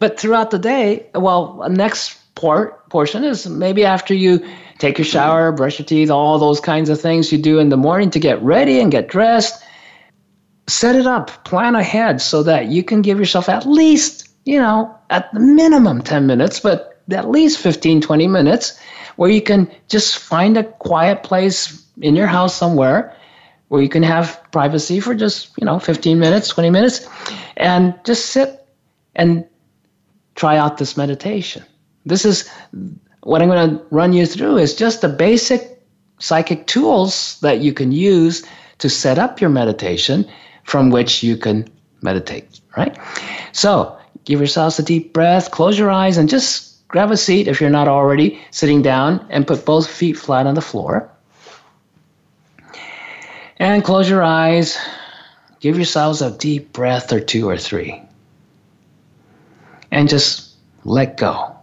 but 0.00 0.18
throughout 0.18 0.50
the 0.50 0.58
day, 0.58 1.06
well, 1.14 1.64
next 1.70 2.18
part 2.34 2.88
portion 2.88 3.22
is 3.22 3.48
maybe 3.48 3.84
after 3.84 4.14
you 4.14 4.44
take 4.78 4.98
your 4.98 5.04
shower, 5.04 5.52
brush 5.52 5.78
your 5.78 5.86
teeth, 5.86 6.10
all 6.10 6.38
those 6.38 6.60
kinds 6.60 6.88
of 6.88 7.00
things 7.00 7.30
you 7.32 7.38
do 7.38 7.58
in 7.58 7.68
the 7.68 7.76
morning 7.76 8.10
to 8.10 8.18
get 8.18 8.42
ready 8.42 8.80
and 8.80 8.90
get 8.90 9.08
dressed 9.08 9.62
set 10.68 10.94
it 10.94 11.06
up, 11.06 11.44
plan 11.44 11.74
ahead 11.74 12.20
so 12.20 12.42
that 12.42 12.66
you 12.66 12.84
can 12.84 13.02
give 13.02 13.18
yourself 13.18 13.48
at 13.48 13.66
least, 13.66 14.28
you 14.44 14.58
know, 14.58 14.94
at 15.10 15.32
the 15.32 15.40
minimum 15.40 16.02
10 16.02 16.26
minutes, 16.26 16.60
but 16.60 17.02
at 17.10 17.30
least 17.30 17.58
15, 17.58 18.02
20 18.02 18.28
minutes 18.28 18.78
where 19.16 19.30
you 19.30 19.42
can 19.42 19.68
just 19.88 20.18
find 20.18 20.56
a 20.56 20.64
quiet 20.64 21.22
place 21.22 21.84
in 22.02 22.14
your 22.14 22.26
house 22.26 22.54
somewhere 22.54 23.14
where 23.68 23.82
you 23.82 23.88
can 23.88 24.02
have 24.02 24.40
privacy 24.52 25.00
for 25.00 25.14
just, 25.14 25.50
you 25.58 25.64
know, 25.64 25.78
15 25.78 26.18
minutes, 26.18 26.48
20 26.48 26.70
minutes, 26.70 27.08
and 27.56 27.94
just 28.04 28.26
sit 28.26 28.66
and 29.16 29.44
try 30.36 30.56
out 30.56 30.78
this 30.78 30.96
meditation. 30.96 31.64
This 32.06 32.24
is 32.24 32.48
what 33.22 33.42
I'm 33.42 33.48
going 33.48 33.70
to 33.70 33.84
run 33.90 34.12
you 34.12 34.26
through 34.26 34.58
is 34.58 34.74
just 34.74 35.00
the 35.00 35.08
basic 35.08 35.82
psychic 36.18 36.66
tools 36.66 37.38
that 37.40 37.60
you 37.60 37.72
can 37.72 37.92
use 37.92 38.44
to 38.78 38.88
set 38.88 39.18
up 39.18 39.40
your 39.40 39.50
meditation 39.50 40.28
from 40.64 40.90
which 40.90 41.22
you 41.22 41.36
can 41.36 41.68
meditate, 42.02 42.60
right? 42.76 42.96
So 43.52 43.96
give 44.24 44.38
yourselves 44.40 44.78
a 44.78 44.82
deep 44.82 45.12
breath, 45.12 45.50
close 45.50 45.78
your 45.78 45.90
eyes, 45.90 46.16
and 46.16 46.28
just 46.28 46.86
grab 46.88 47.10
a 47.10 47.16
seat 47.16 47.48
if 47.48 47.60
you're 47.60 47.70
not 47.70 47.88
already 47.88 48.40
sitting 48.50 48.82
down 48.82 49.26
and 49.30 49.46
put 49.46 49.64
both 49.64 49.88
feet 49.88 50.16
flat 50.16 50.46
on 50.46 50.54
the 50.54 50.60
floor. 50.60 51.10
And 53.58 53.82
close 53.82 54.08
your 54.08 54.22
eyes. 54.22 54.78
Give 55.60 55.76
yourselves 55.76 56.22
a 56.22 56.30
deep 56.30 56.72
breath 56.72 57.12
or 57.12 57.18
two 57.18 57.48
or 57.48 57.58
three. 57.58 58.00
And 59.90 60.08
just 60.08 60.54
let 60.84 61.16
go. 61.16 61.57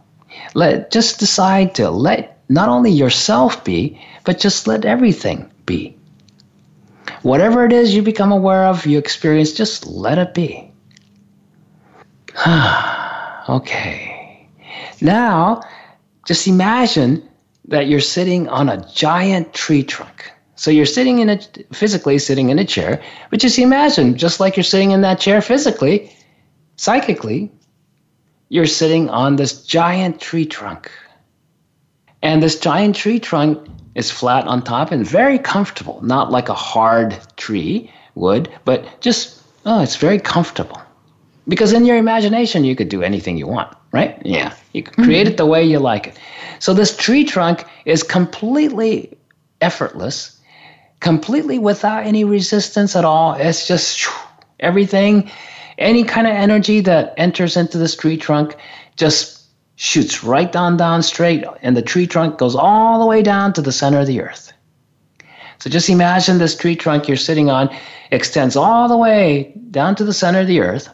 Let 0.55 0.89
just 0.89 1.19
decide 1.19 1.75
to 1.75 1.91
let 1.91 2.39
not 2.49 2.69
only 2.69 2.89
yourself 2.89 3.63
be, 3.63 3.99
but 4.23 4.39
just 4.39 4.67
let 4.67 4.85
everything 4.85 5.51
be. 5.65 5.95
Whatever 7.23 7.65
it 7.65 7.73
is 7.73 7.93
you 7.93 8.01
become 8.01 8.31
aware 8.31 8.65
of, 8.65 8.85
you 8.85 8.97
experience, 8.97 9.51
just 9.51 9.85
let 9.85 10.17
it 10.17 10.33
be. 10.33 10.71
okay. 13.49 14.47
Now, 15.01 15.61
just 16.25 16.47
imagine 16.47 17.21
that 17.67 17.87
you're 17.87 17.99
sitting 17.99 18.47
on 18.47 18.69
a 18.69 18.87
giant 18.93 19.53
tree 19.53 19.83
trunk. 19.83 20.31
So 20.55 20.71
you're 20.71 20.85
sitting 20.85 21.19
in 21.19 21.29
a 21.29 21.39
physically 21.73 22.17
sitting 22.17 22.49
in 22.49 22.59
a 22.59 22.65
chair, 22.65 23.03
but 23.29 23.41
just 23.41 23.59
imagine, 23.59 24.17
just 24.17 24.39
like 24.39 24.55
you're 24.55 24.63
sitting 24.63 24.91
in 24.91 25.01
that 25.01 25.19
chair 25.19 25.41
physically, 25.41 26.15
psychically, 26.77 27.51
you're 28.49 28.65
sitting 28.65 29.09
on 29.09 29.35
this 29.35 29.63
giant 29.63 30.21
tree 30.21 30.45
trunk. 30.45 30.91
And 32.21 32.41
this 32.41 32.59
giant 32.59 32.95
tree 32.95 33.19
trunk 33.19 33.67
is 33.95 34.11
flat 34.11 34.47
on 34.47 34.63
top 34.63 34.91
and 34.91 35.07
very 35.07 35.39
comfortable, 35.39 35.99
not 36.03 36.31
like 36.31 36.49
a 36.49 36.53
hard 36.53 37.17
tree 37.37 37.91
would, 38.15 38.49
but 38.65 39.01
just, 39.01 39.41
oh, 39.65 39.81
it's 39.81 39.95
very 39.95 40.19
comfortable. 40.19 40.81
Because 41.47 41.73
in 41.73 41.85
your 41.85 41.97
imagination, 41.97 42.63
you 42.63 42.75
could 42.75 42.89
do 42.89 43.03
anything 43.03 43.37
you 43.37 43.47
want, 43.47 43.75
right? 43.91 44.19
Yeah. 44.25 44.55
You 44.73 44.83
can 44.83 44.93
mm-hmm. 44.93 45.03
create 45.03 45.27
it 45.27 45.37
the 45.37 45.45
way 45.45 45.63
you 45.63 45.79
like 45.79 46.07
it. 46.07 46.17
So 46.59 46.73
this 46.73 46.97
tree 46.97 47.23
trunk 47.23 47.65
is 47.85 48.01
completely 48.01 49.15
effortless, 49.61 50.39
completely 50.99 51.59
without 51.59 52.05
any 52.05 52.23
resistance 52.23 52.95
at 52.95 53.05
all. 53.05 53.33
It's 53.33 53.67
just 53.67 54.07
everything, 54.59 55.29
any 55.77 56.03
kind 56.03 56.27
of 56.27 56.33
energy 56.33 56.79
that 56.81 57.13
enters 57.17 57.57
into 57.57 57.77
this 57.77 57.95
tree 57.95 58.17
trunk 58.17 58.55
just 58.95 59.43
shoots 59.75 60.23
right 60.23 60.51
down, 60.51 60.77
down 60.77 61.03
straight, 61.03 61.43
and 61.61 61.75
the 61.75 61.81
tree 61.81 62.07
trunk 62.07 62.37
goes 62.37 62.55
all 62.55 62.99
the 62.99 63.05
way 63.05 63.21
down 63.21 63.53
to 63.53 63.61
the 63.61 63.71
center 63.71 63.99
of 63.99 64.07
the 64.07 64.21
earth. 64.21 64.53
So 65.59 65.69
just 65.69 65.89
imagine 65.89 66.37
this 66.37 66.55
tree 66.55 66.75
trunk 66.75 67.07
you're 67.07 67.17
sitting 67.17 67.49
on 67.49 67.75
extends 68.11 68.55
all 68.55 68.87
the 68.87 68.97
way 68.97 69.53
down 69.71 69.95
to 69.95 70.03
the 70.03 70.13
center 70.13 70.41
of 70.41 70.47
the 70.47 70.61
earth. 70.61 70.89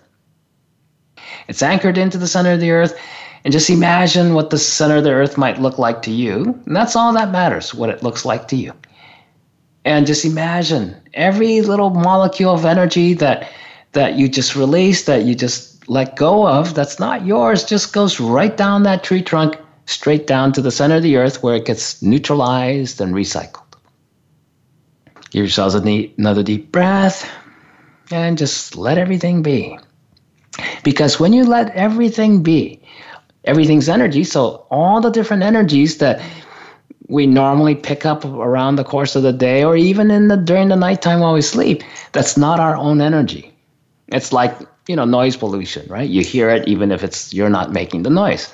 It's 1.48 1.62
anchored 1.62 1.98
into 1.98 2.18
the 2.18 2.28
center 2.28 2.52
of 2.52 2.60
the 2.60 2.72
earth. 2.72 2.98
And 3.44 3.52
just 3.52 3.70
imagine 3.70 4.36
what 4.36 4.52
the 4.52 4.58
center 4.58 4.98
of 4.98 5.04
the 5.04 5.12
earth 5.12 5.38
might 5.38 5.60
look 5.60 5.80
like 5.80 6.04
to 6.04 6.12
you. 6.12 6.60
And 6.66 6.76
that's 6.76 6.96
all 6.96 7.12
that 7.14 7.32
matters, 7.32 7.74
what 7.74 7.90
it 7.90 8.04
looks 8.04 8.24
like 8.24 8.48
to 8.50 8.56
you. 8.56 8.74
And 9.84 10.06
just 10.06 10.26
imagine 10.26 10.96
every 11.16 11.62
little 11.62 11.90
molecule 11.90 12.54
of 12.54 12.66
energy 12.66 13.16
that 13.16 13.52
that 13.94 14.16
you 14.16 14.30
just 14.30 14.56
release, 14.56 15.06
that 15.06 15.24
you 15.24 15.36
just 15.36 15.72
let 15.90 16.16
go 16.16 16.48
of 16.48 16.74
that's 16.74 17.00
not 17.00 17.26
yours 17.26 17.64
just 17.64 17.92
goes 17.92 18.20
right 18.20 18.56
down 18.56 18.84
that 18.84 19.04
tree 19.04 19.22
trunk, 19.22 19.58
straight 19.86 20.28
down 20.28 20.54
to 20.54 20.62
the 20.62 20.72
center 20.72 20.96
of 20.96 21.04
the 21.04 21.18
earth 21.18 21.44
where 21.44 21.56
it 21.56 21.66
gets 21.66 22.02
neutralized 22.02 23.02
and 23.02 23.14
recycled. 23.14 23.64
Give 25.32 25.44
yourselves 25.44 25.82
neat, 25.84 26.14
another 26.18 26.44
deep 26.44 26.72
breath 26.72 27.30
and 28.12 28.38
just 28.38 28.76
let 28.76 28.98
everything 28.98 29.42
be. 29.42 29.78
Because 30.84 31.20
when 31.20 31.34
you 31.34 31.46
let 31.46 31.72
everything 31.72 32.44
be, 32.44 32.82
everything's 33.46 33.90
energy, 33.90 34.24
so 34.24 34.66
all 34.70 35.02
the 35.02 35.10
different 35.10 35.44
energies 35.44 35.98
that 35.98 36.22
we 37.08 37.26
normally 37.28 37.76
pick 37.76 38.06
up 38.06 38.24
around 38.24 38.76
the 38.76 38.84
course 38.84 39.16
of 39.16 39.24
the 39.24 39.34
day 39.34 39.64
or 39.64 39.76
even 39.76 40.12
in 40.12 40.28
the 40.28 40.38
during 40.38 40.70
the 40.70 40.76
nighttime 40.76 41.20
while 41.20 41.34
we 41.34 41.42
sleep, 41.42 41.84
that's 42.12 42.38
not 42.38 42.60
our 42.60 42.76
own 42.76 43.02
energy. 43.02 43.51
It's 44.12 44.34
like 44.34 44.58
you 44.88 44.96
know 44.96 45.06
noise 45.06 45.38
pollution 45.38 45.88
right? 45.88 46.10
You 46.10 46.24
hear 46.24 46.50
it 46.50 46.68
even 46.68 46.92
if 46.92 47.04
it's 47.04 47.34
you're 47.34 47.50
not 47.50 47.72
making 47.72 48.04
the 48.04 48.10
noise. 48.10 48.52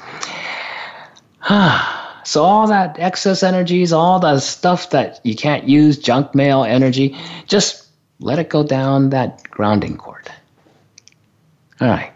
So 2.23 2.43
all 2.43 2.67
that 2.67 2.99
excess 2.99 3.41
energies 3.41 3.93
all 3.93 4.19
the 4.19 4.41
stuff 4.41 4.89
that 4.89 5.21
you 5.23 5.33
can't 5.33 5.63
use 5.63 5.97
junk 5.97 6.35
mail 6.35 6.65
energy 6.65 7.15
just 7.45 7.87
let 8.19 8.37
it 8.37 8.49
go 8.49 8.63
down 8.63 9.11
that 9.11 9.49
grounding 9.49 9.97
cord. 9.97 10.29
All 11.79 11.87
right. 11.87 12.11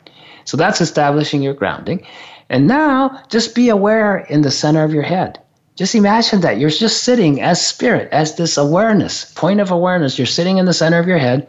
So 0.46 0.58
that's 0.58 0.82
establishing 0.82 1.42
your 1.42 1.54
grounding. 1.54 2.06
And 2.50 2.68
now 2.68 3.24
just 3.30 3.56
be 3.56 3.70
aware 3.70 4.18
in 4.18 4.42
the 4.42 4.52
center 4.52 4.84
of 4.84 4.94
your 4.94 5.04
head. 5.04 5.40
Just 5.76 5.96
imagine 5.96 6.42
that 6.42 6.60
you're 6.60 6.70
just 6.70 7.04
sitting 7.04 7.42
as 7.42 7.66
spirit 7.66 8.10
as 8.12 8.36
this 8.36 8.58
awareness 8.58 9.32
point 9.34 9.62
of 9.62 9.72
awareness. 9.72 10.18
You're 10.18 10.26
sitting 10.26 10.58
in 10.58 10.66
the 10.66 10.74
center 10.74 11.00
of 11.00 11.08
your 11.08 11.18
head 11.18 11.48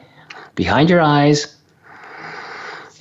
behind 0.54 0.88
your 0.88 1.00
eyes 1.00 1.56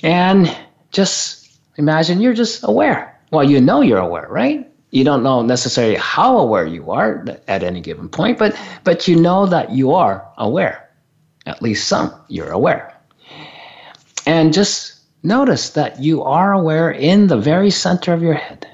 and 0.02 0.54
just 0.90 1.42
Imagine 1.76 2.20
you're 2.20 2.34
just 2.34 2.64
aware. 2.64 3.18
Well, 3.30 3.44
you 3.44 3.60
know 3.60 3.80
you're 3.80 3.98
aware, 3.98 4.26
right? 4.28 4.68
You 4.90 5.04
don't 5.04 5.22
know 5.22 5.40
necessarily 5.40 5.96
how 5.96 6.38
aware 6.38 6.66
you 6.66 6.90
are 6.90 7.24
at 7.48 7.62
any 7.62 7.80
given 7.80 8.08
point, 8.10 8.38
but 8.38 8.54
but 8.84 9.08
you 9.08 9.16
know 9.16 9.46
that 9.46 9.70
you 9.70 9.92
are 9.94 10.26
aware. 10.36 10.90
At 11.46 11.62
least 11.62 11.88
some, 11.88 12.14
you're 12.28 12.50
aware. 12.50 12.94
And 14.26 14.52
just 14.52 15.00
notice 15.22 15.70
that 15.70 16.00
you 16.00 16.22
are 16.22 16.52
aware 16.52 16.90
in 16.90 17.26
the 17.28 17.38
very 17.38 17.70
center 17.70 18.12
of 18.12 18.22
your 18.22 18.34
head. 18.34 18.68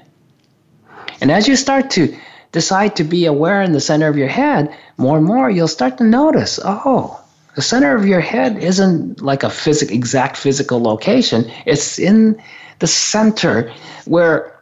And 1.21 1.31
as 1.31 1.47
you 1.47 1.55
start 1.55 1.89
to 1.91 2.15
decide 2.51 2.97
to 2.97 3.03
be 3.03 3.25
aware 3.25 3.61
in 3.61 3.71
the 3.71 3.79
center 3.79 4.07
of 4.07 4.17
your 4.17 4.27
head, 4.27 4.75
more 4.97 5.17
and 5.17 5.25
more 5.25 5.49
you'll 5.49 5.67
start 5.69 5.97
to 5.99 6.03
notice, 6.03 6.59
oh, 6.63 7.18
the 7.55 7.61
center 7.61 7.95
of 7.95 8.05
your 8.05 8.21
head 8.21 8.57
isn't 8.57 9.21
like 9.21 9.43
a 9.43 9.49
physical 9.49 9.95
exact 9.95 10.37
physical 10.37 10.81
location. 10.81 11.49
It's 11.65 11.99
in 11.99 12.41
the 12.79 12.87
center 12.87 13.73
where 14.05 14.57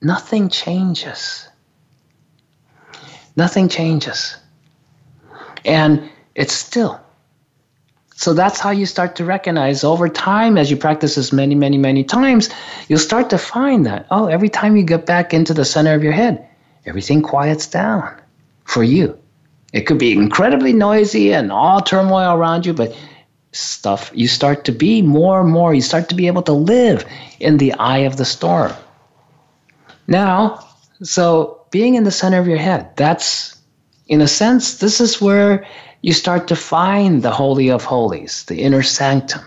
nothing 0.00 0.48
changes. 0.48 1.48
Nothing 3.36 3.68
changes. 3.68 4.36
And 5.64 6.10
it's 6.34 6.52
still. 6.52 7.00
So 8.14 8.34
that's 8.34 8.60
how 8.60 8.70
you 8.70 8.86
start 8.86 9.16
to 9.16 9.24
recognize 9.24 9.82
over 9.82 10.08
time, 10.08 10.58
as 10.58 10.70
you 10.70 10.76
practice 10.76 11.14
this 11.14 11.32
many, 11.32 11.54
many, 11.54 11.78
many 11.78 12.04
times, 12.04 12.50
you'll 12.88 12.98
start 12.98 13.30
to 13.30 13.38
find 13.38 13.86
that, 13.86 14.06
oh, 14.10 14.26
every 14.26 14.48
time 14.48 14.76
you 14.76 14.82
get 14.82 15.06
back 15.06 15.32
into 15.32 15.54
the 15.54 15.64
center 15.64 15.94
of 15.94 16.02
your 16.02 16.12
head, 16.12 16.46
everything 16.84 17.22
quiets 17.22 17.66
down 17.66 18.20
for 18.64 18.84
you. 18.84 19.18
It 19.72 19.82
could 19.82 19.98
be 19.98 20.12
incredibly 20.12 20.72
noisy 20.72 21.32
and 21.32 21.50
all 21.50 21.80
turmoil 21.80 22.36
around 22.36 22.66
you, 22.66 22.74
but 22.74 22.96
stuff, 23.52 24.10
you 24.14 24.28
start 24.28 24.64
to 24.64 24.72
be 24.72 25.02
more 25.02 25.40
and 25.40 25.50
more, 25.50 25.74
you 25.74 25.80
start 25.80 26.08
to 26.08 26.14
be 26.14 26.26
able 26.26 26.42
to 26.42 26.52
live 26.52 27.04
in 27.40 27.58
the 27.58 27.72
eye 27.74 27.98
of 27.98 28.16
the 28.16 28.24
storm. 28.24 28.72
Now, 30.06 30.66
so 31.02 31.64
being 31.70 31.94
in 31.94 32.04
the 32.04 32.10
center 32.10 32.38
of 32.38 32.46
your 32.46 32.58
head, 32.58 32.94
that's, 32.96 33.56
in 34.08 34.20
a 34.20 34.28
sense, 34.28 34.78
this 34.78 35.00
is 35.00 35.20
where 35.20 35.66
you 36.02 36.12
start 36.12 36.48
to 36.48 36.56
find 36.56 37.22
the 37.22 37.30
Holy 37.30 37.70
of 37.70 37.84
Holies, 37.84 38.44
the 38.44 38.62
inner 38.62 38.82
sanctum, 38.82 39.42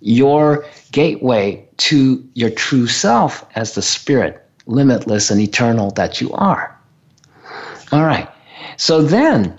your 0.00 0.64
gateway 0.92 1.66
to 1.78 2.24
your 2.34 2.50
true 2.50 2.86
self 2.86 3.44
as 3.54 3.74
the 3.74 3.82
spirit, 3.82 4.44
limitless 4.66 5.30
and 5.30 5.40
eternal 5.40 5.90
that 5.92 6.20
you 6.20 6.32
are. 6.32 6.76
All 7.90 8.04
right. 8.04 8.28
So 8.76 9.02
then, 9.02 9.58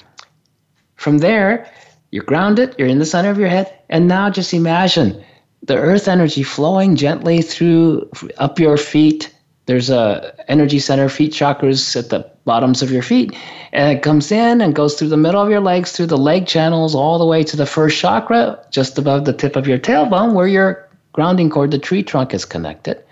from 0.96 1.20
there, 1.20 1.70
you're 2.12 2.24
grounded, 2.24 2.76
you're 2.78 2.88
in 2.88 3.00
the 3.00 3.06
center 3.06 3.30
of 3.30 3.38
your 3.38 3.50
head, 3.50 3.74
and 3.90 4.08
now 4.08 4.30
just 4.30 4.54
imagine 4.54 5.24
the 5.64 5.76
earth 5.76 6.08
energy 6.08 6.44
flowing 6.44 6.96
gently 6.96 7.42
through 7.42 8.10
up 8.38 8.60
your 8.60 8.78
feet. 8.78 9.34
There's 9.66 9.90
a 9.90 10.34
energy 10.50 10.80
center, 10.80 11.10
feet 11.10 11.32
chakras 11.32 11.96
at 11.96 12.10
the 12.10 12.30
bottoms 12.46 12.82
of 12.82 12.92
your 12.92 13.04
feet, 13.04 13.36
and 13.72 13.96
it 13.96 14.02
comes 14.02 14.32
in 14.32 14.62
and 14.62 14.74
goes 14.74 14.96
through 14.96 15.10
the 15.10 15.18
middle 15.18 15.42
of 15.42 15.50
your 15.50 15.60
legs, 15.60 15.92
through 15.92 16.08
the 16.08 16.18
leg 16.18 16.48
channels, 16.48 16.96
all 16.96 17.20
the 17.20 17.26
way 17.26 17.44
to 17.44 17.56
the 17.56 17.68
first 17.68 18.00
chakra, 18.00 18.60
just 18.72 18.98
above 18.98 19.26
the 19.26 19.34
tip 19.34 19.56
of 19.56 19.68
your 19.68 19.78
tailbone, 19.78 20.34
where 20.34 20.48
your 20.48 20.90
grounding 21.14 21.50
cord, 21.50 21.70
the 21.70 21.78
tree 21.78 22.02
trunk, 22.02 22.34
is 22.34 22.46
connected. 22.46 23.04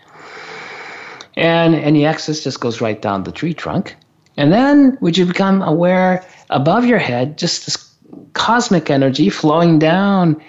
And 1.35 1.75
any 1.75 2.07
excess 2.07 2.43
just 2.43 2.59
goes 2.59 2.81
right 2.81 2.99
down 2.99 3.23
the 3.23 3.31
tree 3.31 3.53
trunk. 3.53 3.95
And 4.37 4.53
then 4.53 4.97
would 5.01 5.17
you 5.17 5.25
become 5.25 5.61
aware 5.61 6.23
above 6.49 6.85
your 6.85 6.99
head, 6.99 7.37
just 7.37 7.65
this 7.65 7.87
cosmic 8.33 8.89
energy 8.89 9.29
flowing 9.29 9.79
down 9.79 10.41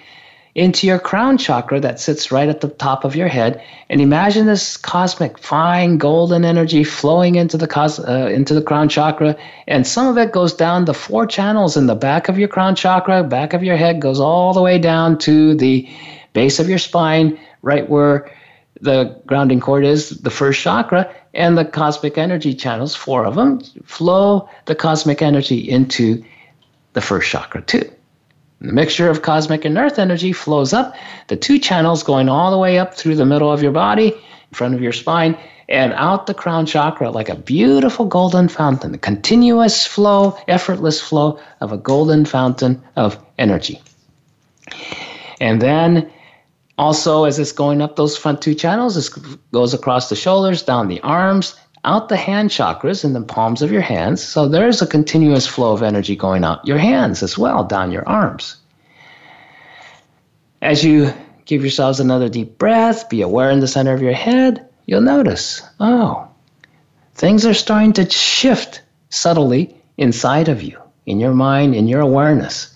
into 0.55 0.87
your 0.87 0.99
crown 0.99 1.37
chakra 1.37 1.79
that 1.79 1.99
sits 1.99 2.31
right 2.31 2.49
at 2.49 2.61
the 2.61 2.67
top 2.67 3.03
of 3.03 3.15
your 3.15 3.27
head 3.27 3.63
and 3.89 4.01
imagine 4.01 4.45
this 4.45 4.77
cosmic 4.77 5.37
fine 5.37 5.97
golden 5.97 6.43
energy 6.43 6.83
flowing 6.83 7.35
into 7.35 7.55
the 7.57 7.67
cos- 7.67 7.99
uh, 7.99 8.29
into 8.33 8.53
the 8.53 8.61
crown 8.61 8.89
chakra 8.89 9.37
and 9.67 9.85
some 9.85 10.07
of 10.07 10.17
it 10.17 10.31
goes 10.31 10.53
down 10.53 10.85
the 10.85 10.93
four 10.93 11.27
channels 11.27 11.77
in 11.77 11.85
the 11.85 11.95
back 11.95 12.29
of 12.29 12.37
your 12.39 12.47
crown 12.47 12.75
chakra 12.75 13.23
back 13.23 13.53
of 13.53 13.63
your 13.63 13.77
head 13.77 14.01
goes 14.01 14.19
all 14.19 14.53
the 14.53 14.61
way 14.61 14.79
down 14.79 15.17
to 15.17 15.55
the 15.55 15.87
base 16.33 16.59
of 16.59 16.67
your 16.67 16.79
spine 16.79 17.39
right 17.61 17.87
where 17.87 18.29
the 18.81 19.21
grounding 19.27 19.59
cord 19.59 19.85
is 19.85 20.09
the 20.21 20.31
first 20.31 20.59
chakra 20.61 21.13
and 21.33 21.57
the 21.57 21.65
cosmic 21.65 22.17
energy 22.17 22.53
channels, 22.53 22.95
four 22.95 23.25
of 23.25 23.35
them, 23.35 23.61
flow 23.85 24.49
the 24.65 24.75
cosmic 24.75 25.21
energy 25.21 25.57
into 25.57 26.23
the 26.93 27.01
first 27.01 27.29
chakra 27.29 27.61
too. 27.61 27.89
The 28.61 28.73
mixture 28.73 29.09
of 29.09 29.21
cosmic 29.21 29.63
and 29.63 29.77
earth 29.77 29.99
energy 29.99 30.33
flows 30.33 30.73
up 30.73 30.93
the 31.27 31.37
two 31.37 31.59
channels 31.59 32.03
going 32.03 32.27
all 32.27 32.51
the 32.51 32.57
way 32.57 32.77
up 32.77 32.93
through 32.93 33.15
the 33.15 33.25
middle 33.25 33.51
of 33.51 33.63
your 33.63 33.71
body, 33.71 34.07
in 34.07 34.53
front 34.53 34.73
of 34.73 34.81
your 34.81 34.91
spine, 34.91 35.37
and 35.69 35.93
out 35.93 36.25
the 36.25 36.33
crown 36.33 36.65
chakra 36.65 37.11
like 37.11 37.29
a 37.29 37.35
beautiful 37.35 38.05
golden 38.05 38.49
fountain, 38.49 38.95
a 38.95 38.97
continuous 38.97 39.85
flow, 39.85 40.37
effortless 40.47 40.99
flow 40.99 41.39
of 41.61 41.71
a 41.71 41.77
golden 41.77 42.25
fountain 42.25 42.81
of 42.95 43.17
energy. 43.37 43.81
And 45.39 45.61
then 45.61 46.11
also, 46.79 47.25
as 47.25 47.37
it's 47.37 47.51
going 47.51 47.81
up 47.81 47.97
those 47.97 48.15
front 48.15 48.41
two 48.41 48.55
channels, 48.55 48.95
this 48.95 49.09
goes 49.51 49.73
across 49.73 50.07
the 50.07 50.15
shoulders, 50.15 50.63
down 50.63 50.87
the 50.87 51.01
arms, 51.01 51.59
out 51.83 52.07
the 52.07 52.15
hand 52.15 52.51
chakras 52.51 53.03
in 53.03 53.11
the 53.11 53.21
palms 53.21 53.61
of 53.61 53.69
your 53.69 53.81
hands. 53.81 54.23
So 54.23 54.47
there's 54.47 54.81
a 54.81 54.87
continuous 54.87 55.45
flow 55.45 55.73
of 55.73 55.83
energy 55.83 56.15
going 56.15 56.45
out 56.45 56.65
your 56.65 56.77
hands 56.77 57.21
as 57.21 57.37
well, 57.37 57.65
down 57.65 57.91
your 57.91 58.07
arms. 58.07 58.55
As 60.61 60.81
you 60.81 61.13
give 61.43 61.63
yourselves 61.63 61.99
another 61.99 62.29
deep 62.29 62.57
breath, 62.57 63.09
be 63.09 63.21
aware 63.21 63.51
in 63.51 63.59
the 63.59 63.67
center 63.67 63.93
of 63.93 64.01
your 64.01 64.13
head, 64.13 64.65
you'll 64.85 65.01
notice, 65.01 65.61
oh, 65.81 66.29
things 67.13 67.45
are 67.45 67.53
starting 67.53 67.91
to 67.91 68.09
shift 68.09 68.81
subtly 69.09 69.75
inside 69.97 70.47
of 70.47 70.63
you, 70.63 70.79
in 71.05 71.19
your 71.19 71.33
mind, 71.33 71.75
in 71.75 71.89
your 71.89 71.99
awareness. 71.99 72.73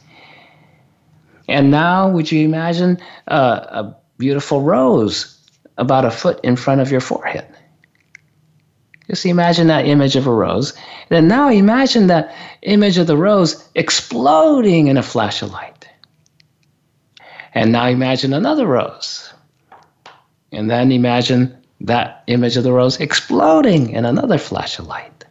And 1.48 1.72
now, 1.72 2.10
would 2.10 2.32
you 2.32 2.46
imagine 2.46 3.00
uh, 3.28 3.66
a 3.70 3.96
beautiful 4.18 4.62
rose 4.62 5.38
about 5.78 6.06
a 6.06 6.12
foot 6.12 6.40
in 6.44 6.56
front 6.56 6.82
of 6.82 6.92
your 6.92 7.02
forehead? 7.02 7.48
Just 9.10 9.26
imagine 9.26 9.68
that 9.68 9.86
image 9.86 10.16
of 10.16 10.28
a 10.28 10.34
rose. 10.34 10.72
And 11.10 11.10
then 11.10 11.28
now 11.28 11.50
imagine 11.50 12.08
that 12.08 12.34
image 12.62 12.98
of 12.98 13.08
the 13.08 13.18
rose 13.18 13.68
exploding 13.76 14.88
in 14.88 14.98
a 14.98 15.04
flash 15.04 15.42
of 15.42 15.52
light. 15.52 15.88
And 17.54 17.72
now 17.72 17.88
imagine 17.88 18.34
another 18.34 18.66
rose. 18.66 19.32
And 20.52 20.70
then 20.70 20.92
imagine 20.92 21.56
that 21.82 22.24
image 22.28 22.56
of 22.56 22.64
the 22.64 22.72
rose 22.72 23.00
exploding 23.00 23.90
in 23.90 24.06
another 24.06 24.38
flash 24.38 24.80
of 24.80 24.88
light. 24.88 25.26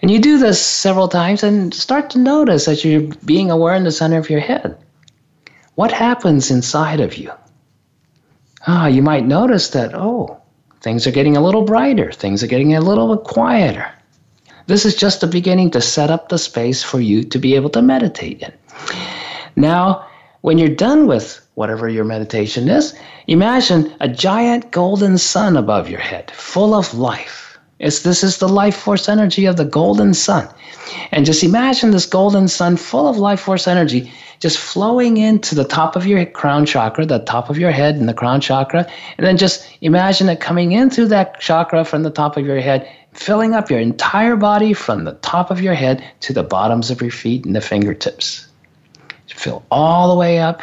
And 0.00 0.10
you 0.10 0.18
do 0.18 0.38
this 0.38 0.60
several 0.60 1.06
times 1.06 1.44
and 1.44 1.72
start 1.72 2.10
to 2.10 2.18
notice 2.18 2.64
that 2.64 2.84
you're 2.84 3.08
being 3.24 3.50
aware 3.50 3.74
in 3.74 3.84
the 3.84 3.92
center 3.92 4.18
of 4.18 4.28
your 4.28 4.40
head. 4.40 4.76
What 5.74 5.90
happens 5.92 6.50
inside 6.50 7.00
of 7.00 7.16
you? 7.16 7.32
Ah, 8.66 8.86
you 8.86 9.02
might 9.02 9.26
notice 9.26 9.70
that, 9.70 9.94
oh, 9.94 10.40
things 10.82 11.06
are 11.06 11.12
getting 11.12 11.36
a 11.36 11.42
little 11.42 11.62
brighter, 11.62 12.12
things 12.12 12.42
are 12.42 12.46
getting 12.48 12.74
a 12.74 12.80
little 12.80 13.16
bit 13.16 13.24
quieter. 13.24 13.90
This 14.66 14.84
is 14.84 14.94
just 14.94 15.20
the 15.20 15.26
beginning 15.26 15.70
to 15.70 15.80
set 15.80 16.10
up 16.10 16.28
the 16.28 16.38
space 16.38 16.82
for 16.82 17.00
you 17.00 17.24
to 17.24 17.38
be 17.38 17.54
able 17.54 17.70
to 17.70 17.82
meditate 17.82 18.42
in. 18.42 18.52
Now, 19.56 20.06
when 20.42 20.58
you're 20.58 20.68
done 20.68 21.06
with 21.06 21.40
whatever 21.54 21.88
your 21.88 22.04
meditation 22.04 22.68
is, 22.68 22.94
imagine 23.26 23.94
a 24.00 24.08
giant 24.08 24.70
golden 24.70 25.16
sun 25.18 25.56
above 25.56 25.88
your 25.88 26.00
head, 26.00 26.30
full 26.30 26.74
of 26.74 26.94
life. 26.94 27.41
It's, 27.82 28.00
this 28.00 28.24
is 28.24 28.38
the 28.38 28.48
life 28.48 28.76
force 28.76 29.08
energy 29.08 29.44
of 29.44 29.56
the 29.56 29.64
golden 29.64 30.14
sun. 30.14 30.48
And 31.10 31.26
just 31.26 31.44
imagine 31.44 31.90
this 31.90 32.06
golden 32.06 32.48
sun 32.48 32.76
full 32.76 33.08
of 33.08 33.18
life 33.18 33.40
force 33.40 33.68
energy 33.68 34.10
just 34.42 34.58
flowing 34.58 35.18
into 35.18 35.54
the 35.54 35.62
top 35.64 35.94
of 35.94 36.04
your 36.04 36.26
crown 36.26 36.66
chakra, 36.66 37.06
the 37.06 37.20
top 37.20 37.48
of 37.48 37.58
your 37.58 37.70
head 37.70 37.94
and 37.94 38.08
the 38.08 38.14
crown 38.14 38.40
chakra. 38.40 38.84
And 39.16 39.24
then 39.24 39.36
just 39.36 39.64
imagine 39.82 40.28
it 40.28 40.40
coming 40.40 40.72
in 40.72 40.90
through 40.90 41.06
that 41.08 41.38
chakra 41.38 41.84
from 41.84 42.02
the 42.02 42.10
top 42.10 42.36
of 42.36 42.44
your 42.44 42.60
head, 42.60 42.90
filling 43.12 43.54
up 43.54 43.70
your 43.70 43.78
entire 43.78 44.34
body 44.34 44.72
from 44.72 45.04
the 45.04 45.12
top 45.22 45.52
of 45.52 45.60
your 45.60 45.74
head 45.74 46.04
to 46.20 46.32
the 46.32 46.42
bottoms 46.42 46.90
of 46.90 47.00
your 47.00 47.12
feet 47.12 47.44
and 47.44 47.54
the 47.54 47.60
fingertips. 47.60 48.48
Fill 49.28 49.64
all 49.70 50.12
the 50.12 50.18
way 50.18 50.40
up. 50.40 50.60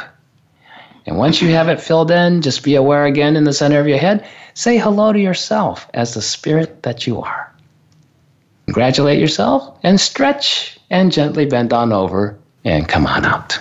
And 1.06 1.18
once 1.18 1.42
you 1.42 1.50
have 1.52 1.70
it 1.70 1.80
filled 1.80 2.12
in, 2.12 2.42
just 2.42 2.64
be 2.64 2.76
aware 2.76 3.06
again 3.06 3.38
in 3.38 3.46
the 3.46 3.54
center 3.54 3.80
of 3.80 3.88
your 3.88 3.98
head. 3.98 4.28
Say 4.60 4.78
hello 4.78 5.14
to 5.14 5.20
yourself 5.20 5.88
as 5.94 6.14
the 6.14 6.22
spirit 6.22 6.84
that 6.84 7.08
you 7.08 7.22
are. 7.22 7.50
Congratulate 8.66 9.18
yourself 9.18 9.80
and 9.84 9.98
stretch 10.02 10.78
and 10.90 11.14
gently 11.14 11.46
bend 11.46 11.72
on 11.72 11.94
over 11.94 12.38
and 12.66 12.86
come 12.86 13.08
on 13.08 13.24
out. 13.24 13.58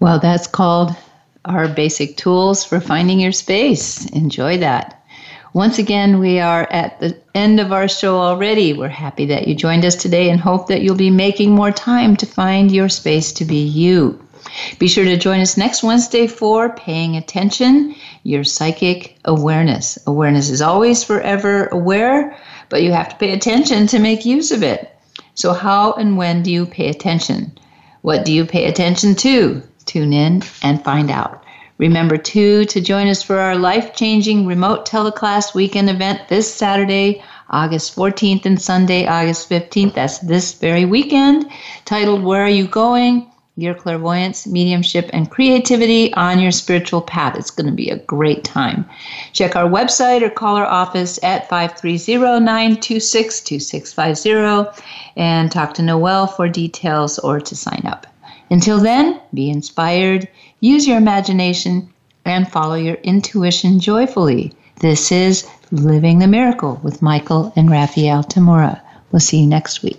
Well, 0.00 0.18
that's 0.18 0.46
called 0.46 0.96
our 1.44 1.68
basic 1.68 2.16
tools 2.16 2.64
for 2.64 2.80
finding 2.80 3.20
your 3.20 3.32
space. 3.32 4.06
Enjoy 4.12 4.56
that. 4.56 5.04
Once 5.52 5.78
again, 5.78 6.20
we 6.20 6.40
are 6.40 6.66
at 6.70 6.98
the 7.00 7.14
end 7.34 7.60
of 7.60 7.70
our 7.70 7.86
show 7.86 8.16
already. 8.16 8.72
We're 8.72 8.88
happy 8.88 9.26
that 9.26 9.46
you 9.46 9.54
joined 9.54 9.84
us 9.84 9.94
today 9.94 10.30
and 10.30 10.40
hope 10.40 10.68
that 10.68 10.80
you'll 10.80 10.96
be 10.96 11.10
making 11.10 11.50
more 11.50 11.70
time 11.70 12.16
to 12.16 12.24
find 12.24 12.72
your 12.72 12.88
space 12.88 13.30
to 13.34 13.44
be 13.44 13.62
you. 13.62 14.25
Be 14.78 14.88
sure 14.88 15.04
to 15.04 15.16
join 15.16 15.40
us 15.40 15.56
next 15.56 15.82
Wednesday 15.82 16.26
for 16.26 16.70
Paying 16.70 17.16
Attention, 17.16 17.94
your 18.22 18.44
psychic 18.44 19.18
awareness. 19.24 19.98
Awareness 20.06 20.50
is 20.50 20.62
always 20.62 21.02
forever 21.02 21.66
aware, 21.66 22.36
but 22.68 22.82
you 22.82 22.92
have 22.92 23.08
to 23.08 23.16
pay 23.16 23.32
attention 23.32 23.86
to 23.88 23.98
make 23.98 24.24
use 24.24 24.52
of 24.52 24.62
it. 24.62 24.96
So, 25.34 25.52
how 25.52 25.92
and 25.92 26.16
when 26.16 26.42
do 26.42 26.50
you 26.50 26.66
pay 26.66 26.88
attention? 26.88 27.58
What 28.02 28.24
do 28.24 28.32
you 28.32 28.44
pay 28.44 28.66
attention 28.66 29.14
to? 29.16 29.62
Tune 29.84 30.12
in 30.12 30.42
and 30.62 30.82
find 30.84 31.10
out. 31.10 31.44
Remember, 31.78 32.16
too, 32.16 32.64
to 32.66 32.80
join 32.80 33.06
us 33.08 33.22
for 33.22 33.38
our 33.38 33.56
life 33.56 33.94
changing 33.94 34.46
remote 34.46 34.86
teleclass 34.86 35.54
weekend 35.54 35.90
event 35.90 36.28
this 36.28 36.52
Saturday, 36.52 37.22
August 37.50 37.94
14th, 37.94 38.46
and 38.46 38.60
Sunday, 38.60 39.06
August 39.06 39.50
15th. 39.50 39.94
That's 39.94 40.18
this 40.18 40.54
very 40.54 40.84
weekend, 40.84 41.50
titled 41.84 42.22
Where 42.22 42.42
Are 42.42 42.48
You 42.48 42.66
Going? 42.66 43.30
Your 43.58 43.74
clairvoyance, 43.74 44.46
mediumship, 44.46 45.08
and 45.14 45.30
creativity 45.30 46.12
on 46.12 46.38
your 46.38 46.50
spiritual 46.50 47.00
path. 47.00 47.36
It's 47.36 47.50
going 47.50 47.66
to 47.66 47.72
be 47.72 47.88
a 47.88 47.96
great 47.96 48.44
time. 48.44 48.84
Check 49.32 49.56
our 49.56 49.68
website 49.68 50.20
or 50.20 50.28
call 50.28 50.56
our 50.56 50.66
office 50.66 51.18
at 51.22 51.48
530 51.48 52.44
926 52.44 53.40
2650 53.40 54.82
and 55.16 55.50
talk 55.50 55.72
to 55.74 55.82
Noel 55.82 56.26
for 56.26 56.48
details 56.48 57.18
or 57.18 57.40
to 57.40 57.56
sign 57.56 57.82
up. 57.86 58.06
Until 58.50 58.78
then, 58.78 59.20
be 59.32 59.48
inspired, 59.48 60.28
use 60.60 60.86
your 60.86 60.98
imagination, 60.98 61.88
and 62.26 62.50
follow 62.50 62.74
your 62.74 62.96
intuition 62.96 63.80
joyfully. 63.80 64.52
This 64.80 65.10
is 65.10 65.48
Living 65.70 66.18
the 66.18 66.26
Miracle 66.26 66.78
with 66.82 67.00
Michael 67.00 67.52
and 67.56 67.70
Raphael 67.70 68.22
Tamura. 68.22 68.80
We'll 69.10 69.20
see 69.20 69.40
you 69.40 69.46
next 69.46 69.82
week. 69.82 69.98